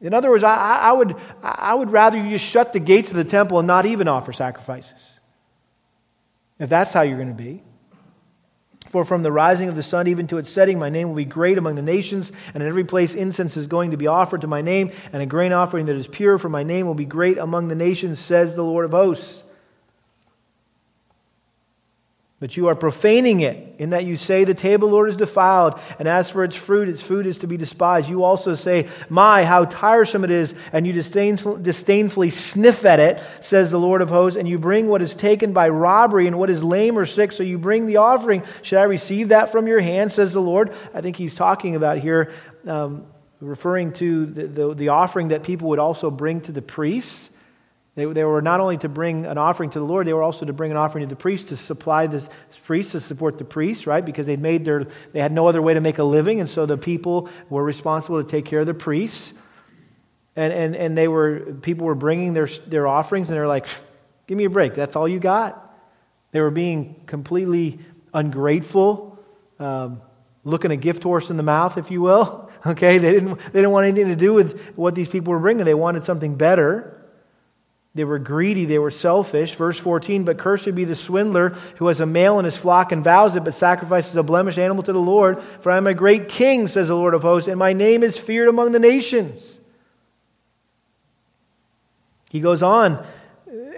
In 0.00 0.14
other 0.14 0.30
words, 0.30 0.44
I, 0.44 0.78
I, 0.78 0.92
would, 0.92 1.16
I 1.42 1.74
would 1.74 1.90
rather 1.90 2.16
you 2.16 2.30
just 2.30 2.44
shut 2.44 2.72
the 2.72 2.80
gates 2.80 3.10
of 3.10 3.16
the 3.16 3.24
temple 3.24 3.58
and 3.58 3.66
not 3.66 3.84
even 3.84 4.08
offer 4.08 4.32
sacrifices. 4.32 5.18
If 6.58 6.70
that's 6.70 6.92
how 6.92 7.02
you're 7.02 7.16
going 7.16 7.28
to 7.28 7.34
be. 7.34 7.62
For 8.96 9.04
from 9.04 9.22
the 9.22 9.30
rising 9.30 9.68
of 9.68 9.76
the 9.76 9.82
sun 9.82 10.06
even 10.06 10.26
to 10.28 10.38
its 10.38 10.48
setting, 10.48 10.78
my 10.78 10.88
name 10.88 11.08
will 11.08 11.16
be 11.16 11.26
great 11.26 11.58
among 11.58 11.74
the 11.74 11.82
nations, 11.82 12.32
and 12.54 12.62
in 12.62 12.66
every 12.66 12.84
place 12.84 13.14
incense 13.14 13.54
is 13.58 13.66
going 13.66 13.90
to 13.90 13.98
be 13.98 14.06
offered 14.06 14.40
to 14.40 14.46
my 14.46 14.62
name, 14.62 14.90
and 15.12 15.22
a 15.22 15.26
grain 15.26 15.52
offering 15.52 15.84
that 15.84 15.96
is 15.96 16.08
pure 16.08 16.38
for 16.38 16.48
my 16.48 16.62
name 16.62 16.86
will 16.86 16.94
be 16.94 17.04
great 17.04 17.36
among 17.36 17.68
the 17.68 17.74
nations, 17.74 18.18
says 18.18 18.54
the 18.54 18.64
Lord 18.64 18.86
of 18.86 18.92
hosts. 18.92 19.44
But 22.38 22.54
you 22.54 22.66
are 22.66 22.74
profaning 22.74 23.40
it, 23.40 23.76
in 23.78 23.90
that 23.90 24.04
you 24.04 24.18
say, 24.18 24.44
The 24.44 24.52
table, 24.52 24.90
Lord, 24.90 25.08
is 25.08 25.16
defiled, 25.16 25.80
and 25.98 26.06
as 26.06 26.30
for 26.30 26.44
its 26.44 26.54
fruit, 26.54 26.86
its 26.86 27.02
food 27.02 27.26
is 27.26 27.38
to 27.38 27.46
be 27.46 27.56
despised. 27.56 28.10
You 28.10 28.24
also 28.24 28.54
say, 28.54 28.88
My, 29.08 29.42
how 29.42 29.64
tiresome 29.64 30.22
it 30.22 30.30
is, 30.30 30.54
and 30.70 30.86
you 30.86 30.92
disdainfully 30.92 32.28
sniff 32.28 32.84
at 32.84 33.00
it, 33.00 33.22
says 33.40 33.70
the 33.70 33.80
Lord 33.80 34.02
of 34.02 34.10
hosts, 34.10 34.38
and 34.38 34.46
you 34.46 34.58
bring 34.58 34.86
what 34.86 35.00
is 35.00 35.14
taken 35.14 35.54
by 35.54 35.70
robbery 35.70 36.26
and 36.26 36.38
what 36.38 36.50
is 36.50 36.62
lame 36.62 36.98
or 36.98 37.06
sick, 37.06 37.32
so 37.32 37.42
you 37.42 37.56
bring 37.56 37.86
the 37.86 37.96
offering. 37.96 38.42
Should 38.60 38.80
I 38.80 38.84
receive 38.84 39.28
that 39.28 39.50
from 39.50 39.66
your 39.66 39.80
hand, 39.80 40.12
says 40.12 40.34
the 40.34 40.42
Lord? 40.42 40.74
I 40.92 41.00
think 41.00 41.16
he's 41.16 41.34
talking 41.34 41.74
about 41.74 41.96
here, 41.96 42.32
um, 42.66 43.06
referring 43.40 43.94
to 43.94 44.26
the, 44.26 44.46
the, 44.46 44.74
the 44.74 44.88
offering 44.88 45.28
that 45.28 45.42
people 45.42 45.70
would 45.70 45.78
also 45.78 46.10
bring 46.10 46.42
to 46.42 46.52
the 46.52 46.60
priests. 46.60 47.30
They, 47.96 48.04
they 48.04 48.24
were 48.24 48.42
not 48.42 48.60
only 48.60 48.76
to 48.78 48.90
bring 48.90 49.24
an 49.24 49.38
offering 49.38 49.70
to 49.70 49.78
the 49.78 49.84
Lord, 49.84 50.06
they 50.06 50.12
were 50.12 50.22
also 50.22 50.44
to 50.44 50.52
bring 50.52 50.70
an 50.70 50.76
offering 50.76 51.02
to 51.02 51.08
the 51.08 51.18
priest 51.18 51.48
to 51.48 51.56
supply 51.56 52.06
the 52.06 52.28
priests, 52.64 52.92
to 52.92 53.00
support 53.00 53.38
the 53.38 53.44
priest, 53.44 53.86
right? 53.86 54.04
Because 54.04 54.26
they'd 54.26 54.40
made 54.40 54.66
their, 54.66 54.86
they 55.12 55.20
had 55.20 55.32
no 55.32 55.48
other 55.48 55.62
way 55.62 55.72
to 55.72 55.80
make 55.80 55.96
a 55.96 56.04
living, 56.04 56.38
and 56.38 56.48
so 56.48 56.66
the 56.66 56.76
people 56.76 57.30
were 57.48 57.64
responsible 57.64 58.22
to 58.22 58.28
take 58.28 58.44
care 58.44 58.60
of 58.60 58.66
the 58.66 58.74
priests. 58.74 59.32
And, 60.36 60.52
and, 60.52 60.76
and 60.76 60.96
they 60.96 61.08
were, 61.08 61.54
people 61.62 61.86
were 61.86 61.94
bringing 61.94 62.34
their, 62.34 62.46
their 62.66 62.86
offerings, 62.86 63.30
and 63.30 63.36
they're 63.36 63.48
like, 63.48 63.66
give 64.26 64.36
me 64.36 64.44
a 64.44 64.50
break. 64.50 64.74
That's 64.74 64.94
all 64.94 65.08
you 65.08 65.18
got? 65.18 65.74
They 66.32 66.42
were 66.42 66.50
being 66.50 67.02
completely 67.06 67.78
ungrateful, 68.12 69.18
um, 69.58 70.02
looking 70.44 70.70
a 70.70 70.76
gift 70.76 71.02
horse 71.02 71.30
in 71.30 71.38
the 71.38 71.42
mouth, 71.42 71.78
if 71.78 71.90
you 71.90 72.02
will. 72.02 72.44
Okay, 72.66 72.98
they 72.98 73.12
didn't, 73.12 73.38
they 73.38 73.60
didn't 73.60 73.70
want 73.70 73.86
anything 73.86 74.08
to 74.08 74.16
do 74.16 74.32
with 74.32 74.60
what 74.76 74.96
these 74.96 75.08
people 75.08 75.32
were 75.32 75.38
bringing. 75.38 75.64
They 75.64 75.74
wanted 75.74 76.02
something 76.02 76.34
better. 76.34 76.95
They 77.96 78.04
were 78.04 78.18
greedy, 78.18 78.66
they 78.66 78.78
were 78.78 78.90
selfish. 78.90 79.54
Verse 79.54 79.80
14, 79.80 80.24
but 80.24 80.36
cursed 80.36 80.74
be 80.74 80.84
the 80.84 80.94
swindler 80.94 81.48
who 81.78 81.86
has 81.86 81.98
a 81.98 82.04
male 82.04 82.38
in 82.38 82.44
his 82.44 82.56
flock 82.56 82.92
and 82.92 83.02
vows 83.02 83.36
it, 83.36 83.44
but 83.44 83.54
sacrifices 83.54 84.14
a 84.14 84.22
blemished 84.22 84.58
animal 84.58 84.82
to 84.82 84.92
the 84.92 85.00
Lord. 85.00 85.40
For 85.40 85.72
I 85.72 85.78
am 85.78 85.86
a 85.86 85.94
great 85.94 86.28
king, 86.28 86.68
says 86.68 86.88
the 86.88 86.94
Lord 86.94 87.14
of 87.14 87.22
hosts, 87.22 87.48
and 87.48 87.58
my 87.58 87.72
name 87.72 88.02
is 88.02 88.18
feared 88.18 88.50
among 88.50 88.72
the 88.72 88.78
nations. 88.78 89.42
He 92.28 92.40
goes 92.40 92.62
on, 92.62 93.02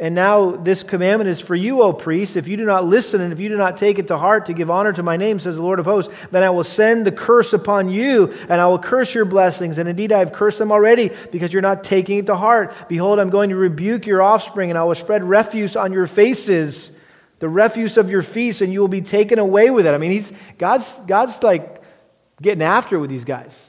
and 0.01 0.15
now 0.15 0.53
this 0.53 0.83
commandment 0.83 1.29
is 1.29 1.41
for 1.41 1.55
you, 1.55 1.83
O 1.83 1.93
priests. 1.93 2.37
If 2.37 2.49
you 2.49 2.57
do 2.57 2.65
not 2.65 2.85
listen 2.85 3.21
and 3.21 3.33
if 3.33 3.41
you 3.41 3.49
do 3.49 3.57
not 3.57 3.77
take 3.77 3.99
it 3.99 4.09
to 4.09 4.19
heart 4.19 4.47
to 4.47 4.53
give 4.53 4.71
honor 4.71 4.93
to 4.93 5.03
my 5.03 5.17
name, 5.17 5.39
says 5.39 5.57
the 5.57 5.63
Lord 5.63 5.79
of 5.79 5.87
hosts, 5.87 6.15
then 6.31 6.43
I 6.43 6.51
will 6.51 6.65
send 6.65 7.07
the 7.07 7.13
curse 7.13 7.53
upon 7.53 7.89
you, 7.89 8.33
and 8.49 8.61
I 8.61 8.67
will 8.69 8.79
curse 8.79 9.15
your 9.15 9.25
blessings. 9.25 9.79
And 9.79 9.89
indeed, 9.89 10.13
I 10.13 10.21
have 10.21 10.33
cursed 10.33 10.59
them 10.59 10.73
already, 10.73 11.11
because 11.33 11.53
you're 11.53 11.63
not 11.63 11.85
taking 11.85 12.19
it 12.19 12.27
to 12.27 12.37
heart. 12.37 12.73
Behold, 12.89 13.19
I'm 13.19 13.31
going 13.31 13.51
to 13.51 13.57
rebuke 13.57 14.07
your 14.07 14.23
offspring, 14.23 14.71
and 14.71 14.79
I 14.79 14.85
will 14.85 14.95
spread 14.95 15.25
refuse 15.25 15.77
on 15.77 15.93
your 15.93 16.07
faces, 16.07 16.93
the 17.39 17.49
refuse 17.49 17.97
of 17.97 18.11
your 18.11 18.23
feasts, 18.23 18.63
and 18.63 18.73
you 18.73 18.81
will 18.81 18.89
be 18.89 19.03
taken 19.03 19.39
away 19.39 19.71
with 19.71 19.87
it. 19.87 19.95
I 19.95 19.99
mean, 19.99 20.13
he's, 20.13 20.33
God's, 20.59 20.89
God's 21.07 21.43
like 21.43 21.83
getting 22.41 22.63
after 22.63 22.97
it 22.97 23.01
with 23.01 23.11
these 23.11 23.25
guys. 23.25 23.65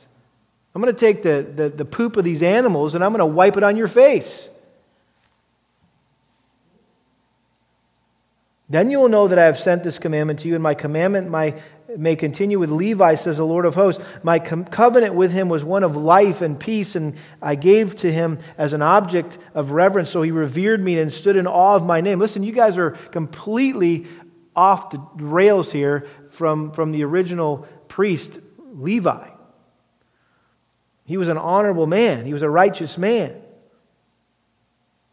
I'm 0.76 0.82
going 0.82 0.94
to 0.94 1.00
take 1.00 1.24
the, 1.24 1.46
the, 1.56 1.70
the 1.70 1.86
poop 1.86 2.16
of 2.18 2.24
these 2.24 2.44
animals, 2.44 2.96
and 2.96 3.04
I'm 3.04 3.12
going 3.12 3.20
to 3.20 3.26
wipe 3.26 3.58
it 3.58 3.64
on 3.64 3.76
your 3.76 3.88
face. 3.88 4.48
Then 8.70 8.92
you 8.92 9.00
will 9.00 9.10
know 9.10 9.28
that 9.28 9.40
I 9.40 9.46
have 9.46 9.58
sent 9.58 9.84
this 9.84 9.98
commandment 9.98 10.40
to 10.42 10.48
you, 10.48 10.54
and 10.54 10.62
my 10.62 10.76
commandment 10.76 11.30
my, 11.30 11.56
may 11.98 12.16
continue 12.16 12.60
with 12.60 12.70
Levi, 12.70 13.16
says 13.16 13.38
the 13.38 13.44
Lord 13.44 13.66
of 13.66 13.74
hosts. 13.74 14.04
My 14.22 14.38
com- 14.38 14.66
covenant 14.66 15.16
with 15.16 15.32
him 15.32 15.50
was 15.50 15.64
one 15.64 15.84
of 15.84 15.96
life 15.96 16.42
and 16.42 16.60
peace, 16.60 16.96
and 16.96 17.16
I 17.42 17.56
gave 17.56 17.96
to 17.98 18.12
him 18.12 18.38
as 18.60 18.74
an 18.74 18.84
object 18.84 19.40
of 19.56 19.72
reverence. 19.72 20.12
So 20.12 20.22
he 20.22 20.30
revered 20.30 20.84
me 20.84 21.00
and 21.00 21.12
stood 21.12 21.36
in 21.36 21.48
awe 21.48 21.76
of 21.76 21.86
my 21.86 22.00
name. 22.00 22.20
Listen, 22.20 22.44
you 22.44 22.52
guys 22.52 22.78
are 22.78 22.92
completely 22.92 24.06
off 24.56 24.92
the 24.92 25.02
rails 25.16 25.72
here 25.72 26.08
from, 26.30 26.72
from 26.72 26.92
the 26.92 27.04
original 27.04 27.68
priest, 27.88 28.40
Levi. 28.74 29.30
He 31.06 31.18
was 31.18 31.28
an 31.28 31.40
honorable 31.40 31.88
man, 31.88 32.26
he 32.28 32.34
was 32.34 32.44
a 32.44 32.50
righteous 32.50 33.00
man. 33.00 33.42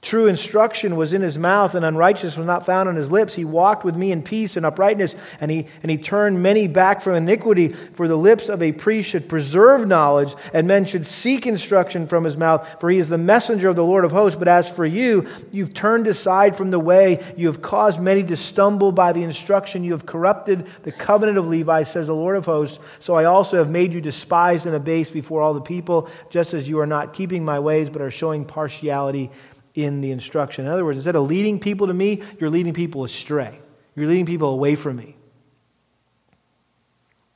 True 0.07 0.29
instruction 0.29 0.95
was 0.95 1.13
in 1.13 1.21
his 1.21 1.37
mouth, 1.37 1.75
and 1.75 1.85
unrighteousness 1.85 2.37
was 2.37 2.47
not 2.47 2.65
found 2.65 2.89
on 2.89 2.95
his 2.95 3.11
lips. 3.11 3.35
He 3.35 3.45
walked 3.45 3.85
with 3.85 3.97
me 3.97 4.13
in 4.13 4.23
peace 4.23 4.57
and 4.57 4.65
uprightness, 4.65 5.17
and 5.41 5.51
he, 5.51 5.67
and 5.83 5.91
he 5.91 5.99
turned 5.99 6.41
many 6.41 6.69
back 6.69 7.01
from 7.01 7.17
iniquity. 7.17 7.71
For 7.71 8.07
the 8.07 8.15
lips 8.15 8.49
of 8.49 8.63
a 8.63 8.71
priest 8.71 9.11
should 9.11 9.29
preserve 9.29 9.89
knowledge, 9.89 10.33
and 10.55 10.69
men 10.69 10.85
should 10.85 11.09
seek 11.09 11.45
instruction 11.45 12.07
from 12.07 12.23
his 12.23 12.37
mouth, 12.37 12.79
for 12.79 12.89
he 12.89 12.99
is 12.99 13.09
the 13.09 13.19
messenger 13.19 13.69
of 13.69 13.75
the 13.75 13.83
Lord 13.83 14.05
of 14.05 14.13
hosts. 14.13 14.39
But 14.39 14.47
as 14.47 14.71
for 14.71 14.87
you, 14.87 15.27
you've 15.51 15.75
turned 15.75 16.07
aside 16.07 16.57
from 16.57 16.71
the 16.71 16.79
way. 16.79 17.25
You 17.37 17.49
have 17.49 17.61
caused 17.61 18.01
many 18.01 18.23
to 18.23 18.37
stumble 18.37 18.93
by 18.93 19.13
the 19.13 19.25
instruction. 19.25 19.83
You 19.83 19.91
have 19.91 20.07
corrupted 20.07 20.69
the 20.85 20.93
covenant 20.93 21.37
of 21.37 21.49
Levi, 21.49 21.83
says 21.83 22.07
the 22.07 22.15
Lord 22.15 22.37
of 22.37 22.45
hosts. 22.45 22.79
So 23.01 23.15
I 23.15 23.25
also 23.25 23.57
have 23.57 23.71
made 23.71 23.93
you 23.93 24.01
despised 24.01 24.67
and 24.67 24.77
abased 24.77 25.13
before 25.13 25.43
all 25.43 25.55
the 25.55 25.61
people, 25.61 26.09
just 26.31 26.55
as 26.55 26.69
you 26.69 26.79
are 26.79 26.87
not 26.87 27.13
keeping 27.13 27.45
my 27.45 27.59
ways, 27.59 27.91
but 27.91 28.03
are 28.03 28.11
showing 28.13 28.45
partiality 28.45 29.33
in 29.77 30.01
the 30.01 30.11
instruction. 30.11 30.65
In 30.65 30.73
other 30.73 30.85
words, 30.85 30.99
instead 30.99 31.15
of 31.15 31.29
leading 31.29 31.61
people 31.61 31.87
to 31.87 31.95
me, 31.95 32.23
you're 32.41 32.51
leading 32.51 32.73
people 32.73 33.05
astray. 33.05 33.61
You're 33.95 34.09
leading 34.09 34.27
people 34.27 34.49
away 34.49 34.75
from 34.75 34.97
me. 34.97 35.17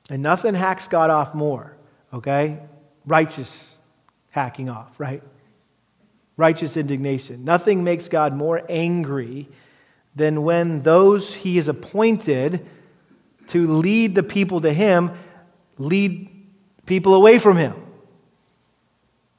And 0.09 0.23
nothing 0.23 0.55
hacks 0.55 0.89
God 0.89 1.11
off 1.11 1.35
more, 1.35 1.77
okay? 2.13 2.59
Righteous 3.07 3.77
hacking 4.31 4.69
off, 4.69 4.99
right? 4.99 5.23
Righteous 6.37 6.77
indignation. 6.77 7.45
Nothing 7.45 7.85
makes 7.85 8.09
God 8.09 8.35
more 8.35 8.63
angry 8.69 9.49
than 10.17 10.43
when 10.43 10.81
those 10.81 11.33
he 11.33 11.57
has 11.57 11.69
appointed 11.69 12.67
to 13.49 13.67
lead 13.67 14.15
the 14.15 14.23
people 14.23 14.61
to 14.63 14.73
him 14.73 15.13
lead 15.81 16.29
people 16.87 17.15
away 17.15 17.39
from 17.39 17.57
him. 17.57 17.75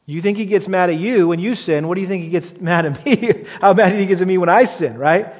You 0.06 0.22
think 0.22 0.38
he 0.38 0.46
gets 0.46 0.68
mad 0.68 0.90
at 0.90 0.98
you 0.98 1.28
when 1.28 1.40
you 1.40 1.56
sin. 1.56 1.88
What 1.88 1.96
do 1.96 2.02
you 2.02 2.08
think 2.08 2.24
he 2.24 2.30
gets 2.30 2.54
mad 2.60 2.86
at 2.86 3.06
me? 3.06 3.46
How 3.62 3.74
mad 3.74 3.92
do 3.92 3.98
he 3.98 4.06
gets 4.06 4.22
at 4.22 4.28
me 4.28 4.38
when 4.38 4.50
I 4.50 4.66
sin, 4.66 4.98
right? 4.98 5.34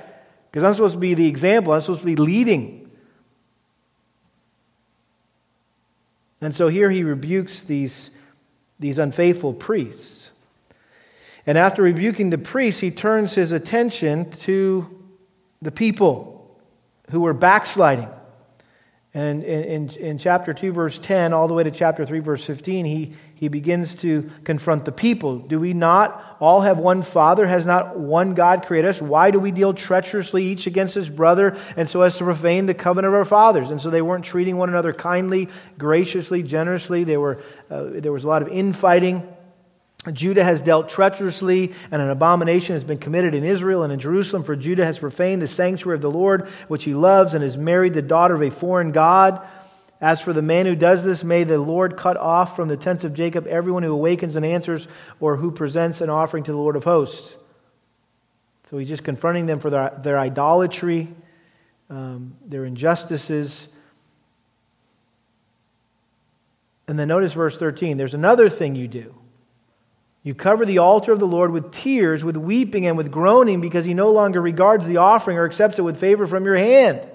Because 0.50 0.64
I'm 0.64 0.74
supposed 0.74 0.94
to 0.94 1.00
be 1.00 1.14
the 1.14 1.28
example, 1.28 1.74
I'm 1.74 1.82
supposed 1.82 2.02
to 2.02 2.06
be 2.06 2.16
leading. 2.16 2.92
And 6.42 6.56
so 6.56 6.68
here 6.68 6.90
he 6.90 7.04
rebukes 7.04 7.62
these, 7.64 8.10
these 8.80 8.98
unfaithful 8.98 9.54
priests. 9.54 10.32
And 11.46 11.58
after 11.58 11.84
rebuking 11.84 12.30
the 12.30 12.38
priests, 12.38 12.82
he 12.82 12.92
turns 12.92 13.36
his 13.36 13.52
attention 13.52 14.30
to 14.32 15.04
the 15.62 15.72
people 15.72 16.60
who 17.12 17.22
were 17.22 17.34
backsliding. 17.34 18.10
And 19.14 19.44
in, 19.44 19.64
in, 19.64 19.90
in, 19.98 20.18
chapter 20.18 20.54
2, 20.54 20.72
verse 20.72 20.98
10, 20.98 21.34
all 21.34 21.48
the 21.48 21.54
way 21.54 21.64
to 21.64 21.72
chapter 21.72 22.06
3, 22.06 22.20
verse 22.20 22.46
15, 22.46 22.86
he, 22.86 23.14
he 23.42 23.48
begins 23.48 23.96
to 23.96 24.30
confront 24.44 24.86
the 24.86 24.92
people. 24.92 25.40
Do 25.40 25.60
we 25.60 25.74
not 25.74 26.38
all 26.40 26.62
have 26.62 26.78
one 26.78 27.02
Father? 27.02 27.48
Has 27.48 27.66
not 27.66 27.98
one 27.98 28.36
God 28.36 28.68
created 28.68 28.90
us? 28.90 29.02
Why 29.02 29.32
do 29.32 29.40
we 29.40 29.50
deal 29.50 29.74
treacherously 29.74 30.46
each 30.46 30.68
against 30.68 30.94
his 30.94 31.10
brother 31.10 31.58
and 31.76 31.90
so 31.90 32.04
as 32.04 32.16
to 32.20 32.24
profane 32.24 32.68
the 32.68 32.76
covenant 32.76 33.12
of 33.12 33.18
our 33.18 33.26
fathers? 33.26 33.72
And 33.72 33.82
so 33.82 33.90
they 33.90 34.04
weren't 34.04 34.26
treating 34.26 34.58
one 34.58 34.70
another 34.70 34.94
kindly, 34.94 35.50
graciously, 35.80 36.44
generously. 36.44 37.04
They 37.04 37.18
were, 37.18 37.40
uh, 37.72 37.86
there 37.86 38.12
was 38.12 38.26
a 38.26 38.28
lot 38.28 38.44
of 38.44 38.48
infighting. 38.50 39.28
Judah 40.14 40.44
has 40.44 40.62
dealt 40.62 40.88
treacherously, 40.88 41.74
and 41.90 42.00
an 42.00 42.12
abomination 42.12 42.76
has 42.76 42.84
been 42.84 43.00
committed 43.00 43.34
in 43.34 43.44
Israel 43.44 43.82
and 43.82 43.92
in 43.92 44.00
Jerusalem, 44.00 44.44
for 44.44 44.56
Judah 44.56 44.86
has 44.86 45.00
profaned 45.00 45.42
the 45.42 45.48
sanctuary 45.48 45.96
of 45.96 46.02
the 46.02 46.12
Lord, 46.12 46.48
which 46.68 46.84
he 46.84 46.94
loves, 46.94 47.34
and 47.34 47.44
has 47.44 47.58
married 47.58 47.96
the 47.96 48.04
daughter 48.04 48.36
of 48.36 48.44
a 48.44 48.52
foreign 48.52 48.92
God. 48.92 49.44
As 50.02 50.20
for 50.20 50.34
the 50.34 50.42
man 50.42 50.66
who 50.66 50.76
does 50.76 51.04
this, 51.04 51.24
may 51.24 51.44
the 51.44 51.60
Lord 51.60 51.96
cut 51.96 52.18
off 52.18 52.56
from 52.56 52.68
the 52.68 52.76
tents 52.76 53.04
of 53.04 53.14
Jacob 53.14 53.46
everyone 53.46 53.84
who 53.84 53.94
awakens 53.94 54.36
and 54.36 54.44
answers 54.44 54.88
or 55.20 55.38
who 55.38 55.52
presents 55.52 56.02
an 56.02 56.10
offering 56.10 56.44
to 56.46 56.52
the 56.52 56.58
Lord 56.58 56.76
of 56.76 56.84
hosts. 56.84 57.38
So 58.72 58.80
he's 58.80 58.88
just 58.88 59.04
confronting 59.04 59.46
them 59.46 59.60
for 59.60 59.70
their, 59.70 60.00
their 60.02 60.18
idolatry, 60.18 61.08
um, 61.92 62.36
their 62.44 62.66
injustices. 62.66 63.68
And 66.88 66.98
then 66.98 67.08
notice 67.08 67.34
verse 67.34 67.56
13 67.56 67.98
there's 67.98 68.16
another 68.16 68.50
thing 68.50 68.74
you 68.74 68.88
do. 68.88 69.14
You 70.24 70.34
cover 70.34 70.66
the 70.66 70.80
altar 70.80 71.12
of 71.12 71.20
the 71.20 71.28
Lord 71.28 71.52
with 71.52 71.72
tears, 71.72 72.24
with 72.24 72.38
weeping, 72.38 72.86
and 72.86 72.96
with 72.96 73.12
groaning, 73.12 73.60
because 73.60 73.86
he 73.86 73.94
no 73.94 74.12
longer 74.12 74.40
regards 74.40 74.86
the 74.86 74.98
offering 74.98 75.38
or 75.38 75.46
accepts 75.46 75.80
it 75.80 75.82
with 75.82 76.00
favor 76.00 76.28
from 76.28 76.46
your 76.46 76.58
hand. 76.58 77.08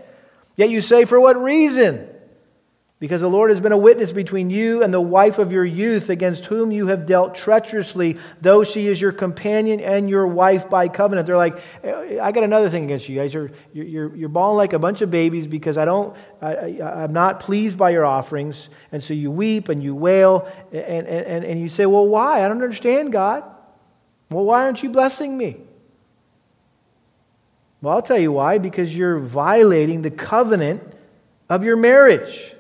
Yet 0.56 0.70
you 0.70 0.80
say, 0.80 1.04
For 1.04 1.20
what 1.20 1.40
reason? 1.40 2.08
Because 2.98 3.20
the 3.20 3.28
Lord 3.28 3.50
has 3.50 3.60
been 3.60 3.72
a 3.72 3.76
witness 3.76 4.10
between 4.10 4.48
you 4.48 4.82
and 4.82 4.92
the 4.92 5.02
wife 5.02 5.38
of 5.38 5.52
your 5.52 5.66
youth, 5.66 6.08
against 6.08 6.46
whom 6.46 6.72
you 6.72 6.86
have 6.86 7.04
dealt 7.04 7.34
treacherously, 7.34 8.16
though 8.40 8.64
she 8.64 8.86
is 8.86 8.98
your 8.98 9.12
companion 9.12 9.80
and 9.80 10.08
your 10.08 10.26
wife 10.26 10.70
by 10.70 10.88
covenant. 10.88 11.26
They're 11.26 11.36
like, 11.36 11.58
eh, 11.82 12.18
I 12.18 12.32
got 12.32 12.42
another 12.42 12.70
thing 12.70 12.84
against 12.84 13.06
you 13.06 13.16
guys. 13.16 13.34
You're, 13.34 13.50
you're, 13.74 14.16
you're 14.16 14.28
bawling 14.30 14.56
like 14.56 14.72
a 14.72 14.78
bunch 14.78 15.02
of 15.02 15.10
babies 15.10 15.46
because 15.46 15.76
I 15.76 15.84
don't, 15.84 16.16
I, 16.40 16.54
I, 16.54 17.04
I'm 17.04 17.12
not 17.12 17.40
pleased 17.40 17.76
by 17.76 17.90
your 17.90 18.06
offerings. 18.06 18.70
And 18.90 19.02
so 19.02 19.12
you 19.12 19.30
weep 19.30 19.68
and 19.68 19.82
you 19.82 19.94
wail 19.94 20.50
and, 20.72 21.06
and, 21.06 21.44
and 21.44 21.60
you 21.60 21.68
say, 21.68 21.84
Well, 21.84 22.06
why? 22.06 22.42
I 22.42 22.48
don't 22.48 22.62
understand, 22.62 23.12
God. 23.12 23.44
Well, 24.30 24.46
why 24.46 24.64
aren't 24.64 24.82
you 24.82 24.88
blessing 24.88 25.36
me? 25.36 25.58
Well, 27.82 27.94
I'll 27.94 28.02
tell 28.02 28.18
you 28.18 28.32
why. 28.32 28.56
Because 28.56 28.96
you're 28.96 29.18
violating 29.18 30.00
the 30.00 30.10
covenant 30.10 30.82
of 31.50 31.62
your 31.62 31.76
marriage. 31.76 32.55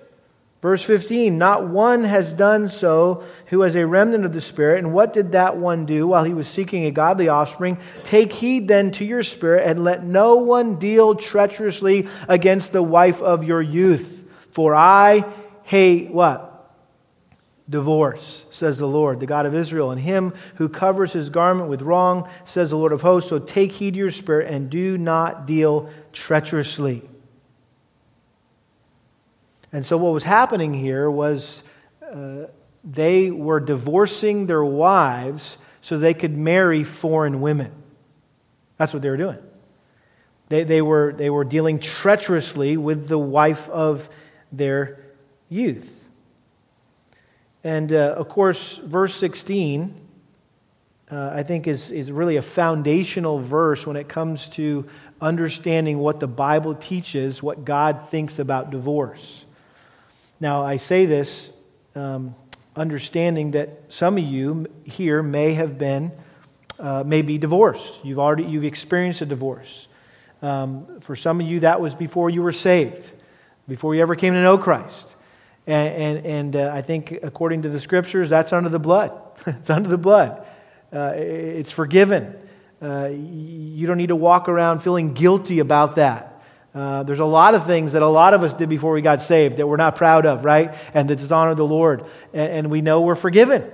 Verse 0.66 0.82
15, 0.82 1.38
not 1.38 1.68
one 1.68 2.02
has 2.02 2.34
done 2.34 2.68
so 2.68 3.22
who 3.46 3.60
has 3.60 3.76
a 3.76 3.86
remnant 3.86 4.24
of 4.24 4.32
the 4.32 4.40
Spirit. 4.40 4.80
And 4.80 4.92
what 4.92 5.12
did 5.12 5.30
that 5.30 5.56
one 5.56 5.86
do 5.86 6.08
while 6.08 6.24
he 6.24 6.34
was 6.34 6.48
seeking 6.48 6.86
a 6.86 6.90
godly 6.90 7.28
offspring? 7.28 7.78
Take 8.02 8.32
heed 8.32 8.66
then 8.66 8.90
to 8.90 9.04
your 9.04 9.22
spirit, 9.22 9.64
and 9.64 9.84
let 9.84 10.02
no 10.02 10.34
one 10.34 10.74
deal 10.80 11.14
treacherously 11.14 12.08
against 12.28 12.72
the 12.72 12.82
wife 12.82 13.22
of 13.22 13.44
your 13.44 13.62
youth. 13.62 14.24
For 14.50 14.74
I 14.74 15.24
hate 15.62 16.10
what? 16.10 16.68
Divorce, 17.70 18.44
says 18.50 18.78
the 18.78 18.88
Lord, 18.88 19.20
the 19.20 19.26
God 19.26 19.46
of 19.46 19.54
Israel, 19.54 19.92
and 19.92 20.00
him 20.00 20.34
who 20.56 20.68
covers 20.68 21.12
his 21.12 21.30
garment 21.30 21.68
with 21.68 21.80
wrong, 21.80 22.28
says 22.44 22.70
the 22.70 22.76
Lord 22.76 22.92
of 22.92 23.02
hosts. 23.02 23.30
So 23.30 23.38
take 23.38 23.70
heed 23.70 23.94
to 23.94 23.98
your 23.98 24.10
spirit, 24.10 24.52
and 24.52 24.68
do 24.68 24.98
not 24.98 25.46
deal 25.46 25.90
treacherously. 26.12 27.08
And 29.72 29.84
so, 29.84 29.96
what 29.96 30.12
was 30.12 30.22
happening 30.22 30.74
here 30.74 31.10
was 31.10 31.62
uh, 32.02 32.46
they 32.84 33.30
were 33.30 33.60
divorcing 33.60 34.46
their 34.46 34.64
wives 34.64 35.58
so 35.80 35.98
they 35.98 36.14
could 36.14 36.36
marry 36.36 36.84
foreign 36.84 37.40
women. 37.40 37.72
That's 38.76 38.92
what 38.92 39.02
they 39.02 39.10
were 39.10 39.16
doing. 39.16 39.38
They, 40.48 40.62
they, 40.64 40.82
were, 40.82 41.12
they 41.16 41.30
were 41.30 41.44
dealing 41.44 41.80
treacherously 41.80 42.76
with 42.76 43.08
the 43.08 43.18
wife 43.18 43.68
of 43.68 44.08
their 44.52 45.00
youth. 45.48 46.04
And 47.64 47.92
uh, 47.92 48.14
of 48.16 48.28
course, 48.28 48.76
verse 48.76 49.14
16, 49.16 50.00
uh, 51.10 51.30
I 51.34 51.42
think, 51.42 51.66
is, 51.66 51.90
is 51.90 52.12
really 52.12 52.36
a 52.36 52.42
foundational 52.42 53.40
verse 53.40 53.86
when 53.86 53.96
it 53.96 54.08
comes 54.08 54.48
to 54.50 54.86
understanding 55.20 55.98
what 55.98 56.20
the 56.20 56.28
Bible 56.28 56.76
teaches, 56.76 57.42
what 57.42 57.64
God 57.64 58.08
thinks 58.08 58.38
about 58.38 58.70
divorce. 58.70 59.45
Now, 60.38 60.62
I 60.62 60.76
say 60.76 61.06
this 61.06 61.50
um, 61.94 62.34
understanding 62.74 63.52
that 63.52 63.84
some 63.88 64.18
of 64.18 64.24
you 64.24 64.66
here 64.84 65.22
may 65.22 65.54
have 65.54 65.78
been, 65.78 66.12
uh, 66.78 67.04
may 67.06 67.22
be 67.22 67.38
divorced. 67.38 68.04
You've 68.04 68.18
already 68.18 68.44
you've 68.44 68.64
experienced 68.64 69.22
a 69.22 69.26
divorce. 69.26 69.88
Um, 70.42 71.00
for 71.00 71.16
some 71.16 71.40
of 71.40 71.46
you, 71.46 71.60
that 71.60 71.80
was 71.80 71.94
before 71.94 72.28
you 72.28 72.42
were 72.42 72.52
saved, 72.52 73.10
before 73.66 73.94
you 73.94 74.02
ever 74.02 74.14
came 74.14 74.34
to 74.34 74.42
know 74.42 74.58
Christ. 74.58 75.16
And, 75.66 75.94
and, 75.94 76.26
and 76.26 76.56
uh, 76.56 76.70
I 76.72 76.82
think, 76.82 77.12
according 77.22 77.62
to 77.62 77.70
the 77.70 77.80
scriptures, 77.80 78.28
that's 78.28 78.52
under 78.52 78.68
the 78.68 78.78
blood. 78.78 79.12
it's 79.46 79.70
under 79.70 79.88
the 79.88 79.98
blood. 79.98 80.46
Uh, 80.92 81.12
it's 81.16 81.72
forgiven. 81.72 82.36
Uh, 82.80 83.08
you 83.10 83.86
don't 83.86 83.96
need 83.96 84.08
to 84.08 84.16
walk 84.16 84.48
around 84.48 84.80
feeling 84.80 85.14
guilty 85.14 85.60
about 85.60 85.96
that. 85.96 86.35
Uh, 86.76 87.02
there's 87.04 87.20
a 87.20 87.24
lot 87.24 87.54
of 87.54 87.64
things 87.64 87.92
that 87.92 88.02
a 88.02 88.06
lot 88.08 88.34
of 88.34 88.42
us 88.42 88.52
did 88.52 88.68
before 88.68 88.92
we 88.92 89.00
got 89.00 89.22
saved 89.22 89.56
that 89.56 89.66
we're 89.66 89.78
not 89.78 89.96
proud 89.96 90.26
of, 90.26 90.44
right? 90.44 90.74
And 90.92 91.08
that 91.08 91.16
dishonor 91.16 91.54
the 91.54 91.64
Lord. 91.64 92.04
And, 92.34 92.52
and 92.52 92.70
we 92.70 92.82
know 92.82 93.00
we're 93.00 93.14
forgiven. 93.14 93.64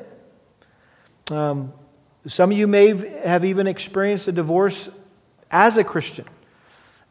Um, 1.29 1.73
some 2.29 2.53
of 2.53 2.57
you 2.57 2.69
may 2.69 2.95
have 3.25 3.45
even 3.45 3.67
experienced 3.67 4.29
a 4.29 4.33
divorce 4.33 4.89
as 5.51 5.79
a 5.79 5.83
Christian. 5.83 6.27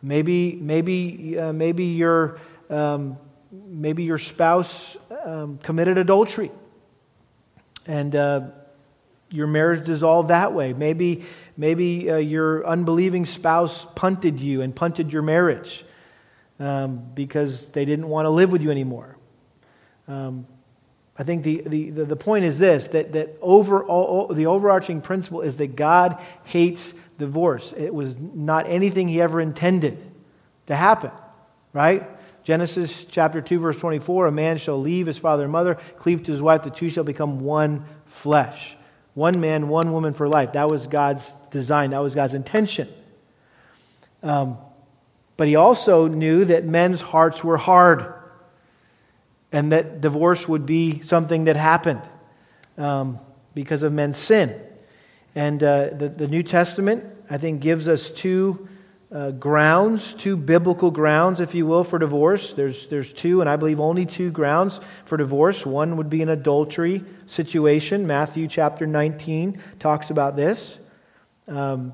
Maybe, 0.01 0.53
maybe, 0.53 1.37
uh, 1.37 1.51
maybe 1.51 1.83
your, 1.83 2.39
um, 2.69 3.17
maybe 3.51 4.03
your 4.03 4.17
spouse 4.17 4.95
um, 5.25 5.57
committed 5.57 5.97
adultery, 5.97 6.51
and 7.85 8.15
uh, 8.15 8.41
your 9.29 9.47
marriage 9.47 9.85
dissolved 9.85 10.29
that 10.29 10.53
way. 10.53 10.71
Maybe, 10.71 11.25
maybe 11.61 12.09
uh, 12.09 12.17
your 12.17 12.65
unbelieving 12.65 13.27
spouse 13.27 13.85
punted 13.93 14.39
you 14.39 14.63
and 14.63 14.75
punted 14.75 15.13
your 15.13 15.21
marriage 15.21 15.85
um, 16.59 17.05
because 17.13 17.67
they 17.67 17.85
didn't 17.85 18.09
want 18.09 18.25
to 18.25 18.31
live 18.31 18.51
with 18.51 18.63
you 18.63 18.71
anymore. 18.71 19.15
Um, 20.07 20.47
I 21.19 21.23
think 21.23 21.43
the, 21.43 21.61
the, 21.61 21.89
the, 21.91 22.15
point 22.15 22.45
is 22.45 22.57
this 22.57 22.87
that, 22.89 23.13
that 23.13 23.37
overall, 23.41 24.25
the 24.33 24.47
overarching 24.47 25.01
principle 25.01 25.41
is 25.41 25.57
that 25.57 25.75
God 25.75 26.19
hates 26.45 26.95
divorce. 27.19 27.75
It 27.77 27.93
was 27.93 28.17
not 28.17 28.67
anything 28.67 29.07
he 29.07 29.21
ever 29.21 29.39
intended 29.39 29.99
to 30.65 30.75
happen, 30.75 31.11
right? 31.73 32.09
Genesis 32.43 33.05
chapter 33.05 33.39
2, 33.39 33.59
verse 33.59 33.77
24 33.77 34.25
a 34.25 34.31
man 34.31 34.57
shall 34.57 34.81
leave 34.81 35.05
his 35.05 35.19
father 35.19 35.43
and 35.43 35.51
mother, 35.51 35.75
cleave 35.99 36.23
to 36.23 36.31
his 36.31 36.41
wife, 36.41 36.63
the 36.63 36.71
two 36.71 36.89
shall 36.89 37.03
become 37.03 37.39
one 37.41 37.85
flesh. 38.07 38.75
One 39.13 39.41
man, 39.41 39.67
one 39.67 39.91
woman 39.91 40.13
for 40.13 40.27
life. 40.27 40.53
That 40.53 40.69
was 40.69 40.87
God's 40.87 41.35
design, 41.51 41.91
that 41.91 41.99
was 41.99 42.15
God's 42.15 42.33
intention. 42.33 42.87
Um, 44.23 44.57
but 45.37 45.47
he 45.47 45.55
also 45.55 46.07
knew 46.07 46.45
that 46.45 46.65
men's 46.65 47.01
hearts 47.01 47.43
were 47.43 47.57
hard 47.57 48.13
and 49.51 49.71
that 49.71 50.01
divorce 50.01 50.47
would 50.47 50.65
be 50.65 51.01
something 51.01 51.45
that 51.45 51.55
happened 51.55 52.01
um, 52.77 53.19
because 53.53 53.83
of 53.83 53.91
men's 53.91 54.17
sin. 54.17 54.59
And 55.35 55.63
uh, 55.63 55.89
the, 55.89 56.09
the 56.09 56.27
New 56.27 56.43
Testament, 56.43 57.05
I 57.29 57.37
think, 57.37 57.61
gives 57.61 57.87
us 57.87 58.09
two 58.09 58.67
uh, 59.11 59.31
grounds, 59.31 60.13
two 60.13 60.37
biblical 60.37 60.89
grounds, 60.89 61.41
if 61.41 61.53
you 61.53 61.65
will, 61.65 61.83
for 61.83 61.99
divorce. 61.99 62.53
There's, 62.53 62.87
there's 62.87 63.11
two, 63.11 63.41
and 63.41 63.49
I 63.49 63.57
believe 63.57 63.79
only 63.79 64.05
two 64.05 64.31
grounds 64.31 64.79
for 65.03 65.17
divorce. 65.17 65.65
One 65.65 65.97
would 65.97 66.09
be 66.09 66.21
an 66.21 66.29
adultery 66.29 67.03
situation. 67.25 68.07
Matthew 68.07 68.47
chapter 68.47 68.87
19 68.87 69.61
talks 69.79 70.11
about 70.11 70.37
this. 70.37 70.77
Um, 71.47 71.93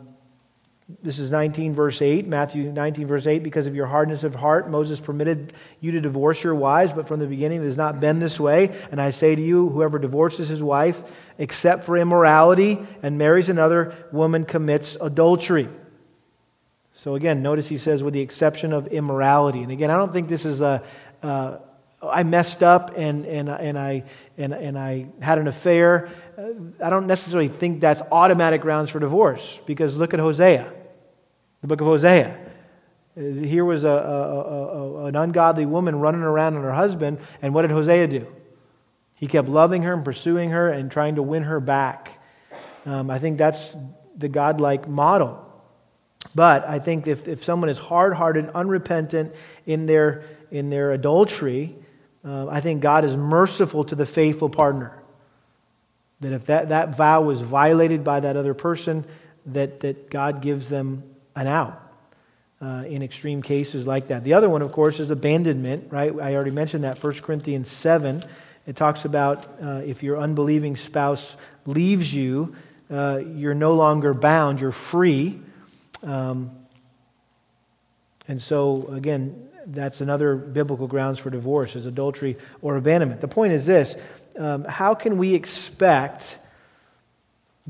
this 1.01 1.18
is 1.18 1.32
19, 1.32 1.74
verse 1.74 2.01
8. 2.01 2.28
Matthew 2.28 2.72
19, 2.72 3.07
verse 3.07 3.26
8. 3.26 3.41
Because 3.41 3.65
of 3.65 3.76
your 3.76 3.88
hardness 3.88 4.24
of 4.24 4.36
heart, 4.36 4.70
Moses 4.70 4.99
permitted 4.99 5.53
you 5.82 5.93
to 5.93 5.99
divorce 5.99 6.43
your 6.43 6.55
wives, 6.55 6.93
but 6.93 7.07
from 7.07 7.20
the 7.20 7.26
beginning 7.26 7.61
it 7.61 7.65
has 7.65 7.76
not 7.76 7.99
been 7.99 8.20
this 8.20 8.39
way. 8.39 8.78
And 8.91 9.01
I 9.01 9.09
say 9.09 9.36
to 9.36 9.41
you, 9.41 9.70
whoever 9.70 9.97
divorces 9.97 10.49
his 10.49 10.61
wife, 10.61 11.01
except 11.39 11.86
for 11.86 11.97
immorality, 11.97 12.80
and 13.01 13.18
marries 13.18 13.49
another 13.49 13.95
woman, 14.11 14.45
commits 14.45 14.95
adultery. 15.01 15.68
So 16.98 17.14
again, 17.14 17.43
notice 17.43 17.68
he 17.70 17.78
says, 17.78 18.02
with 18.02 18.16
the 18.16 18.22
exception 18.22 18.74
of 18.74 18.88
immorality. 18.88 19.62
And 19.62 19.72
again, 19.72 19.91
I 19.91 19.98
don't 19.98 20.12
think 20.12 20.28
this 20.28 20.45
is 20.45 20.62
a. 20.62 20.82
I 22.02 22.24
messed 22.24 22.62
up 22.62 22.93
and, 22.95 23.26
and, 23.26 23.50
and, 23.50 23.78
I, 23.78 24.04
and, 24.38 24.54
and 24.54 24.78
I 24.78 25.08
had 25.20 25.39
an 25.39 25.48
affair. 25.48 26.10
Uh, 26.38 26.50
I 26.84 26.89
don't 26.89 27.08
necessarily 27.08 27.48
think 27.48 27.82
that's 27.82 28.02
automatic 28.12 28.62
grounds 28.62 28.89
for 28.91 29.00
divorce 29.00 29.60
because 29.66 29.98
look 29.98 30.14
at 30.14 30.20
Hosea, 30.20 30.72
the 31.62 31.68
book 31.68 31.82
of 31.82 31.88
Hosea. 31.88 32.38
Uh, 33.16 33.22
here 33.22 33.66
was 33.66 33.84
a, 33.84 33.89
a, 33.89 34.41
a, 34.41 35.06
an 35.06 35.16
ungodly 35.16 35.66
woman 35.66 35.95
running 35.95 36.22
around 36.22 36.56
on 36.56 36.64
her 36.64 36.74
husband, 36.74 37.20
and 37.41 37.54
what 37.54 37.64
did 37.64 37.72
Hosea 37.72 38.08
do? 38.08 38.28
He 39.16 39.28
kept 39.28 39.50
loving 39.50 39.82
her 39.84 39.93
and 39.93 40.06
pursuing 40.06 40.52
her 40.52 40.70
and 40.70 40.91
trying 40.91 41.16
to 41.16 41.24
win 41.24 41.43
her 41.43 41.60
back. 41.60 42.20
Um, 42.86 43.10
I 43.10 43.18
think 43.18 43.39
that's 43.39 43.76
the 44.16 44.30
godlike 44.30 44.88
model. 44.88 45.47
But 46.36 46.67
I 46.67 46.80
think 46.80 47.07
if, 47.07 47.28
if 47.28 47.43
someone 47.43 47.69
is 47.69 47.78
hard 47.78 48.13
hearted, 48.13 48.49
unrepentant 48.49 49.34
in 49.65 49.86
their, 49.86 50.23
in 50.51 50.69
their 50.69 50.91
adultery, 50.91 51.75
uh, 52.25 52.47
I 52.47 52.61
think 52.61 52.82
God 52.82 53.05
is 53.05 53.15
merciful 53.15 53.84
to 53.86 53.95
the 53.95 54.05
faithful 54.05 54.49
partner. 54.49 54.97
That 56.19 56.34
if 56.34 56.45
that, 56.47 56.69
that 56.69 56.95
vow 56.97 57.21
was 57.21 57.41
violated 57.41 58.03
by 58.03 58.19
that 58.19 58.36
other 58.36 58.53
person, 58.53 59.05
that, 59.47 59.80
that 59.82 60.09
God 60.09 60.41
gives 60.41 60.67
them 60.69 61.03
an 61.36 61.47
out 61.47 61.82
uh, 62.61 62.84
in 62.88 63.03
extreme 63.03 63.41
cases 63.41 63.86
like 63.86 64.07
that. 64.07 64.23
The 64.23 64.34
other 64.34 64.49
one, 64.49 64.61
of 64.61 64.71
course, 64.71 64.99
is 64.99 65.11
abandonment, 65.11 65.91
right? 65.91 66.13
I 66.19 66.36
already 66.36 66.51
mentioned 66.51 66.84
that, 66.84 67.01
1 67.01 67.13
Corinthians 67.15 67.69
7. 67.69 68.23
It 68.65 68.75
talks 68.75 69.05
about 69.05 69.45
uh, 69.61 69.82
if 69.86 70.03
your 70.03 70.17
unbelieving 70.17 70.75
spouse 70.75 71.38
leaves 71.65 72.13
you, 72.13 72.55
uh, 72.89 73.21
you're 73.36 73.53
no 73.53 73.73
longer 73.73 74.13
bound, 74.13 74.59
you're 74.59 74.71
free. 74.71 75.39
Um, 76.04 76.52
and 78.28 78.41
so, 78.41 78.88
again, 78.91 79.50
that's 79.66 80.02
another 80.02 80.36
biblical 80.36 80.88
grounds 80.88 81.20
for 81.20 81.30
divorce 81.30 81.76
is 81.76 81.86
adultery 81.86 82.38
or 82.62 82.76
abandonment. 82.78 83.22
The 83.22 83.28
point 83.28 83.54
is 83.54 83.66
this 83.66 83.95
um, 84.38 84.64
how 84.66 84.93
can 84.93 85.18
we 85.18 85.34
expect 85.34 86.39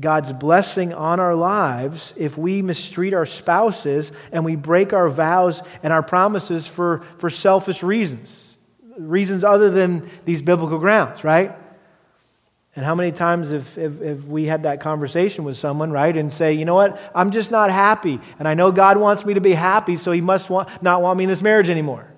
God's 0.00 0.32
blessing 0.32 0.94
on 0.94 1.18
our 1.18 1.34
lives 1.34 2.14
if 2.16 2.38
we 2.38 2.62
mistreat 2.62 3.14
our 3.14 3.26
spouses 3.26 4.12
and 4.30 4.44
we 4.44 4.54
break 4.54 4.92
our 4.92 5.08
vows 5.08 5.62
and 5.82 5.92
our 5.92 6.02
promises 6.02 6.66
for, 6.66 7.02
for 7.18 7.30
selfish 7.30 7.82
reasons, 7.82 8.58
reasons 8.96 9.42
other 9.42 9.70
than 9.70 10.08
these 10.24 10.42
biblical 10.42 10.78
grounds, 10.78 11.24
right? 11.24 11.56
And 12.78 12.86
how 12.86 12.94
many 12.94 13.10
times 13.10 13.50
have, 13.50 13.74
have, 13.74 14.00
have, 14.00 14.24
we 14.28 14.44
had 14.44 14.62
that 14.62 14.80
conversation 14.80 15.42
with 15.42 15.56
someone, 15.56 15.90
right, 15.90 16.16
and 16.16 16.32
say, 16.32 16.52
you 16.52 16.64
know 16.64 16.76
what, 16.76 16.96
I'm 17.12 17.32
just 17.32 17.50
not 17.50 17.72
happy. 17.72 18.20
And 18.38 18.46
I 18.46 18.54
know 18.54 18.70
God 18.70 18.98
wants 18.98 19.26
me 19.26 19.34
to 19.34 19.40
be 19.40 19.52
happy, 19.52 19.96
so 19.96 20.12
He 20.12 20.20
must 20.20 20.48
want, 20.48 20.80
not 20.80 21.02
want 21.02 21.18
me 21.18 21.24
in 21.24 21.28
this 21.28 21.42
marriage 21.42 21.68
anymore. 21.70 22.08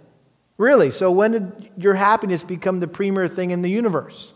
Really? 0.58 0.90
So 0.90 1.10
when 1.12 1.32
did 1.32 1.70
your 1.78 1.94
happiness 1.94 2.42
become 2.42 2.78
the 2.78 2.86
premier 2.86 3.26
thing 3.26 3.52
in 3.52 3.62
the 3.62 3.70
universe? 3.70 4.34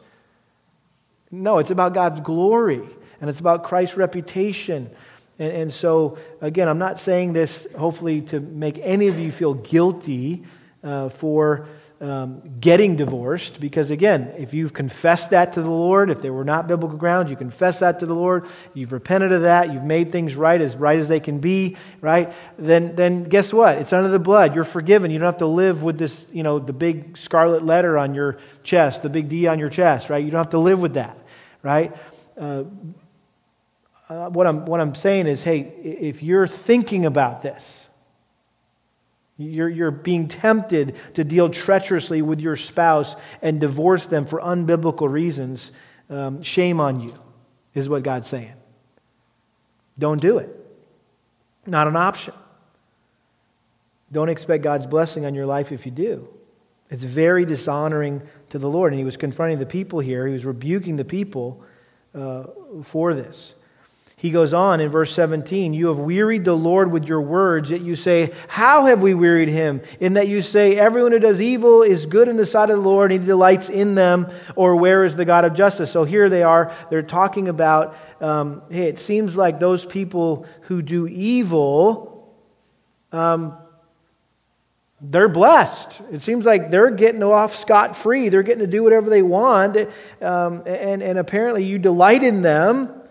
No, 1.30 1.58
it's 1.58 1.68
about 1.68 1.92
God's 1.92 2.22
glory 2.22 2.80
and 3.20 3.28
it's 3.28 3.40
about 3.40 3.64
Christ's 3.64 3.98
reputation. 3.98 4.90
And, 5.38 5.52
and 5.52 5.72
so, 5.74 6.16
again, 6.40 6.70
I'm 6.70 6.78
not 6.78 6.98
saying 6.98 7.34
this 7.34 7.66
hopefully 7.76 8.22
to 8.22 8.40
make 8.40 8.78
any 8.78 9.08
of 9.08 9.18
you 9.18 9.30
feel 9.30 9.52
guilty 9.52 10.44
uh, 10.82 11.10
for 11.10 11.68
um, 12.04 12.42
getting 12.60 12.96
divorced, 12.96 13.60
because 13.60 13.90
again, 13.90 14.34
if 14.36 14.52
you've 14.52 14.74
confessed 14.74 15.30
that 15.30 15.54
to 15.54 15.62
the 15.62 15.70
Lord, 15.70 16.10
if 16.10 16.20
there 16.20 16.34
were 16.34 16.44
not 16.44 16.68
biblical 16.68 16.98
grounds, 16.98 17.30
you 17.30 17.36
confess 17.36 17.78
that 17.78 18.00
to 18.00 18.06
the 18.06 18.14
Lord, 18.14 18.46
you've 18.74 18.92
repented 18.92 19.32
of 19.32 19.42
that, 19.42 19.72
you've 19.72 19.84
made 19.84 20.12
things 20.12 20.36
right 20.36 20.60
as 20.60 20.76
right 20.76 20.98
as 20.98 21.08
they 21.08 21.18
can 21.18 21.38
be, 21.38 21.78
right? 22.02 22.30
Then, 22.58 22.94
then 22.94 23.24
guess 23.24 23.54
what? 23.54 23.78
It's 23.78 23.94
under 23.94 24.10
the 24.10 24.18
blood. 24.18 24.54
You're 24.54 24.64
forgiven. 24.64 25.10
You 25.10 25.18
don't 25.18 25.24
have 25.24 25.38
to 25.38 25.46
live 25.46 25.82
with 25.82 25.96
this, 25.96 26.26
you 26.30 26.42
know, 26.42 26.58
the 26.58 26.74
big 26.74 27.16
scarlet 27.16 27.62
letter 27.62 27.96
on 27.96 28.14
your 28.14 28.36
chest, 28.62 29.00
the 29.00 29.08
big 29.08 29.30
D 29.30 29.46
on 29.46 29.58
your 29.58 29.70
chest, 29.70 30.10
right? 30.10 30.22
You 30.22 30.30
don't 30.30 30.40
have 30.40 30.50
to 30.50 30.58
live 30.58 30.82
with 30.82 30.94
that, 30.94 31.16
right? 31.62 31.96
Uh, 32.38 32.64
uh, 34.10 34.28
what, 34.28 34.46
I'm, 34.46 34.66
what 34.66 34.78
I'm 34.78 34.94
saying 34.94 35.26
is 35.26 35.42
hey, 35.42 35.60
if 35.82 36.22
you're 36.22 36.46
thinking 36.46 37.06
about 37.06 37.42
this, 37.42 37.83
you're, 39.36 39.68
you're 39.68 39.90
being 39.90 40.28
tempted 40.28 40.94
to 41.14 41.24
deal 41.24 41.48
treacherously 41.48 42.22
with 42.22 42.40
your 42.40 42.56
spouse 42.56 43.16
and 43.42 43.60
divorce 43.60 44.06
them 44.06 44.26
for 44.26 44.40
unbiblical 44.40 45.10
reasons, 45.10 45.72
um, 46.08 46.42
shame 46.42 46.80
on 46.80 47.00
you, 47.00 47.14
is 47.74 47.88
what 47.88 48.02
God's 48.02 48.26
saying. 48.26 48.54
Don't 49.98 50.20
do 50.20 50.38
it. 50.38 50.50
Not 51.66 51.88
an 51.88 51.96
option. 51.96 52.34
Don't 54.12 54.28
expect 54.28 54.62
God's 54.62 54.86
blessing 54.86 55.24
on 55.24 55.34
your 55.34 55.46
life 55.46 55.72
if 55.72 55.86
you 55.86 55.92
do. 55.92 56.28
It's 56.90 57.02
very 57.02 57.44
dishonoring 57.44 58.22
to 58.50 58.58
the 58.58 58.68
Lord. 58.68 58.92
And 58.92 58.98
he 58.98 59.04
was 59.04 59.16
confronting 59.16 59.58
the 59.58 59.66
people 59.66 59.98
here, 59.98 60.26
he 60.26 60.32
was 60.32 60.44
rebuking 60.44 60.96
the 60.96 61.04
people 61.04 61.64
uh, 62.14 62.44
for 62.82 63.14
this. 63.14 63.54
He 64.16 64.30
goes 64.30 64.54
on 64.54 64.80
in 64.80 64.90
verse 64.90 65.12
17, 65.12 65.74
You 65.74 65.88
have 65.88 65.98
wearied 65.98 66.44
the 66.44 66.56
Lord 66.56 66.90
with 66.92 67.06
your 67.06 67.20
words, 67.20 67.70
yet 67.70 67.80
you 67.80 67.96
say, 67.96 68.32
How 68.48 68.86
have 68.86 69.02
we 69.02 69.12
wearied 69.12 69.48
him? 69.48 69.82
In 69.98 70.14
that 70.14 70.28
you 70.28 70.40
say, 70.40 70.76
Everyone 70.76 71.12
who 71.12 71.18
does 71.18 71.40
evil 71.40 71.82
is 71.82 72.06
good 72.06 72.28
in 72.28 72.36
the 72.36 72.46
sight 72.46 72.70
of 72.70 72.76
the 72.82 72.88
Lord, 72.88 73.10
and 73.10 73.20
he 73.20 73.26
delights 73.26 73.68
in 73.68 73.96
them, 73.96 74.28
or 74.54 74.76
where 74.76 75.04
is 75.04 75.16
the 75.16 75.24
God 75.24 75.44
of 75.44 75.54
justice? 75.54 75.90
So 75.90 76.04
here 76.04 76.28
they 76.28 76.42
are, 76.42 76.72
they're 76.90 77.02
talking 77.02 77.48
about, 77.48 77.96
um, 78.20 78.62
hey, 78.70 78.86
it 78.86 78.98
seems 78.98 79.36
like 79.36 79.58
those 79.58 79.84
people 79.84 80.46
who 80.62 80.80
do 80.80 81.08
evil, 81.08 82.32
um, 83.10 83.58
they're 85.00 85.28
blessed. 85.28 86.00
It 86.12 86.22
seems 86.22 86.46
like 86.46 86.70
they're 86.70 86.90
getting 86.90 87.22
off 87.22 87.54
scot 87.56 87.94
free. 87.94 88.30
They're 88.30 88.42
getting 88.42 88.60
to 88.60 88.66
do 88.66 88.82
whatever 88.82 89.10
they 89.10 89.22
want. 89.22 89.76
Um, 90.22 90.62
and, 90.66 91.02
and 91.02 91.18
apparently 91.18 91.64
you 91.64 91.78
delight 91.78 92.22
in 92.22 92.40
them. 92.40 93.02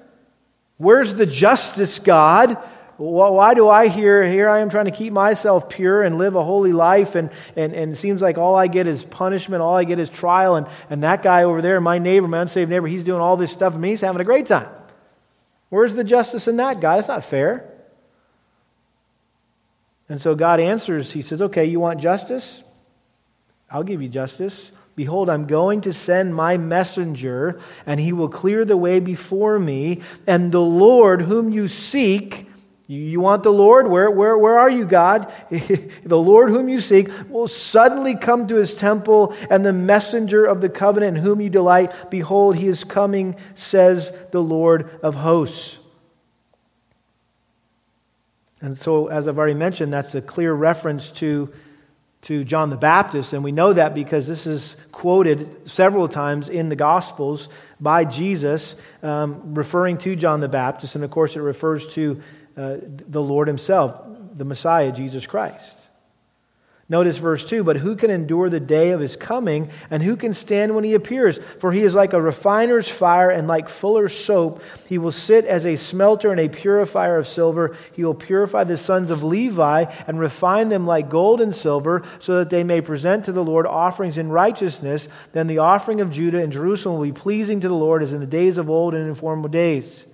Where's 0.77 1.13
the 1.13 1.25
justice, 1.25 1.99
God? 1.99 2.57
Why 2.97 3.53
do 3.53 3.67
I 3.67 3.87
hear, 3.87 4.23
here 4.23 4.49
I 4.49 4.59
am 4.59 4.69
trying 4.69 4.85
to 4.85 4.91
keep 4.91 5.13
myself 5.13 5.67
pure 5.67 6.03
and 6.03 6.17
live 6.17 6.35
a 6.35 6.43
holy 6.43 6.73
life, 6.73 7.15
and, 7.15 7.31
and, 7.55 7.73
and 7.73 7.93
it 7.93 7.95
seems 7.95 8.21
like 8.21 8.37
all 8.37 8.55
I 8.55 8.67
get 8.67 8.85
is 8.85 9.03
punishment, 9.03 9.61
all 9.61 9.75
I 9.75 9.83
get 9.83 9.97
is 9.99 10.09
trial, 10.09 10.55
and, 10.55 10.67
and 10.89 11.03
that 11.03 11.23
guy 11.23 11.43
over 11.43 11.61
there, 11.61 11.81
my 11.81 11.97
neighbor, 11.97 12.27
my 12.27 12.41
unsaved 12.41 12.69
neighbor, 12.69 12.87
he's 12.87 13.03
doing 13.03 13.19
all 13.19 13.35
this 13.35 13.51
stuff, 13.51 13.73
and 13.73 13.83
he's 13.83 14.01
having 14.01 14.21
a 14.21 14.23
great 14.23 14.45
time. 14.45 14.69
Where's 15.69 15.95
the 15.95 16.03
justice 16.03 16.47
in 16.47 16.57
that, 16.57 16.79
God? 16.79 16.99
It's 16.99 17.07
not 17.07 17.25
fair. 17.25 17.67
And 20.07 20.21
so 20.21 20.35
God 20.35 20.59
answers, 20.59 21.11
He 21.11 21.23
says, 21.23 21.41
Okay, 21.41 21.65
you 21.65 21.79
want 21.79 21.99
justice? 21.99 22.63
I'll 23.71 23.81
give 23.81 23.99
you 23.99 24.07
justice. 24.07 24.71
Behold, 24.95 25.29
I'm 25.29 25.47
going 25.47 25.81
to 25.81 25.93
send 25.93 26.35
my 26.35 26.57
messenger, 26.57 27.59
and 27.85 27.99
he 27.99 28.13
will 28.13 28.29
clear 28.29 28.63
the 28.63 28.77
way 28.77 28.99
before 28.99 29.57
me. 29.57 30.01
And 30.27 30.51
the 30.51 30.61
Lord 30.61 31.23
whom 31.23 31.51
you 31.51 31.67
seek, 31.67 32.47
you 32.87 33.21
want 33.21 33.43
the 33.43 33.51
Lord? 33.51 33.87
Where, 33.87 34.11
where, 34.11 34.37
where 34.37 34.59
are 34.59 34.69
you, 34.69 34.85
God? 34.85 35.31
the 35.49 36.17
Lord 36.17 36.49
whom 36.49 36.69
you 36.69 36.79
seek 36.79 37.09
will 37.29 37.47
suddenly 37.47 38.15
come 38.15 38.45
to 38.47 38.55
his 38.55 38.75
temple, 38.75 39.35
and 39.49 39.65
the 39.65 39.73
messenger 39.73 40.45
of 40.45 40.61
the 40.61 40.69
covenant 40.69 41.17
in 41.17 41.23
whom 41.23 41.41
you 41.41 41.49
delight, 41.49 41.91
behold, 42.11 42.57
he 42.57 42.67
is 42.67 42.83
coming, 42.83 43.35
says 43.55 44.13
the 44.31 44.43
Lord 44.43 44.89
of 45.01 45.15
hosts. 45.15 45.77
And 48.61 48.77
so, 48.77 49.07
as 49.07 49.27
I've 49.27 49.37
already 49.37 49.55
mentioned, 49.55 49.91
that's 49.91 50.13
a 50.15 50.21
clear 50.21 50.53
reference 50.53 51.11
to 51.13 51.51
to 52.23 52.43
John 52.43 52.69
the 52.69 52.77
Baptist, 52.77 53.33
and 53.33 53.43
we 53.43 53.51
know 53.51 53.73
that 53.73 53.93
because 53.93 54.27
this 54.27 54.47
is 54.47 54.75
quoted 54.91 55.69
several 55.69 56.07
times 56.07 56.49
in 56.49 56.69
the 56.69 56.75
Gospels 56.75 57.49
by 57.79 58.05
Jesus, 58.05 58.75
um, 59.01 59.53
referring 59.53 59.97
to 59.99 60.15
John 60.15 60.39
the 60.39 60.47
Baptist, 60.49 60.95
and 60.95 61.03
of 61.03 61.11
course 61.11 61.35
it 61.35 61.41
refers 61.41 61.87
to 61.93 62.21
uh, 62.55 62.77
the 62.81 63.21
Lord 63.21 63.47
Himself, 63.47 64.01
the 64.35 64.45
Messiah, 64.45 64.91
Jesus 64.91 65.27
Christ. 65.27 65.82
Notice 66.93 67.17
verse 67.17 67.43
2 67.43 67.63
But 67.63 67.77
who 67.77 67.95
can 67.95 68.11
endure 68.11 68.51
the 68.51 68.59
day 68.59 68.91
of 68.91 68.99
his 68.99 69.15
coming, 69.15 69.71
and 69.89 70.03
who 70.03 70.15
can 70.15 70.35
stand 70.35 70.75
when 70.75 70.83
he 70.83 70.93
appears? 70.93 71.39
For 71.39 71.71
he 71.71 71.81
is 71.81 71.95
like 71.95 72.13
a 72.13 72.21
refiner's 72.21 72.87
fire, 72.87 73.31
and 73.31 73.47
like 73.47 73.67
fuller's 73.67 74.15
soap. 74.15 74.61
He 74.85 74.99
will 74.99 75.11
sit 75.11 75.45
as 75.45 75.65
a 75.65 75.75
smelter 75.75 76.29
and 76.29 76.39
a 76.39 76.49
purifier 76.49 77.17
of 77.17 77.25
silver. 77.27 77.75
He 77.93 78.03
will 78.03 78.13
purify 78.13 78.65
the 78.65 78.77
sons 78.77 79.09
of 79.09 79.23
Levi 79.23 79.85
and 80.05 80.19
refine 80.19 80.69
them 80.69 80.85
like 80.85 81.09
gold 81.09 81.41
and 81.41 81.55
silver, 81.55 82.03
so 82.19 82.37
that 82.37 82.51
they 82.51 82.63
may 82.63 82.79
present 82.79 83.25
to 83.25 83.31
the 83.31 83.43
Lord 83.43 83.65
offerings 83.65 84.19
in 84.19 84.29
righteousness. 84.29 85.07
Then 85.31 85.47
the 85.47 85.57
offering 85.57 85.99
of 85.99 86.11
Judah 86.11 86.43
and 86.43 86.53
Jerusalem 86.53 86.99
will 86.99 87.07
be 87.07 87.11
pleasing 87.11 87.59
to 87.61 87.67
the 87.67 87.73
Lord 87.73 88.03
as 88.03 88.13
in 88.13 88.19
the 88.19 88.27
days 88.27 88.59
of 88.59 88.69
old 88.69 88.93
and 88.93 89.07
in 89.07 89.15
former 89.15 89.49
days. 89.49 90.05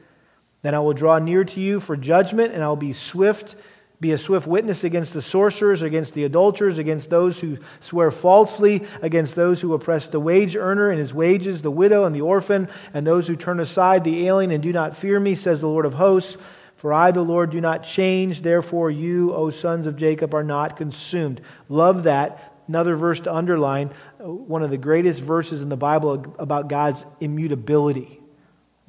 Then 0.61 0.73
I 0.73 0.80
will 0.80 0.93
draw 0.93 1.19
near 1.19 1.43
to 1.43 1.59
you 1.59 1.82
for 1.82 1.97
judgment, 1.97 2.53
and 2.53 2.63
I 2.63 2.69
will 2.69 2.77
be 2.77 2.93
swift 2.93 3.57
be 4.00 4.14
a 4.14 4.18
swift 4.18 4.47
witness 4.47 4.86
against 4.86 5.14
the 5.14 5.22
sorcerers, 5.22 5.82
against 5.82 6.14
the 6.14 6.24
adulterers, 6.24 6.78
against 6.78 7.10
those 7.10 7.39
who 7.39 7.58
swear 7.82 8.12
falsely, 8.12 8.86
against 9.02 9.36
those 9.36 9.60
who 9.60 9.74
oppress 9.74 10.08
the 10.08 10.20
wage 10.22 10.56
earner 10.56 10.89
and 10.89 11.00
his 11.00 11.14
wages, 11.14 11.62
the 11.62 11.72
widow 11.72 12.06
and 12.06 12.16
the 12.16 12.22
orphan, 12.22 12.70
and 12.93 13.06
those 13.06 13.28
who 13.28 13.36
turn 13.36 13.60
aside 13.60 14.04
the 14.06 14.28
alien 14.28 14.52
and 14.52 14.64
do 14.64 14.72
not 14.72 14.95
fear 14.95 15.20
me, 15.20 15.36
says 15.36 15.60
the 15.60 15.68
Lord 15.68 15.86
of 15.86 15.95
hosts. 15.95 16.38
For 16.78 16.93
I, 16.93 17.12
the 17.12 17.22
Lord, 17.22 17.50
do 17.50 17.60
not 17.60 17.84
change. 17.84 18.41
Therefore, 18.41 18.89
you, 18.89 19.34
O 19.34 19.50
sons 19.50 19.86
of 19.86 19.97
Jacob, 19.97 20.34
are 20.34 20.45
not 20.45 20.78
consumed. 20.78 21.41
Love 21.68 22.04
that. 22.04 22.54
Another 22.70 22.95
verse 22.95 23.20
to 23.22 23.34
underline, 23.34 23.89
uh, 24.24 24.32
one 24.32 24.64
of 24.64 24.70
the 24.70 24.78
greatest 24.78 25.22
verses 25.22 25.62
in 25.62 25.68
the 25.68 25.76
Bible 25.76 26.36
about 26.39 26.70
God's 26.70 27.06
immutability 27.20 28.18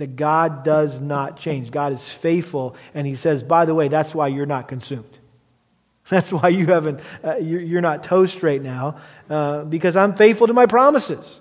that 0.01 0.17
God 0.17 0.65
does 0.65 0.99
not 0.99 1.37
change. 1.37 1.71
God 1.71 1.93
is 1.93 2.11
faithful. 2.11 2.75
And 2.95 3.07
he 3.07 3.15
says, 3.17 3.43
by 3.43 3.67
the 3.67 3.75
way, 3.75 3.89
that's 3.89 4.15
why 4.15 4.29
you're 4.29 4.47
not 4.47 4.67
consumed. 4.67 5.19
That's 6.09 6.33
why 6.33 6.49
you 6.49 6.67
haven't, 6.67 7.01
uh, 7.23 7.37
you're, 7.37 7.83
not 7.83 8.03
toast 8.03 8.43
right 8.43 8.61
now, 8.61 8.97
uh, 9.29 9.63
because 9.63 9.95
I'm 9.95 10.17
faithful 10.17 10.49
to 10.49 10.53
my 10.53 10.67
promises. 10.67 11.41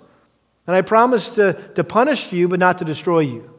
And 0.64 0.76
I 0.76 0.82
promise 0.82 1.30
to, 1.30 1.54
to 1.74 1.82
punish 1.82 2.32
you, 2.32 2.46
but 2.46 2.60
not 2.60 2.78
to 2.78 2.84
destroy 2.84 3.20
you. 3.20 3.50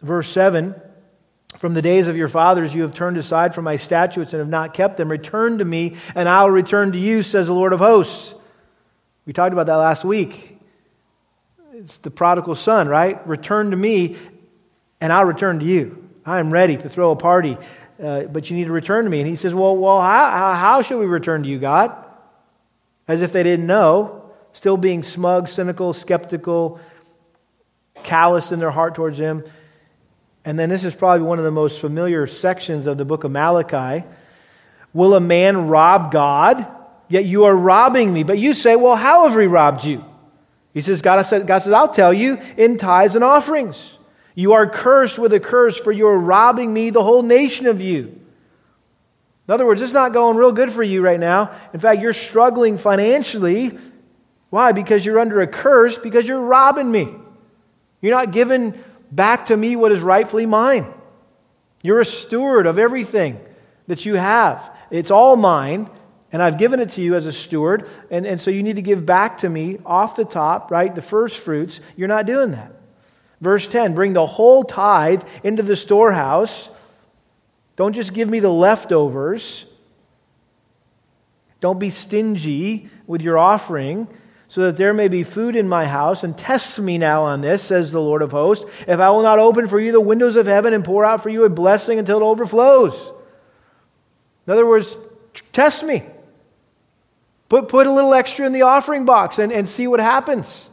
Verse 0.00 0.30
7 0.30 0.74
From 1.58 1.74
the 1.74 1.82
days 1.82 2.08
of 2.08 2.16
your 2.16 2.28
fathers 2.28 2.74
you 2.74 2.80
have 2.80 2.94
turned 2.94 3.18
aside 3.18 3.54
from 3.54 3.64
my 3.64 3.76
statutes 3.76 4.32
and 4.32 4.38
have 4.38 4.48
not 4.48 4.72
kept 4.72 4.96
them. 4.96 5.10
Return 5.10 5.58
to 5.58 5.66
me, 5.66 5.96
and 6.14 6.30
I'll 6.30 6.50
return 6.50 6.92
to 6.92 6.98
you, 6.98 7.22
says 7.22 7.48
the 7.48 7.52
Lord 7.52 7.74
of 7.74 7.80
hosts. 7.80 8.36
We 9.26 9.32
talked 9.32 9.52
about 9.52 9.66
that 9.66 9.74
last 9.74 10.04
week. 10.04 10.56
It's 11.74 11.96
the 11.98 12.12
prodigal 12.12 12.54
son, 12.54 12.86
right? 12.86 13.26
Return 13.26 13.72
to 13.72 13.76
me, 13.76 14.16
and 15.00 15.12
I'll 15.12 15.24
return 15.24 15.58
to 15.58 15.64
you. 15.64 16.08
I 16.24 16.38
am 16.38 16.52
ready 16.52 16.76
to 16.76 16.88
throw 16.88 17.10
a 17.10 17.16
party, 17.16 17.58
uh, 18.02 18.22
but 18.22 18.48
you 18.48 18.56
need 18.56 18.66
to 18.66 18.72
return 18.72 19.04
to 19.04 19.10
me. 19.10 19.20
And 19.20 19.28
he 19.28 19.34
says, 19.34 19.52
Well, 19.52 19.76
well 19.76 20.00
how, 20.00 20.54
how 20.54 20.82
should 20.82 20.98
we 20.98 21.06
return 21.06 21.42
to 21.42 21.48
you, 21.48 21.58
God? 21.58 21.92
As 23.08 23.20
if 23.20 23.32
they 23.32 23.42
didn't 23.42 23.66
know, 23.66 24.30
still 24.52 24.76
being 24.76 25.02
smug, 25.02 25.48
cynical, 25.48 25.92
skeptical, 25.92 26.80
callous 28.04 28.52
in 28.52 28.60
their 28.60 28.70
heart 28.70 28.94
towards 28.94 29.18
him. 29.18 29.42
And 30.44 30.56
then 30.56 30.68
this 30.68 30.84
is 30.84 30.94
probably 30.94 31.26
one 31.26 31.38
of 31.38 31.44
the 31.44 31.50
most 31.50 31.80
familiar 31.80 32.28
sections 32.28 32.86
of 32.86 32.96
the 32.96 33.04
book 33.04 33.24
of 33.24 33.32
Malachi. 33.32 34.06
Will 34.92 35.14
a 35.14 35.20
man 35.20 35.66
rob 35.66 36.12
God? 36.12 36.64
Yet 37.08 37.24
you 37.24 37.44
are 37.44 37.54
robbing 37.54 38.12
me. 38.12 38.22
But 38.22 38.38
you 38.38 38.54
say, 38.54 38.76
Well, 38.76 38.96
how 38.96 39.28
have 39.28 39.36
we 39.36 39.46
robbed 39.46 39.84
you? 39.84 40.04
He 40.74 40.80
says, 40.80 41.00
God, 41.00 41.22
said, 41.22 41.46
God 41.46 41.60
says, 41.60 41.72
I'll 41.72 41.88
tell 41.88 42.12
you 42.12 42.38
in 42.56 42.76
tithes 42.76 43.14
and 43.14 43.24
offerings. 43.24 43.96
You 44.34 44.52
are 44.52 44.68
cursed 44.68 45.18
with 45.18 45.32
a 45.32 45.40
curse, 45.40 45.80
for 45.80 45.90
you 45.90 46.06
are 46.08 46.18
robbing 46.18 46.72
me, 46.72 46.90
the 46.90 47.02
whole 47.02 47.22
nation 47.22 47.66
of 47.66 47.80
you. 47.80 48.20
In 49.48 49.54
other 49.54 49.64
words, 49.64 49.80
it's 49.80 49.94
not 49.94 50.12
going 50.12 50.36
real 50.36 50.52
good 50.52 50.70
for 50.70 50.82
you 50.82 51.00
right 51.00 51.18
now. 51.18 51.50
In 51.72 51.80
fact, 51.80 52.02
you're 52.02 52.12
struggling 52.12 52.76
financially. 52.76 53.78
Why? 54.50 54.72
Because 54.72 55.06
you're 55.06 55.18
under 55.18 55.40
a 55.40 55.46
curse, 55.46 55.98
because 55.98 56.28
you're 56.28 56.42
robbing 56.42 56.90
me. 56.90 57.14
You're 58.02 58.14
not 58.14 58.32
giving 58.32 58.74
back 59.10 59.46
to 59.46 59.56
me 59.56 59.76
what 59.76 59.92
is 59.92 60.00
rightfully 60.00 60.46
mine. 60.46 60.92
You're 61.82 62.00
a 62.00 62.04
steward 62.04 62.66
of 62.66 62.78
everything 62.78 63.40
that 63.86 64.04
you 64.04 64.16
have. 64.16 64.70
It's 64.90 65.10
all 65.10 65.36
mine, 65.36 65.88
and 66.32 66.42
I've 66.42 66.58
given 66.58 66.80
it 66.80 66.90
to 66.90 67.02
you 67.02 67.14
as 67.14 67.26
a 67.26 67.32
steward, 67.32 67.88
and, 68.10 68.26
and 68.26 68.40
so 68.40 68.50
you 68.50 68.62
need 68.62 68.76
to 68.76 68.82
give 68.82 69.06
back 69.06 69.38
to 69.38 69.48
me 69.48 69.78
off 69.86 70.16
the 70.16 70.24
top, 70.24 70.70
right? 70.70 70.94
The 70.94 71.02
first 71.02 71.38
fruits. 71.38 71.80
You're 71.96 72.08
not 72.08 72.26
doing 72.26 72.50
that. 72.50 72.72
Verse 73.40 73.68
10 73.68 73.94
bring 73.94 74.12
the 74.12 74.26
whole 74.26 74.64
tithe 74.64 75.22
into 75.44 75.62
the 75.62 75.76
storehouse. 75.76 76.68
Don't 77.76 77.92
just 77.92 78.14
give 78.14 78.28
me 78.28 78.40
the 78.40 78.50
leftovers. 78.50 79.66
Don't 81.60 81.78
be 81.78 81.90
stingy 81.90 82.88
with 83.06 83.22
your 83.22 83.38
offering, 83.38 84.08
so 84.48 84.62
that 84.62 84.76
there 84.76 84.94
may 84.94 85.08
be 85.08 85.22
food 85.22 85.56
in 85.56 85.68
my 85.68 85.86
house. 85.86 86.22
And 86.22 86.36
test 86.36 86.78
me 86.78 86.98
now 86.98 87.22
on 87.22 87.40
this, 87.40 87.62
says 87.62 87.92
the 87.92 88.00
Lord 88.00 88.22
of 88.22 88.30
hosts, 88.30 88.64
if 88.86 89.00
I 89.00 89.10
will 89.10 89.22
not 89.22 89.38
open 89.38 89.68
for 89.68 89.78
you 89.78 89.92
the 89.92 90.00
windows 90.00 90.36
of 90.36 90.46
heaven 90.46 90.72
and 90.72 90.84
pour 90.84 91.04
out 91.04 91.22
for 91.22 91.28
you 91.28 91.44
a 91.44 91.48
blessing 91.48 91.98
until 91.98 92.18
it 92.18 92.24
overflows. 92.24 93.12
In 94.46 94.52
other 94.52 94.66
words, 94.66 94.96
test 95.52 95.84
me. 95.84 96.04
Put, 97.48 97.68
put 97.68 97.86
a 97.86 97.92
little 97.92 98.14
extra 98.14 98.46
in 98.46 98.52
the 98.52 98.62
offering 98.62 99.04
box 99.04 99.38
and, 99.38 99.52
and 99.52 99.68
see 99.68 99.86
what 99.86 100.00
happens. 100.00 100.70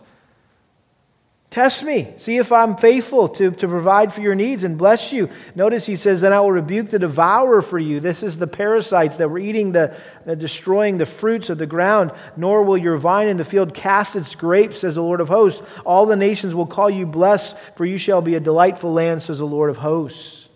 Test 1.53 1.83
me. 1.83 2.11
See 2.17 2.37
if 2.37 2.51
I'm 2.51 2.75
faithful 2.75 3.29
to, 3.29 3.51
to 3.51 3.67
provide 3.67 4.11
for 4.11 4.21
your 4.21 4.33
needs 4.33 4.63
and 4.63 4.75
bless 4.75 5.13
you. 5.13 5.29
Notice 5.53 5.85
he 5.85 5.95
says, 5.95 6.21
Then 6.21 6.33
I 6.33 6.39
will 6.39 6.51
rebuke 6.51 6.89
the 6.89 6.97
devourer 6.97 7.61
for 7.61 7.77
you. 7.77 7.99
This 7.99 8.23
is 8.23 8.39
the 8.39 8.47
parasites 8.47 9.17
that 9.17 9.29
were 9.29 9.37
eating 9.37 9.71
the, 9.71 9.95
uh, 10.25 10.33
destroying 10.33 10.97
the 10.97 11.05
fruits 11.05 11.51
of 11.51 11.59
the 11.59 11.67
ground. 11.67 12.11
Nor 12.35 12.63
will 12.63 12.79
your 12.79 12.97
vine 12.97 13.27
in 13.27 13.37
the 13.37 13.45
field 13.45 13.75
cast 13.75 14.15
its 14.15 14.33
grapes, 14.33 14.79
says 14.79 14.95
the 14.95 15.03
Lord 15.03 15.21
of 15.21 15.29
hosts. 15.29 15.61
All 15.85 16.07
the 16.07 16.15
nations 16.15 16.55
will 16.55 16.65
call 16.65 16.89
you 16.89 17.05
blessed, 17.05 17.55
for 17.75 17.85
you 17.85 17.99
shall 17.99 18.23
be 18.23 18.33
a 18.33 18.39
delightful 18.39 18.91
land, 18.91 19.21
says 19.21 19.37
the 19.37 19.45
Lord 19.45 19.69
of 19.69 19.77
hosts. 19.77 20.49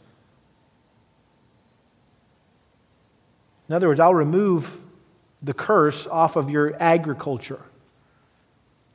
In 3.70 3.76
other 3.76 3.88
words, 3.88 4.00
I'll 4.00 4.16
remove 4.16 4.80
the 5.42 5.54
curse 5.54 6.08
off 6.08 6.36
of 6.36 6.50
your 6.50 6.76
agriculture. 6.82 7.62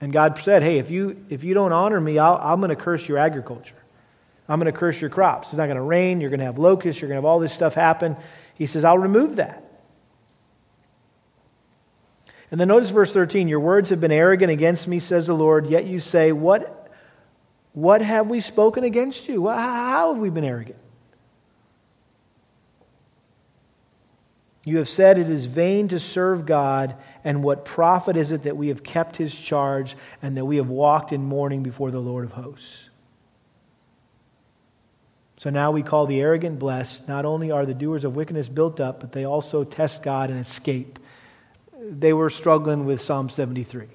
And 0.00 0.12
God 0.12 0.38
said, 0.38 0.62
hey, 0.62 0.78
if 0.78 0.90
you, 0.90 1.24
if 1.28 1.44
you 1.44 1.54
don't 1.54 1.72
honor 1.72 2.00
me, 2.00 2.18
i 2.18 2.52
am 2.52 2.60
going 2.60 2.70
to 2.70 2.76
curse 2.76 3.06
your 3.06 3.18
agriculture. 3.18 3.76
I'm 4.48 4.58
going 4.58 4.72
to 4.72 4.76
curse 4.76 5.00
your 5.00 5.10
crops. 5.10 5.48
It's 5.48 5.56
not 5.56 5.66
going 5.66 5.76
to 5.76 5.82
rain. 5.82 6.20
You're 6.20 6.30
going 6.30 6.40
to 6.40 6.46
have 6.46 6.58
locusts. 6.58 7.00
You're 7.00 7.08
going 7.08 7.16
to 7.16 7.20
have 7.20 7.24
all 7.24 7.38
this 7.38 7.52
stuff 7.52 7.74
happen. 7.74 8.16
He 8.54 8.66
says, 8.66 8.84
I'll 8.84 8.98
remove 8.98 9.36
that. 9.36 9.62
And 12.50 12.60
then 12.60 12.68
notice 12.68 12.90
verse 12.90 13.12
13 13.12 13.48
Your 13.48 13.60
words 13.60 13.90
have 13.90 14.00
been 14.00 14.12
arrogant 14.12 14.50
against 14.50 14.86
me, 14.86 14.98
says 14.98 15.26
the 15.26 15.34
Lord, 15.34 15.66
yet 15.68 15.86
you 15.86 16.00
say, 16.00 16.32
What, 16.32 16.90
what 17.72 18.02
have 18.02 18.28
we 18.28 18.40
spoken 18.40 18.84
against 18.84 19.28
you? 19.28 19.48
How 19.48 20.12
have 20.12 20.20
we 20.20 20.28
been 20.28 20.44
arrogant? 20.44 20.78
You 24.64 24.78
have 24.78 24.88
said 24.88 25.18
it 25.18 25.28
is 25.28 25.46
vain 25.46 25.88
to 25.88 25.98
serve 25.98 26.46
God, 26.46 26.94
and 27.24 27.42
what 27.42 27.64
profit 27.64 28.16
is 28.16 28.30
it 28.30 28.44
that 28.44 28.56
we 28.56 28.68
have 28.68 28.84
kept 28.84 29.16
his 29.16 29.34
charge 29.34 29.96
and 30.22 30.36
that 30.36 30.44
we 30.44 30.56
have 30.56 30.68
walked 30.68 31.12
in 31.12 31.24
mourning 31.24 31.64
before 31.64 31.90
the 31.90 32.00
Lord 32.00 32.24
of 32.24 32.32
hosts? 32.32 32.88
So 35.36 35.50
now 35.50 35.72
we 35.72 35.82
call 35.82 36.06
the 36.06 36.20
arrogant 36.20 36.60
blessed. 36.60 37.08
Not 37.08 37.24
only 37.24 37.50
are 37.50 37.66
the 37.66 37.74
doers 37.74 38.04
of 38.04 38.14
wickedness 38.14 38.48
built 38.48 38.78
up, 38.78 39.00
but 39.00 39.10
they 39.10 39.24
also 39.24 39.64
test 39.64 40.04
God 40.04 40.30
and 40.30 40.38
escape. 40.38 41.00
They 41.80 42.12
were 42.12 42.30
struggling 42.30 42.86
with 42.86 43.00
Psalm 43.00 43.28
73. 43.28 43.88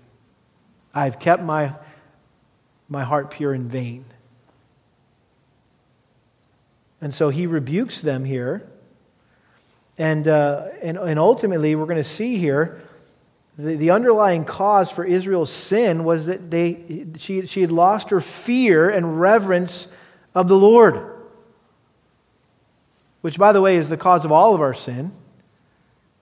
I 0.94 1.06
have 1.06 1.20
kept 1.20 1.42
my, 1.42 1.74
my 2.90 3.06
heart 3.06 3.32
pure 3.32 3.54
in 3.54 3.70
vain. 3.70 4.04
And 7.00 7.14
so 7.14 7.30
he 7.30 7.48
rebukes 7.48 8.02
them 8.02 8.26
here 8.26 8.68
and, 9.98 10.28
uh, 10.28 10.68
and, 10.82 10.98
and 10.98 11.20
ultimately, 11.20 11.76
we're 11.76 11.86
going 11.86 11.98
to 11.98 12.04
see 12.04 12.38
here 12.38 12.82
the, 13.58 13.76
the 13.76 13.90
underlying 13.90 14.46
cause 14.46 14.92
for 14.92 15.04
Israel's 15.04 15.52
sin 15.52 16.04
was 16.04 16.28
that 16.28 16.52
they, 16.52 17.08
she, 17.18 17.46
she 17.48 17.62
had 17.62 17.72
lost 17.72 18.12
her 18.12 18.22
fear 18.22 18.90
and 18.90 19.20
reverence 19.20 19.88
of 20.36 20.48
the 20.48 20.58
Lord, 20.58 21.16
which, 23.22 23.40
by 23.40 23.52
the 23.52 23.62
way, 23.62 23.78
is 23.78 23.90
the 23.90 23.98
cause 23.98 24.24
of 24.24 24.32
all 24.32 24.54
of 24.54 24.62
our 24.62 24.76
sin. 24.76 25.12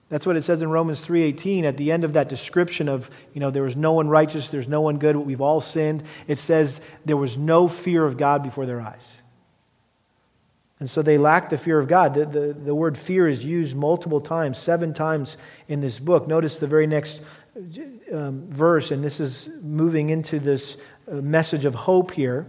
That's 0.08 0.24
what 0.24 0.36
it 0.36 0.44
says 0.44 0.62
in 0.62 0.70
Romans 0.70 1.00
3:18 1.00 1.64
at 1.64 1.76
the 1.76 1.92
end 1.92 2.04
of 2.04 2.14
that 2.14 2.28
description 2.28 2.88
of, 2.88 3.10
you 3.34 3.40
know, 3.40 3.50
there 3.50 3.64
was 3.64 3.76
no 3.76 3.92
one 3.92 4.08
righteous, 4.08 4.48
there's 4.48 4.68
no 4.68 4.80
one 4.80 4.98
good, 4.98 5.16
we've 5.16 5.40
all 5.40 5.60
sinned. 5.60 6.04
It 6.28 6.38
says 6.38 6.80
there 7.04 7.16
was 7.16 7.36
no 7.36 7.68
fear 7.68 8.04
of 8.04 8.16
God 8.16 8.42
before 8.42 8.66
their 8.66 8.80
eyes. 8.80 9.18
And 10.78 10.90
so 10.90 11.00
they 11.00 11.16
lack 11.16 11.48
the 11.48 11.56
fear 11.56 11.78
of 11.78 11.88
God. 11.88 12.14
The, 12.14 12.26
the, 12.26 12.52
the, 12.52 12.74
word 12.74 12.98
fear 12.98 13.26
is 13.26 13.42
used 13.42 13.74
multiple 13.74 14.20
times, 14.20 14.58
seven 14.58 14.92
times 14.92 15.38
in 15.68 15.80
this 15.80 15.98
book. 15.98 16.28
Notice 16.28 16.58
the 16.58 16.66
very 16.66 16.86
next 16.86 17.22
um, 18.12 18.46
verse, 18.50 18.90
and 18.90 19.02
this 19.02 19.18
is 19.18 19.48
moving 19.62 20.10
into 20.10 20.38
this 20.38 20.76
uh, 21.10 21.14
message 21.14 21.64
of 21.64 21.74
hope 21.74 22.10
here. 22.10 22.46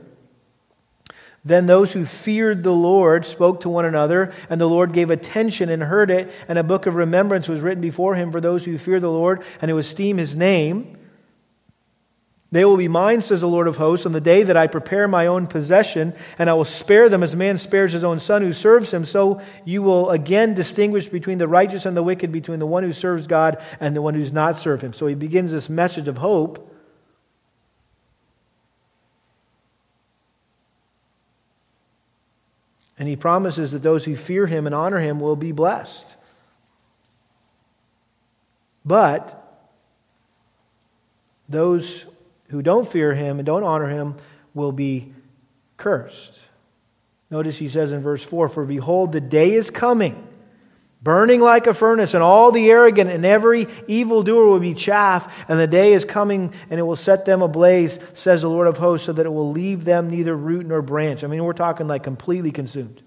Then 1.45 1.67
those 1.67 1.93
who 1.93 2.03
feared 2.03 2.63
the 2.63 2.73
Lord 2.73 3.25
spoke 3.25 3.61
to 3.61 3.69
one 3.69 3.85
another, 3.85 4.33
and 4.49 4.59
the 4.59 4.67
Lord 4.67 4.91
gave 4.91 5.09
attention 5.09 5.69
and 5.69 5.83
heard 5.83 6.11
it, 6.11 6.29
and 6.49 6.59
a 6.59 6.63
book 6.63 6.85
of 6.85 6.95
remembrance 6.95 7.47
was 7.47 7.61
written 7.61 7.79
before 7.79 8.15
him 8.15 8.33
for 8.33 8.41
those 8.41 8.65
who 8.65 8.77
fear 8.77 8.99
the 8.99 9.09
Lord 9.09 9.41
and 9.61 9.71
who 9.71 9.77
esteem 9.77 10.17
his 10.17 10.35
name. 10.35 10.96
They 12.49 12.63
will 12.63 12.77
be 12.77 12.87
mine, 12.87 13.21
says 13.21 13.41
the 13.41 13.47
Lord 13.47 13.67
of 13.67 13.75
hosts, 13.75 14.05
on 14.05 14.13
the 14.13 14.21
day 14.21 14.43
that 14.43 14.55
I 14.55 14.67
prepare 14.67 15.05
my 15.07 15.27
own 15.27 15.47
possession, 15.47 16.13
and 16.39 16.49
I 16.49 16.53
will 16.53 16.63
spare 16.63 17.09
them 17.09 17.21
as 17.21 17.33
a 17.33 17.37
man 17.37 17.57
spares 17.57 17.91
his 17.91 18.05
own 18.05 18.21
son 18.21 18.41
who 18.41 18.53
serves 18.53 18.91
him. 18.91 19.03
So 19.03 19.41
you 19.65 19.81
will 19.81 20.09
again 20.11 20.53
distinguish 20.53 21.09
between 21.09 21.39
the 21.39 21.47
righteous 21.47 21.85
and 21.85 21.97
the 21.97 22.03
wicked, 22.03 22.31
between 22.31 22.59
the 22.59 22.65
one 22.65 22.83
who 22.83 22.93
serves 22.93 23.27
God 23.27 23.61
and 23.81 23.93
the 23.93 24.01
one 24.01 24.13
who 24.13 24.21
does 24.21 24.31
not 24.31 24.57
serve 24.57 24.81
him. 24.81 24.93
So 24.93 25.07
he 25.07 25.15
begins 25.15 25.51
this 25.51 25.67
message 25.67 26.07
of 26.07 26.17
hope. 26.17 26.73
And 32.97 33.09
he 33.09 33.17
promises 33.17 33.73
that 33.73 33.83
those 33.83 34.05
who 34.05 34.15
fear 34.15 34.47
him 34.47 34.65
and 34.65 34.73
honor 34.73 34.99
him 34.99 35.19
will 35.19 35.35
be 35.35 35.51
blessed. 35.51 36.15
But 38.85 39.43
those 41.49 42.05
who 42.47 42.61
don't 42.61 42.87
fear 42.87 43.13
him 43.13 43.39
and 43.39 43.45
don't 43.45 43.63
honor 43.63 43.87
him 43.87 44.15
will 44.53 44.71
be 44.71 45.13
cursed. 45.77 46.41
Notice 47.29 47.57
he 47.57 47.67
says 47.67 47.91
in 47.91 48.01
verse 48.01 48.23
4 48.23 48.47
For 48.47 48.65
behold, 48.65 49.11
the 49.11 49.21
day 49.21 49.53
is 49.53 49.69
coming, 49.69 50.27
burning 51.01 51.41
like 51.41 51.67
a 51.67 51.73
furnace, 51.73 52.13
and 52.13 52.23
all 52.23 52.51
the 52.51 52.69
arrogant 52.69 53.09
and 53.09 53.25
every 53.25 53.67
evildoer 53.87 54.45
will 54.45 54.59
be 54.59 54.73
chaff, 54.73 55.33
and 55.49 55.59
the 55.59 55.67
day 55.67 55.93
is 55.93 56.05
coming, 56.05 56.53
and 56.69 56.79
it 56.79 56.83
will 56.83 56.95
set 56.95 57.25
them 57.25 57.41
ablaze, 57.41 57.99
says 58.13 58.43
the 58.43 58.49
Lord 58.49 58.67
of 58.67 58.77
hosts, 58.77 59.05
so 59.05 59.13
that 59.13 59.25
it 59.25 59.33
will 59.33 59.51
leave 59.51 59.83
them 59.83 60.09
neither 60.09 60.35
root 60.35 60.65
nor 60.65 60.81
branch. 60.81 61.23
I 61.23 61.27
mean, 61.27 61.43
we're 61.43 61.53
talking 61.53 61.87
like 61.87 62.03
completely 62.03 62.51
consumed. 62.51 63.01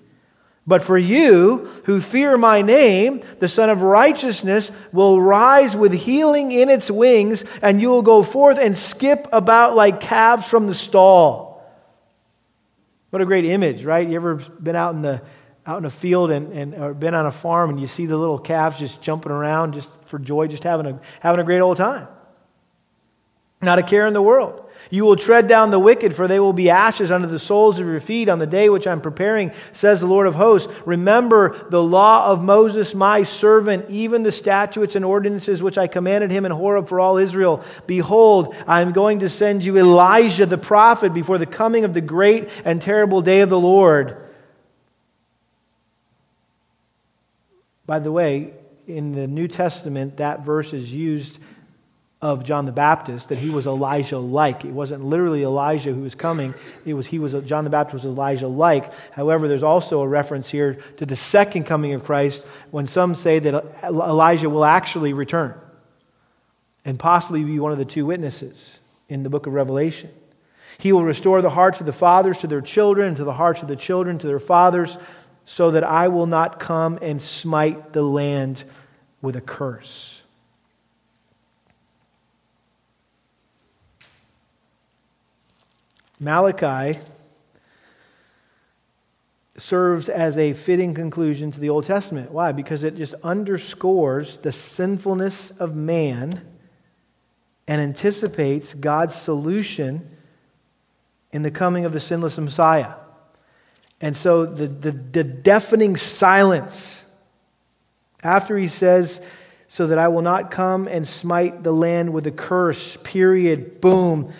But 0.66 0.82
for 0.82 0.98
you 0.98 1.68
who 1.84 2.00
fear 2.00 2.36
my 2.36 2.62
name, 2.62 3.22
the 3.38 3.48
Sun 3.48 3.70
of 3.70 3.82
Righteousness 3.82 4.70
will 4.92 5.20
rise 5.20 5.76
with 5.76 5.92
healing 5.92 6.52
in 6.52 6.68
its 6.68 6.90
wings, 6.90 7.44
and 7.62 7.80
you 7.80 7.88
will 7.88 8.02
go 8.02 8.22
forth 8.22 8.58
and 8.58 8.76
skip 8.76 9.26
about 9.32 9.74
like 9.74 10.00
calves 10.00 10.48
from 10.48 10.66
the 10.66 10.74
stall. 10.74 11.50
What 13.11 13.22
a 13.22 13.26
great 13.26 13.44
image, 13.44 13.84
right? 13.84 14.06
You 14.06 14.16
ever 14.16 14.36
been 14.36 14.76
out 14.76 14.94
in 14.94 15.02
the 15.02 15.22
out 15.66 15.78
in 15.78 15.84
a 15.84 15.90
field 15.90 16.30
and, 16.30 16.52
and 16.52 16.74
or 16.74 16.94
been 16.94 17.14
on 17.14 17.26
a 17.26 17.30
farm 17.30 17.70
and 17.70 17.80
you 17.80 17.86
see 17.86 18.06
the 18.06 18.16
little 18.16 18.38
calves 18.38 18.78
just 18.78 19.02
jumping 19.02 19.30
around 19.30 19.74
just 19.74 19.90
for 20.04 20.18
joy, 20.18 20.46
just 20.46 20.62
having 20.62 20.86
a 20.86 21.00
having 21.20 21.40
a 21.40 21.44
great 21.44 21.61
old 21.61 21.76
time. 21.76 22.08
Not 23.61 23.78
a 23.78 23.82
care 23.82 24.06
in 24.06 24.14
the 24.14 24.22
world. 24.22 24.69
You 24.93 25.05
will 25.05 25.14
tread 25.14 25.47
down 25.47 25.70
the 25.70 25.78
wicked, 25.78 26.16
for 26.16 26.26
they 26.26 26.41
will 26.41 26.53
be 26.53 26.68
ashes 26.68 27.12
under 27.12 27.28
the 27.28 27.38
soles 27.38 27.78
of 27.78 27.86
your 27.86 28.01
feet 28.01 28.28
on 28.28 28.41
the 28.41 28.47
day 28.47 28.68
which 28.68 28.88
I'm 28.88 29.01
preparing, 29.01 29.53
says 29.70 30.01
the 30.01 30.09
Lord 30.09 30.26
of 30.26 30.34
hosts. 30.34 30.70
Remember 30.84 31.57
the 31.70 31.82
law 31.82 32.26
of 32.26 32.43
Moses, 32.43 32.93
my 32.93 33.22
servant, 33.22 33.88
even 33.88 34.24
the 34.24 34.32
statutes 34.32 34.97
and 34.97 35.05
ordinances 35.05 35.62
which 35.62 35.78
I 35.78 35.86
commanded 35.86 36.32
him 36.32 36.45
in 36.45 36.51
Horeb 36.51 36.88
for 36.88 36.99
all 36.99 37.18
Israel. 37.18 37.62
Behold, 37.86 38.55
I 38.66 38.82
am 38.82 38.91
going 38.91 39.20
to 39.20 39.28
send 39.28 39.64
you 39.64 39.78
Elijah 39.78 40.47
the 40.47 40.59
prophet 40.59 41.14
before 41.14 41.38
the 41.38 41.47
coming 41.47 41.84
of 41.84 41.95
the 41.95 42.01
great 42.01 42.49
and 42.64 42.82
terrible 42.82 43.22
day 43.22 43.43
of 43.43 43.49
the 43.49 43.61
Lord. 43.61 44.16
By 47.86 48.01
the 48.01 48.12
way, 48.12 48.55
in 48.88 49.12
the 49.12 49.28
New 49.28 49.47
Testament, 49.47 50.16
that 50.16 50.45
verse 50.45 50.72
is 50.72 50.93
used 50.93 51.38
of 52.22 52.44
John 52.44 52.66
the 52.66 52.72
Baptist 52.72 53.30
that 53.30 53.38
he 53.38 53.48
was 53.48 53.66
Elijah 53.66 54.18
like. 54.18 54.64
It 54.64 54.72
wasn't 54.72 55.04
literally 55.04 55.42
Elijah 55.42 55.92
who 55.92 56.02
was 56.02 56.14
coming, 56.14 56.54
it 56.84 56.94
was 56.94 57.06
he 57.06 57.18
was 57.18 57.32
John 57.46 57.64
the 57.64 57.70
Baptist 57.70 58.04
was 58.04 58.04
Elijah 58.04 58.48
like. 58.48 58.92
However, 59.12 59.48
there's 59.48 59.62
also 59.62 60.00
a 60.00 60.08
reference 60.08 60.50
here 60.50 60.74
to 60.98 61.06
the 61.06 61.16
second 61.16 61.64
coming 61.64 61.94
of 61.94 62.04
Christ 62.04 62.46
when 62.70 62.86
some 62.86 63.14
say 63.14 63.38
that 63.38 63.64
Elijah 63.84 64.50
will 64.50 64.64
actually 64.64 65.12
return 65.12 65.54
and 66.84 66.98
possibly 66.98 67.42
be 67.42 67.58
one 67.58 67.72
of 67.72 67.78
the 67.78 67.84
two 67.84 68.06
witnesses 68.06 68.78
in 69.08 69.22
the 69.22 69.30
book 69.30 69.46
of 69.46 69.54
Revelation. 69.54 70.10
He 70.78 70.92
will 70.92 71.04
restore 71.04 71.42
the 71.42 71.50
hearts 71.50 71.80
of 71.80 71.86
the 71.86 71.92
fathers 71.92 72.38
to 72.38 72.46
their 72.46 72.62
children, 72.62 73.08
and 73.08 73.16
to 73.18 73.24
the 73.24 73.34
hearts 73.34 73.62
of 73.62 73.68
the 73.68 73.76
children 73.76 74.18
to 74.18 74.26
their 74.26 74.38
fathers, 74.38 74.96
so 75.44 75.72
that 75.72 75.84
I 75.84 76.08
will 76.08 76.26
not 76.26 76.60
come 76.60 76.98
and 77.02 77.20
smite 77.20 77.92
the 77.92 78.02
land 78.02 78.64
with 79.20 79.36
a 79.36 79.40
curse. 79.40 80.19
Malachi 86.20 87.00
serves 89.56 90.08
as 90.10 90.36
a 90.36 90.52
fitting 90.52 90.92
conclusion 90.92 91.50
to 91.50 91.58
the 91.58 91.70
Old 91.70 91.86
Testament. 91.86 92.30
Why? 92.30 92.52
Because 92.52 92.84
it 92.84 92.96
just 92.96 93.14
underscores 93.24 94.38
the 94.38 94.52
sinfulness 94.52 95.50
of 95.52 95.74
man 95.74 96.46
and 97.66 97.80
anticipates 97.80 98.74
God's 98.74 99.14
solution 99.14 100.10
in 101.32 101.42
the 101.42 101.50
coming 101.50 101.86
of 101.86 101.92
the 101.94 102.00
sinless 102.00 102.36
Messiah. 102.36 102.94
And 104.00 104.14
so 104.14 104.44
the, 104.44 104.66
the, 104.66 104.92
the 104.92 105.24
deafening 105.24 105.96
silence 105.96 107.02
after 108.22 108.58
he 108.58 108.68
says, 108.68 109.22
So 109.68 109.86
that 109.86 109.98
I 109.98 110.08
will 110.08 110.22
not 110.22 110.50
come 110.50 110.86
and 110.86 111.08
smite 111.08 111.62
the 111.62 111.72
land 111.72 112.12
with 112.12 112.26
a 112.26 112.30
curse, 112.30 112.98
period, 113.02 113.80
boom 113.80 114.30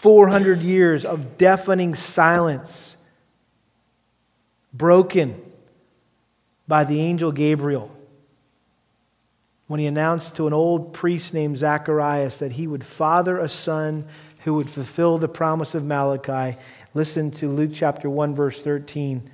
400 0.00 0.62
years 0.62 1.04
of 1.04 1.36
deafening 1.36 1.94
silence, 1.94 2.96
broken 4.72 5.38
by 6.66 6.84
the 6.84 7.02
angel 7.02 7.32
Gabriel 7.32 7.94
when 9.66 9.78
he 9.78 9.84
announced 9.84 10.36
to 10.36 10.46
an 10.46 10.54
old 10.54 10.94
priest 10.94 11.34
named 11.34 11.58
Zacharias 11.58 12.38
that 12.38 12.52
he 12.52 12.66
would 12.66 12.82
father 12.82 13.38
a 13.38 13.46
son 13.46 14.06
who 14.44 14.54
would 14.54 14.70
fulfill 14.70 15.18
the 15.18 15.28
promise 15.28 15.74
of 15.74 15.84
Malachi. 15.84 16.56
Listen 16.94 17.30
to 17.32 17.50
Luke 17.50 17.72
chapter 17.74 18.08
1, 18.08 18.34
verse 18.34 18.58
13. 18.58 19.30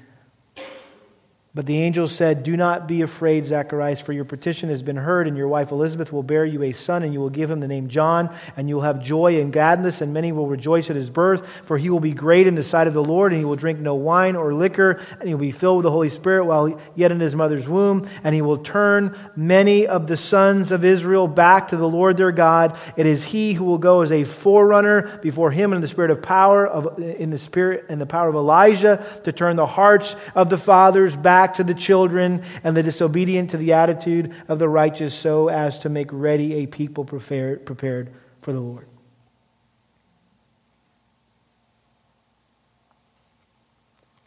But 1.56 1.64
the 1.64 1.80
angel 1.80 2.06
said, 2.06 2.42
Do 2.42 2.54
not 2.54 2.86
be 2.86 3.00
afraid, 3.00 3.46
Zacharias, 3.46 4.02
for 4.02 4.12
your 4.12 4.26
petition 4.26 4.68
has 4.68 4.82
been 4.82 4.98
heard, 4.98 5.26
and 5.26 5.38
your 5.38 5.48
wife 5.48 5.72
Elizabeth 5.72 6.12
will 6.12 6.22
bear 6.22 6.44
you 6.44 6.62
a 6.62 6.72
son, 6.72 7.02
and 7.02 7.14
you 7.14 7.20
will 7.20 7.30
give 7.30 7.50
him 7.50 7.60
the 7.60 7.66
name 7.66 7.88
John, 7.88 8.28
and 8.58 8.68
you 8.68 8.74
will 8.74 8.82
have 8.82 9.02
joy 9.02 9.40
and 9.40 9.50
gladness, 9.50 10.02
and 10.02 10.12
many 10.12 10.32
will 10.32 10.48
rejoice 10.48 10.90
at 10.90 10.96
his 10.96 11.08
birth, 11.08 11.48
for 11.64 11.78
he 11.78 11.88
will 11.88 11.98
be 11.98 12.12
great 12.12 12.46
in 12.46 12.56
the 12.56 12.62
sight 12.62 12.86
of 12.86 12.92
the 12.92 13.02
Lord, 13.02 13.32
and 13.32 13.40
he 13.40 13.46
will 13.46 13.56
drink 13.56 13.80
no 13.80 13.94
wine 13.94 14.36
or 14.36 14.52
liquor, 14.52 15.00
and 15.18 15.26
he 15.26 15.32
will 15.32 15.40
be 15.40 15.50
filled 15.50 15.78
with 15.78 15.84
the 15.84 15.90
Holy 15.90 16.10
Spirit 16.10 16.44
while 16.44 16.78
yet 16.94 17.10
in 17.10 17.20
his 17.20 17.34
mother's 17.34 17.66
womb, 17.66 18.06
and 18.22 18.34
he 18.34 18.42
will 18.42 18.58
turn 18.58 19.16
many 19.34 19.86
of 19.86 20.08
the 20.08 20.18
sons 20.18 20.72
of 20.72 20.84
Israel 20.84 21.26
back 21.26 21.68
to 21.68 21.78
the 21.78 21.88
Lord 21.88 22.18
their 22.18 22.32
God. 22.32 22.76
It 22.98 23.06
is 23.06 23.24
he 23.24 23.54
who 23.54 23.64
will 23.64 23.78
go 23.78 24.02
as 24.02 24.12
a 24.12 24.24
forerunner 24.24 25.18
before 25.22 25.52
him 25.52 25.72
in 25.72 25.80
the 25.80 25.88
spirit 25.88 26.10
of 26.10 26.20
power, 26.20 26.66
of, 26.66 26.98
in 26.98 27.30
the 27.30 27.38
spirit 27.38 27.86
and 27.88 27.98
the 27.98 28.04
power 28.04 28.28
of 28.28 28.34
Elijah, 28.34 29.02
to 29.24 29.32
turn 29.32 29.56
the 29.56 29.64
hearts 29.64 30.14
of 30.34 30.50
the 30.50 30.58
fathers 30.58 31.16
back 31.16 31.45
back 31.46 31.54
to 31.54 31.64
the 31.64 31.74
children 31.74 32.42
and 32.64 32.76
the 32.76 32.82
disobedient 32.82 33.50
to 33.50 33.56
the 33.56 33.72
attitude 33.72 34.34
of 34.48 34.58
the 34.58 34.68
righteous 34.68 35.14
so 35.14 35.46
as 35.46 35.78
to 35.78 35.88
make 35.88 36.08
ready 36.10 36.54
a 36.54 36.66
people 36.66 37.04
prepared, 37.04 37.64
prepared 37.64 38.12
for 38.42 38.52
the 38.52 38.58
Lord. 38.58 38.88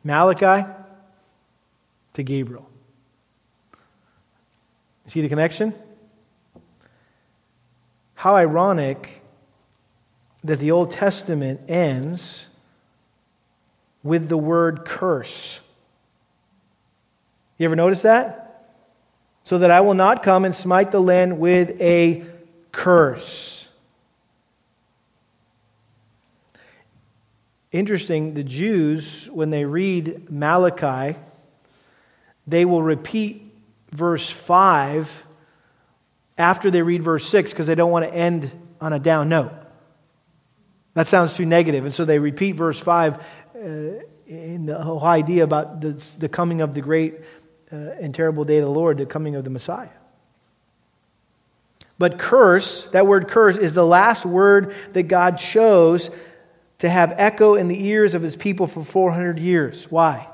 Malachi 0.02 0.66
to 2.14 2.24
Gabriel. 2.24 2.70
See 5.08 5.20
the 5.20 5.28
connection? 5.28 5.74
How 8.16 8.38
ironic 8.38 9.22
that 10.46 10.60
the 10.60 10.72
Old 10.72 10.92
Testament 10.92 11.70
ends 11.70 12.48
with 14.04 14.30
the 14.30 14.38
word 14.38 14.86
curse. 14.86 15.60
You 17.60 17.66
ever 17.66 17.76
notice 17.76 18.02
that? 18.04 18.72
So 19.44 19.60
that 19.60 19.70
I 19.70 19.82
will 19.82 19.94
not 19.94 20.24
come 20.24 20.46
and 20.46 20.56
smite 20.56 20.92
the 20.92 21.02
land 21.02 21.40
with 21.40 21.80
a 21.82 22.24
curse. 22.72 23.68
Interesting, 27.72 28.34
the 28.34 28.44
Jews, 28.44 29.30
when 29.32 29.50
they 29.50 29.66
read 29.66 30.32
Malachi, 30.32 31.20
they 32.48 32.64
will 32.64 32.82
repeat 32.82 33.54
verse 33.92 34.30
5 34.30 35.26
after 36.38 36.72
they 36.72 36.82
read 36.82 37.04
verse 37.04 37.28
6 37.28 37.52
because 37.52 37.68
they 37.68 37.76
don't 37.76 37.92
want 37.92 38.06
to 38.06 38.14
end 38.14 38.50
on 38.80 38.94
a 38.94 39.00
down 39.00 39.28
note. 39.28 39.52
That 40.94 41.08
sounds 41.08 41.36
too 41.36 41.46
negative, 41.46 41.84
and 41.84 41.94
so 41.94 42.06
they 42.06 42.20
repeat 42.20 42.54
verse 42.54 42.80
5 42.80 43.18
uh, 43.18 43.60
in 44.30 44.66
the 44.66 44.80
whole 44.82 45.04
idea 45.04 45.44
about 45.44 45.82
the, 45.82 46.02
the 46.20 46.30
coming 46.30 46.62
of 46.62 46.74
the 46.74 46.82
great 46.82 47.16
uh, 47.72 47.76
and 47.76 48.14
terrible 48.14 48.46
day 48.46 48.58
of 48.58 48.64
the 48.64 48.72
Lord, 48.72 48.98
the 48.98 49.06
coming 49.06 49.36
of 49.36 49.44
the 49.44 49.50
Messiah. 49.50 49.90
But 51.98 52.18
curse, 52.18 52.86
that 52.92 53.06
word 53.06 53.28
curse, 53.28 53.58
is 53.58 53.74
the 53.74 53.86
last 53.86 54.26
word 54.26 54.74
that 54.94 55.04
God 55.04 55.38
chose 55.38 56.10
to 56.80 56.90
have 56.90 57.14
echo 57.18 57.56
in 57.56 57.68
the 57.68 57.84
ears 57.86 58.16
of 58.16 58.22
his 58.22 58.38
people 58.38 58.68
for 58.68 58.84
400 58.84 59.38
years. 59.38 59.92
Why? 59.92 60.28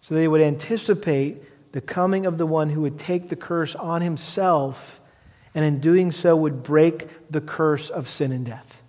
So 0.00 0.14
they 0.14 0.28
would 0.28 0.40
anticipate 0.40 1.72
the 1.72 1.80
coming 1.80 2.26
of 2.26 2.38
the 2.38 2.46
one 2.46 2.70
who 2.70 2.80
would 2.82 2.98
take 2.98 3.28
the 3.28 3.36
curse 3.36 3.74
on 3.74 4.02
himself 4.02 5.00
and 5.54 5.64
in 5.64 5.80
doing 5.80 6.12
so 6.12 6.36
would 6.36 6.62
break 6.62 7.08
the 7.30 7.40
curse 7.40 7.90
of 7.90 8.08
sin 8.08 8.30
and 8.30 8.46
death. 8.46 8.82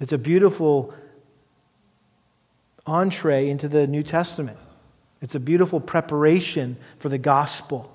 It's 0.00 0.12
a 0.12 0.18
beautiful 0.18 0.94
entree 2.86 3.48
into 3.48 3.68
the 3.68 3.86
New 3.86 4.02
Testament. 4.02 4.58
It's 5.20 5.34
a 5.34 5.40
beautiful 5.40 5.80
preparation 5.80 6.76
for 6.98 7.08
the 7.08 7.18
gospel. 7.18 7.94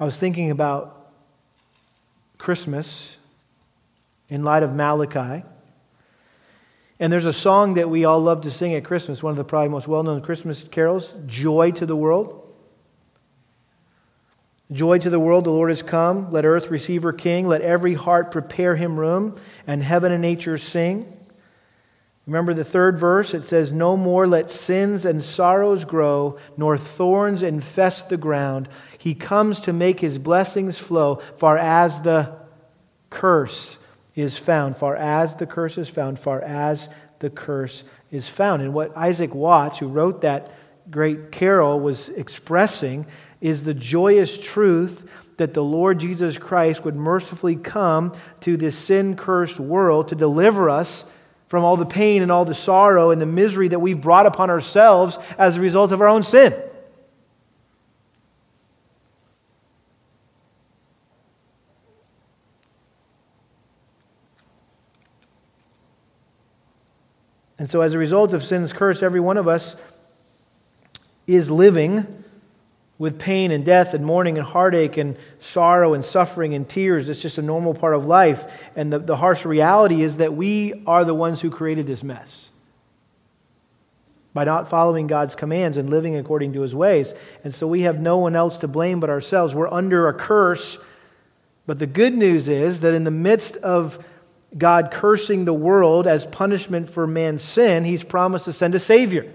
I 0.00 0.04
was 0.04 0.16
thinking 0.16 0.50
about 0.50 1.12
Christmas 2.38 3.16
in 4.28 4.42
light 4.42 4.62
of 4.62 4.74
Malachi. 4.74 5.44
And 6.98 7.12
there's 7.12 7.26
a 7.26 7.32
song 7.32 7.74
that 7.74 7.90
we 7.90 8.04
all 8.04 8.20
love 8.20 8.40
to 8.42 8.50
sing 8.50 8.74
at 8.74 8.84
Christmas, 8.84 9.22
one 9.22 9.32
of 9.32 9.36
the 9.36 9.44
probably 9.44 9.68
most 9.68 9.86
well 9.86 10.02
known 10.02 10.22
Christmas 10.22 10.64
carols 10.70 11.12
Joy 11.26 11.72
to 11.72 11.86
the 11.86 11.96
World. 11.96 12.38
Joy 14.72 14.98
to 14.98 15.10
the 15.10 15.20
world, 15.20 15.44
the 15.44 15.50
Lord 15.50 15.68
has 15.68 15.82
come. 15.82 16.32
Let 16.32 16.46
earth 16.46 16.70
receive 16.70 17.02
her 17.02 17.12
king. 17.12 17.46
Let 17.46 17.60
every 17.60 17.92
heart 17.92 18.30
prepare 18.30 18.74
him 18.74 18.98
room, 18.98 19.38
and 19.66 19.82
heaven 19.82 20.12
and 20.12 20.22
nature 20.22 20.56
sing. 20.56 21.12
Remember 22.26 22.54
the 22.54 22.64
third 22.64 22.98
verse? 22.98 23.34
It 23.34 23.42
says, 23.42 23.72
No 23.72 23.96
more 23.96 24.28
let 24.28 24.48
sins 24.48 25.04
and 25.04 25.22
sorrows 25.24 25.84
grow, 25.84 26.38
nor 26.56 26.78
thorns 26.78 27.42
infest 27.42 28.08
the 28.08 28.16
ground. 28.16 28.68
He 28.96 29.14
comes 29.14 29.58
to 29.60 29.72
make 29.72 30.00
his 30.00 30.18
blessings 30.18 30.78
flow, 30.78 31.16
far 31.16 31.58
as 31.58 32.00
the 32.02 32.36
curse 33.10 33.76
is 34.14 34.38
found. 34.38 34.76
Far 34.76 34.94
as 34.94 35.34
the 35.34 35.46
curse 35.46 35.78
is 35.78 35.88
found, 35.88 36.18
far 36.18 36.40
as 36.40 36.88
the 37.18 37.30
curse 37.30 37.82
is 38.12 38.28
found. 38.28 38.62
And 38.62 38.72
what 38.72 38.96
Isaac 38.96 39.34
Watts, 39.34 39.78
who 39.78 39.88
wrote 39.88 40.20
that 40.20 40.52
great 40.90 41.32
carol, 41.32 41.80
was 41.80 42.08
expressing 42.10 43.06
is 43.40 43.64
the 43.64 43.74
joyous 43.74 44.38
truth 44.38 45.08
that 45.38 45.54
the 45.54 45.64
Lord 45.64 45.98
Jesus 45.98 46.38
Christ 46.38 46.84
would 46.84 46.94
mercifully 46.94 47.56
come 47.56 48.12
to 48.40 48.56
this 48.56 48.78
sin 48.78 49.16
cursed 49.16 49.58
world 49.58 50.08
to 50.08 50.14
deliver 50.14 50.70
us 50.70 51.04
from 51.52 51.64
all 51.64 51.76
the 51.76 51.84
pain 51.84 52.22
and 52.22 52.32
all 52.32 52.46
the 52.46 52.54
sorrow 52.54 53.10
and 53.10 53.20
the 53.20 53.26
misery 53.26 53.68
that 53.68 53.78
we've 53.78 54.00
brought 54.00 54.24
upon 54.24 54.48
ourselves 54.48 55.18
as 55.36 55.58
a 55.58 55.60
result 55.60 55.92
of 55.92 56.00
our 56.00 56.08
own 56.08 56.22
sin. 56.22 56.54
And 67.58 67.70
so, 67.70 67.82
as 67.82 67.92
a 67.92 67.98
result 67.98 68.32
of 68.32 68.42
sin's 68.42 68.72
curse, 68.72 69.02
every 69.02 69.20
one 69.20 69.36
of 69.36 69.46
us 69.46 69.76
is 71.26 71.50
living 71.50 72.21
with 73.02 73.18
pain 73.18 73.50
and 73.50 73.64
death 73.64 73.94
and 73.94 74.06
mourning 74.06 74.38
and 74.38 74.46
heartache 74.46 74.96
and 74.96 75.16
sorrow 75.40 75.92
and 75.92 76.04
suffering 76.04 76.54
and 76.54 76.68
tears. 76.68 77.08
It's 77.08 77.20
just 77.20 77.36
a 77.36 77.42
normal 77.42 77.74
part 77.74 77.96
of 77.96 78.06
life. 78.06 78.48
And 78.76 78.92
the, 78.92 79.00
the 79.00 79.16
harsh 79.16 79.44
reality 79.44 80.02
is 80.02 80.18
that 80.18 80.34
we 80.34 80.84
are 80.86 81.04
the 81.04 81.12
ones 81.12 81.40
who 81.40 81.50
created 81.50 81.84
this 81.84 82.04
mess. 82.04 82.50
by 84.32 84.44
not 84.44 84.68
following 84.68 85.08
God's 85.08 85.34
commands 85.34 85.78
and 85.78 85.90
living 85.90 86.14
according 86.14 86.52
to 86.52 86.60
his 86.60 86.76
ways. 86.76 87.12
And 87.42 87.52
so 87.52 87.66
we 87.66 87.80
have 87.80 88.00
no 88.00 88.18
one 88.18 88.36
else 88.36 88.58
to 88.58 88.68
blame 88.68 89.00
but 89.00 89.10
ourselves. 89.10 89.52
We're 89.52 89.68
under 89.68 90.06
a 90.06 90.14
curse. 90.14 90.78
But 91.66 91.80
the 91.80 91.88
good 91.88 92.14
news 92.14 92.46
is 92.46 92.82
that 92.82 92.94
in 92.94 93.02
the 93.02 93.10
midst 93.10 93.56
of 93.56 93.98
God 94.56 94.92
cursing 94.92 95.44
the 95.44 95.52
world 95.52 96.06
as 96.06 96.24
punishment 96.26 96.88
for 96.88 97.08
man's 97.08 97.42
sin, 97.42 97.82
he's 97.82 98.04
promised 98.04 98.44
to 98.44 98.52
send 98.52 98.76
a 98.76 98.78
Savior 98.78 99.28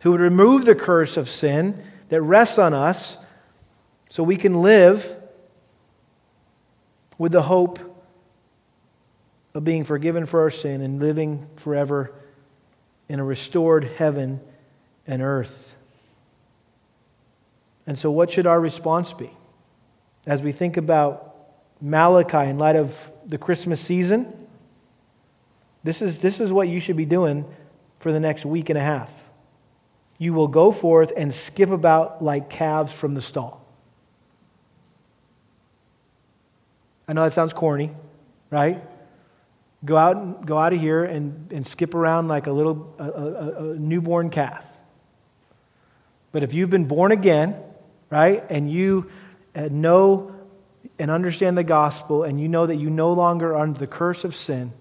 who 0.00 0.12
would 0.12 0.20
remove 0.20 0.64
the 0.64 0.74
curse 0.74 1.16
of 1.16 1.28
sin 1.28 1.82
that 2.08 2.22
rests 2.22 2.58
on 2.58 2.74
us 2.74 3.16
so 4.08 4.22
we 4.22 4.36
can 4.36 4.54
live 4.62 5.14
with 7.18 7.32
the 7.32 7.42
hope 7.42 7.78
of 9.54 9.64
being 9.64 9.84
forgiven 9.84 10.24
for 10.24 10.40
our 10.42 10.50
sin 10.50 10.80
and 10.80 11.00
living 11.00 11.46
forever 11.56 12.12
in 13.08 13.18
a 13.18 13.24
restored 13.24 13.84
heaven 13.84 14.40
and 15.06 15.20
earth. 15.20 15.74
And 17.86 17.98
so, 17.98 18.10
what 18.10 18.30
should 18.30 18.46
our 18.46 18.60
response 18.60 19.12
be 19.12 19.30
as 20.26 20.42
we 20.42 20.52
think 20.52 20.76
about 20.76 21.34
Malachi 21.80 22.50
in 22.50 22.58
light 22.58 22.76
of 22.76 23.10
the 23.26 23.38
Christmas 23.38 23.80
season? 23.80 24.32
This 25.82 26.02
is, 26.02 26.18
this 26.18 26.38
is 26.38 26.52
what 26.52 26.68
you 26.68 26.80
should 26.80 26.96
be 26.96 27.06
doing 27.06 27.44
for 27.98 28.12
the 28.12 28.20
next 28.20 28.44
week 28.44 28.68
and 28.68 28.78
a 28.78 28.82
half. 28.82 29.27
You 30.18 30.34
will 30.34 30.48
go 30.48 30.72
forth 30.72 31.12
and 31.16 31.32
skip 31.32 31.70
about 31.70 32.22
like 32.22 32.50
calves 32.50 32.92
from 32.92 33.14
the 33.14 33.22
stall. 33.22 33.64
I 37.06 37.12
know 37.14 37.24
that 37.24 37.32
sounds 37.32 37.52
corny, 37.52 37.92
right? 38.50 38.82
Go 39.84 39.96
out, 39.96 40.44
go 40.44 40.58
out 40.58 40.72
of 40.72 40.80
here 40.80 41.04
and, 41.04 41.50
and 41.52 41.66
skip 41.66 41.94
around 41.94 42.28
like 42.28 42.48
a 42.48 42.52
little 42.52 42.94
a, 42.98 43.04
a, 43.04 43.70
a 43.70 43.74
newborn 43.76 44.28
calf. 44.28 44.68
But 46.32 46.42
if 46.42 46.52
you've 46.52 46.68
been 46.68 46.84
born 46.84 47.12
again, 47.12 47.56
right, 48.10 48.44
and 48.50 48.70
you 48.70 49.08
uh, 49.54 49.68
know 49.70 50.34
and 50.98 51.10
understand 51.10 51.56
the 51.56 51.64
gospel, 51.64 52.24
and 52.24 52.40
you 52.40 52.48
know 52.48 52.66
that 52.66 52.76
you 52.76 52.90
no 52.90 53.12
longer 53.12 53.54
are 53.54 53.62
under 53.62 53.78
the 53.78 53.86
curse 53.86 54.24
of 54.24 54.34
sin, 54.34 54.72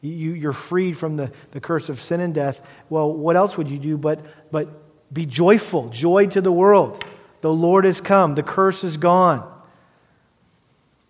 you, 0.00 0.32
you're 0.32 0.52
freed 0.52 0.96
from 0.96 1.16
the, 1.16 1.32
the 1.52 1.60
curse 1.60 1.88
of 1.88 2.00
sin 2.00 2.20
and 2.20 2.34
death, 2.34 2.60
well, 2.88 3.12
what 3.12 3.36
else 3.36 3.56
would 3.56 3.70
you 3.70 3.78
do 3.78 3.98
but, 3.98 4.24
but 4.50 4.68
be 5.12 5.26
joyful? 5.26 5.88
Joy 5.88 6.26
to 6.28 6.40
the 6.40 6.52
world. 6.52 7.04
The 7.40 7.52
Lord 7.52 7.84
has 7.84 8.00
come, 8.00 8.34
the 8.34 8.42
curse 8.42 8.82
is 8.82 8.96
gone. 8.96 9.52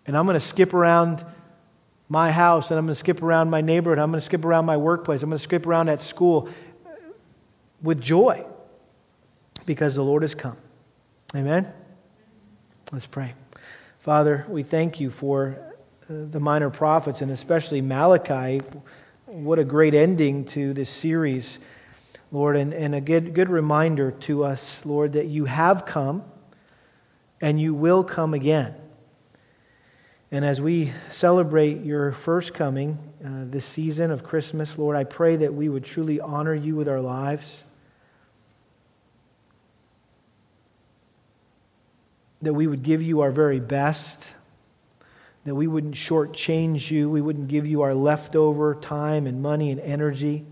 And 0.05 0.15
I'm 0.15 0.25
going 0.25 0.39
to 0.39 0.45
skip 0.45 0.73
around 0.73 1.25
my 2.09 2.31
house 2.31 2.71
and 2.71 2.79
I'm 2.79 2.85
going 2.85 2.93
to 2.93 2.99
skip 2.99 3.21
around 3.21 3.49
my 3.49 3.61
neighborhood. 3.61 3.99
I'm 3.99 4.11
going 4.11 4.21
to 4.21 4.25
skip 4.25 4.45
around 4.45 4.65
my 4.65 4.77
workplace. 4.77 5.21
I'm 5.21 5.29
going 5.29 5.37
to 5.37 5.43
skip 5.43 5.65
around 5.65 5.89
at 5.89 6.01
school 6.01 6.49
with 7.81 8.01
joy 8.01 8.45
because 9.65 9.95
the 9.95 10.03
Lord 10.03 10.21
has 10.21 10.33
come. 10.33 10.57
Amen? 11.35 11.71
Let's 12.91 13.05
pray. 13.05 13.33
Father, 13.99 14.45
we 14.47 14.63
thank 14.63 15.01
you 15.01 15.09
for 15.09 15.57
uh, 16.09 16.13
the 16.31 16.39
minor 16.39 16.69
prophets 16.69 17.21
and 17.21 17.31
especially 17.31 17.81
Malachi. 17.81 18.61
What 19.25 19.59
a 19.59 19.65
great 19.65 19.93
ending 19.93 20.45
to 20.45 20.73
this 20.73 20.89
series, 20.89 21.59
Lord, 22.31 22.57
and, 22.57 22.73
and 22.73 22.93
a 22.93 23.01
good, 23.01 23.33
good 23.33 23.49
reminder 23.49 24.11
to 24.11 24.43
us, 24.43 24.85
Lord, 24.85 25.13
that 25.13 25.27
you 25.27 25.45
have 25.45 25.85
come 25.85 26.23
and 27.39 27.59
you 27.59 27.73
will 27.73 28.03
come 28.03 28.33
again. 28.33 28.75
And 30.29 30.43
as 30.43 30.59
we 30.59 30.91
celebrate 31.11 31.85
your 31.85 32.11
first 32.11 32.53
coming 32.53 32.97
uh, 33.23 33.45
this 33.45 33.65
season 33.65 34.11
of 34.11 34.23
Christmas, 34.23 34.77
Lord, 34.77 34.97
I 34.97 35.05
pray 35.05 35.37
that 35.37 35.53
we 35.53 35.69
would 35.69 35.85
truly 35.85 36.19
honor 36.19 36.53
you 36.53 36.75
with 36.75 36.89
our 36.89 36.99
lives. 36.99 37.63
That 42.41 42.53
we 42.53 42.67
would 42.67 42.83
give 42.83 43.01
you 43.01 43.21
our 43.21 43.31
very 43.31 43.61
best. 43.61 44.33
That 45.45 45.55
we 45.55 45.65
wouldn't 45.65 45.95
shortchange 45.95 46.91
you. 46.91 47.09
We 47.09 47.21
wouldn't 47.21 47.47
give 47.47 47.65
you 47.65 47.83
our 47.83 47.93
leftover 47.93 48.75
time 48.75 49.27
and 49.27 49.41
money 49.41 49.71
and 49.71 49.79
energy. 49.79 50.45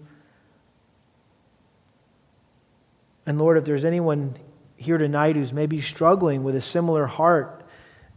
And 3.25 3.39
Lord, 3.39 3.57
if 3.57 3.65
there's 3.65 3.85
anyone 3.85 4.35
here 4.75 4.97
tonight 4.97 5.35
who's 5.35 5.53
maybe 5.53 5.81
struggling 5.81 6.43
with 6.43 6.55
a 6.55 6.61
similar 6.61 7.05
heart, 7.07 7.63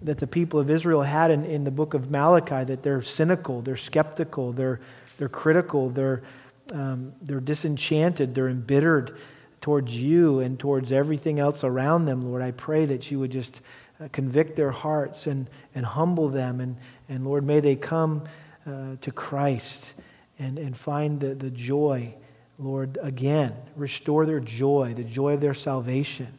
that 0.02 0.18
the 0.18 0.26
people 0.26 0.60
of 0.60 0.70
Israel 0.70 1.02
had 1.02 1.30
in, 1.30 1.44
in 1.44 1.64
the 1.64 1.70
book 1.70 1.94
of 1.94 2.10
Malachi 2.10 2.64
that 2.64 2.82
they're 2.82 3.02
cynical, 3.02 3.62
they're 3.62 3.76
skeptical, 3.76 4.52
they're, 4.52 4.80
they're 5.16 5.28
critical, 5.28 5.90
they're, 5.90 6.22
um, 6.72 7.12
they're 7.20 7.40
disenchanted, 7.40 8.34
they're 8.34 8.48
embittered 8.48 9.18
towards 9.60 9.96
you 9.96 10.38
and 10.38 10.58
towards 10.58 10.92
everything 10.92 11.40
else 11.40 11.64
around 11.64 12.04
them, 12.04 12.22
Lord. 12.22 12.42
I 12.42 12.52
pray 12.52 12.84
that 12.84 13.10
you 13.10 13.18
would 13.18 13.32
just 13.32 13.60
uh, 14.00 14.08
convict 14.12 14.56
their 14.56 14.70
hearts 14.70 15.26
and, 15.26 15.50
and 15.74 15.84
humble 15.84 16.28
them. 16.28 16.60
And, 16.60 16.76
and 17.08 17.24
Lord, 17.24 17.44
may 17.44 17.58
they 17.58 17.74
come 17.74 18.24
uh, 18.66 18.96
to 19.00 19.10
Christ 19.10 19.94
and, 20.38 20.58
and 20.58 20.76
find 20.76 21.18
the, 21.18 21.34
the 21.34 21.50
joy, 21.50 22.14
Lord, 22.58 22.98
again. 23.00 23.54
Restore 23.76 24.26
their 24.26 24.40
joy, 24.40 24.94
the 24.94 25.04
joy 25.04 25.34
of 25.34 25.40
their 25.40 25.54
salvation. 25.54 26.38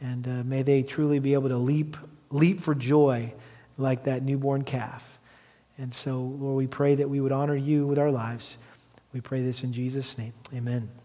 And 0.00 0.26
uh, 0.26 0.42
may 0.44 0.62
they 0.62 0.82
truly 0.82 1.18
be 1.18 1.34
able 1.34 1.50
to 1.50 1.56
leap 1.56 1.96
leap 2.30 2.60
for 2.60 2.74
joy 2.74 3.32
like 3.78 4.04
that 4.04 4.22
newborn 4.22 4.64
calf. 4.64 5.18
And 5.78 5.92
so, 5.92 6.20
Lord, 6.20 6.56
we 6.56 6.66
pray 6.66 6.96
that 6.96 7.08
we 7.08 7.20
would 7.20 7.32
honor 7.32 7.56
you 7.56 7.86
with 7.86 7.98
our 7.98 8.10
lives. 8.10 8.56
We 9.12 9.20
pray 9.20 9.42
this 9.42 9.62
in 9.62 9.72
Jesus' 9.72 10.18
name. 10.18 10.32
Amen. 10.52 11.03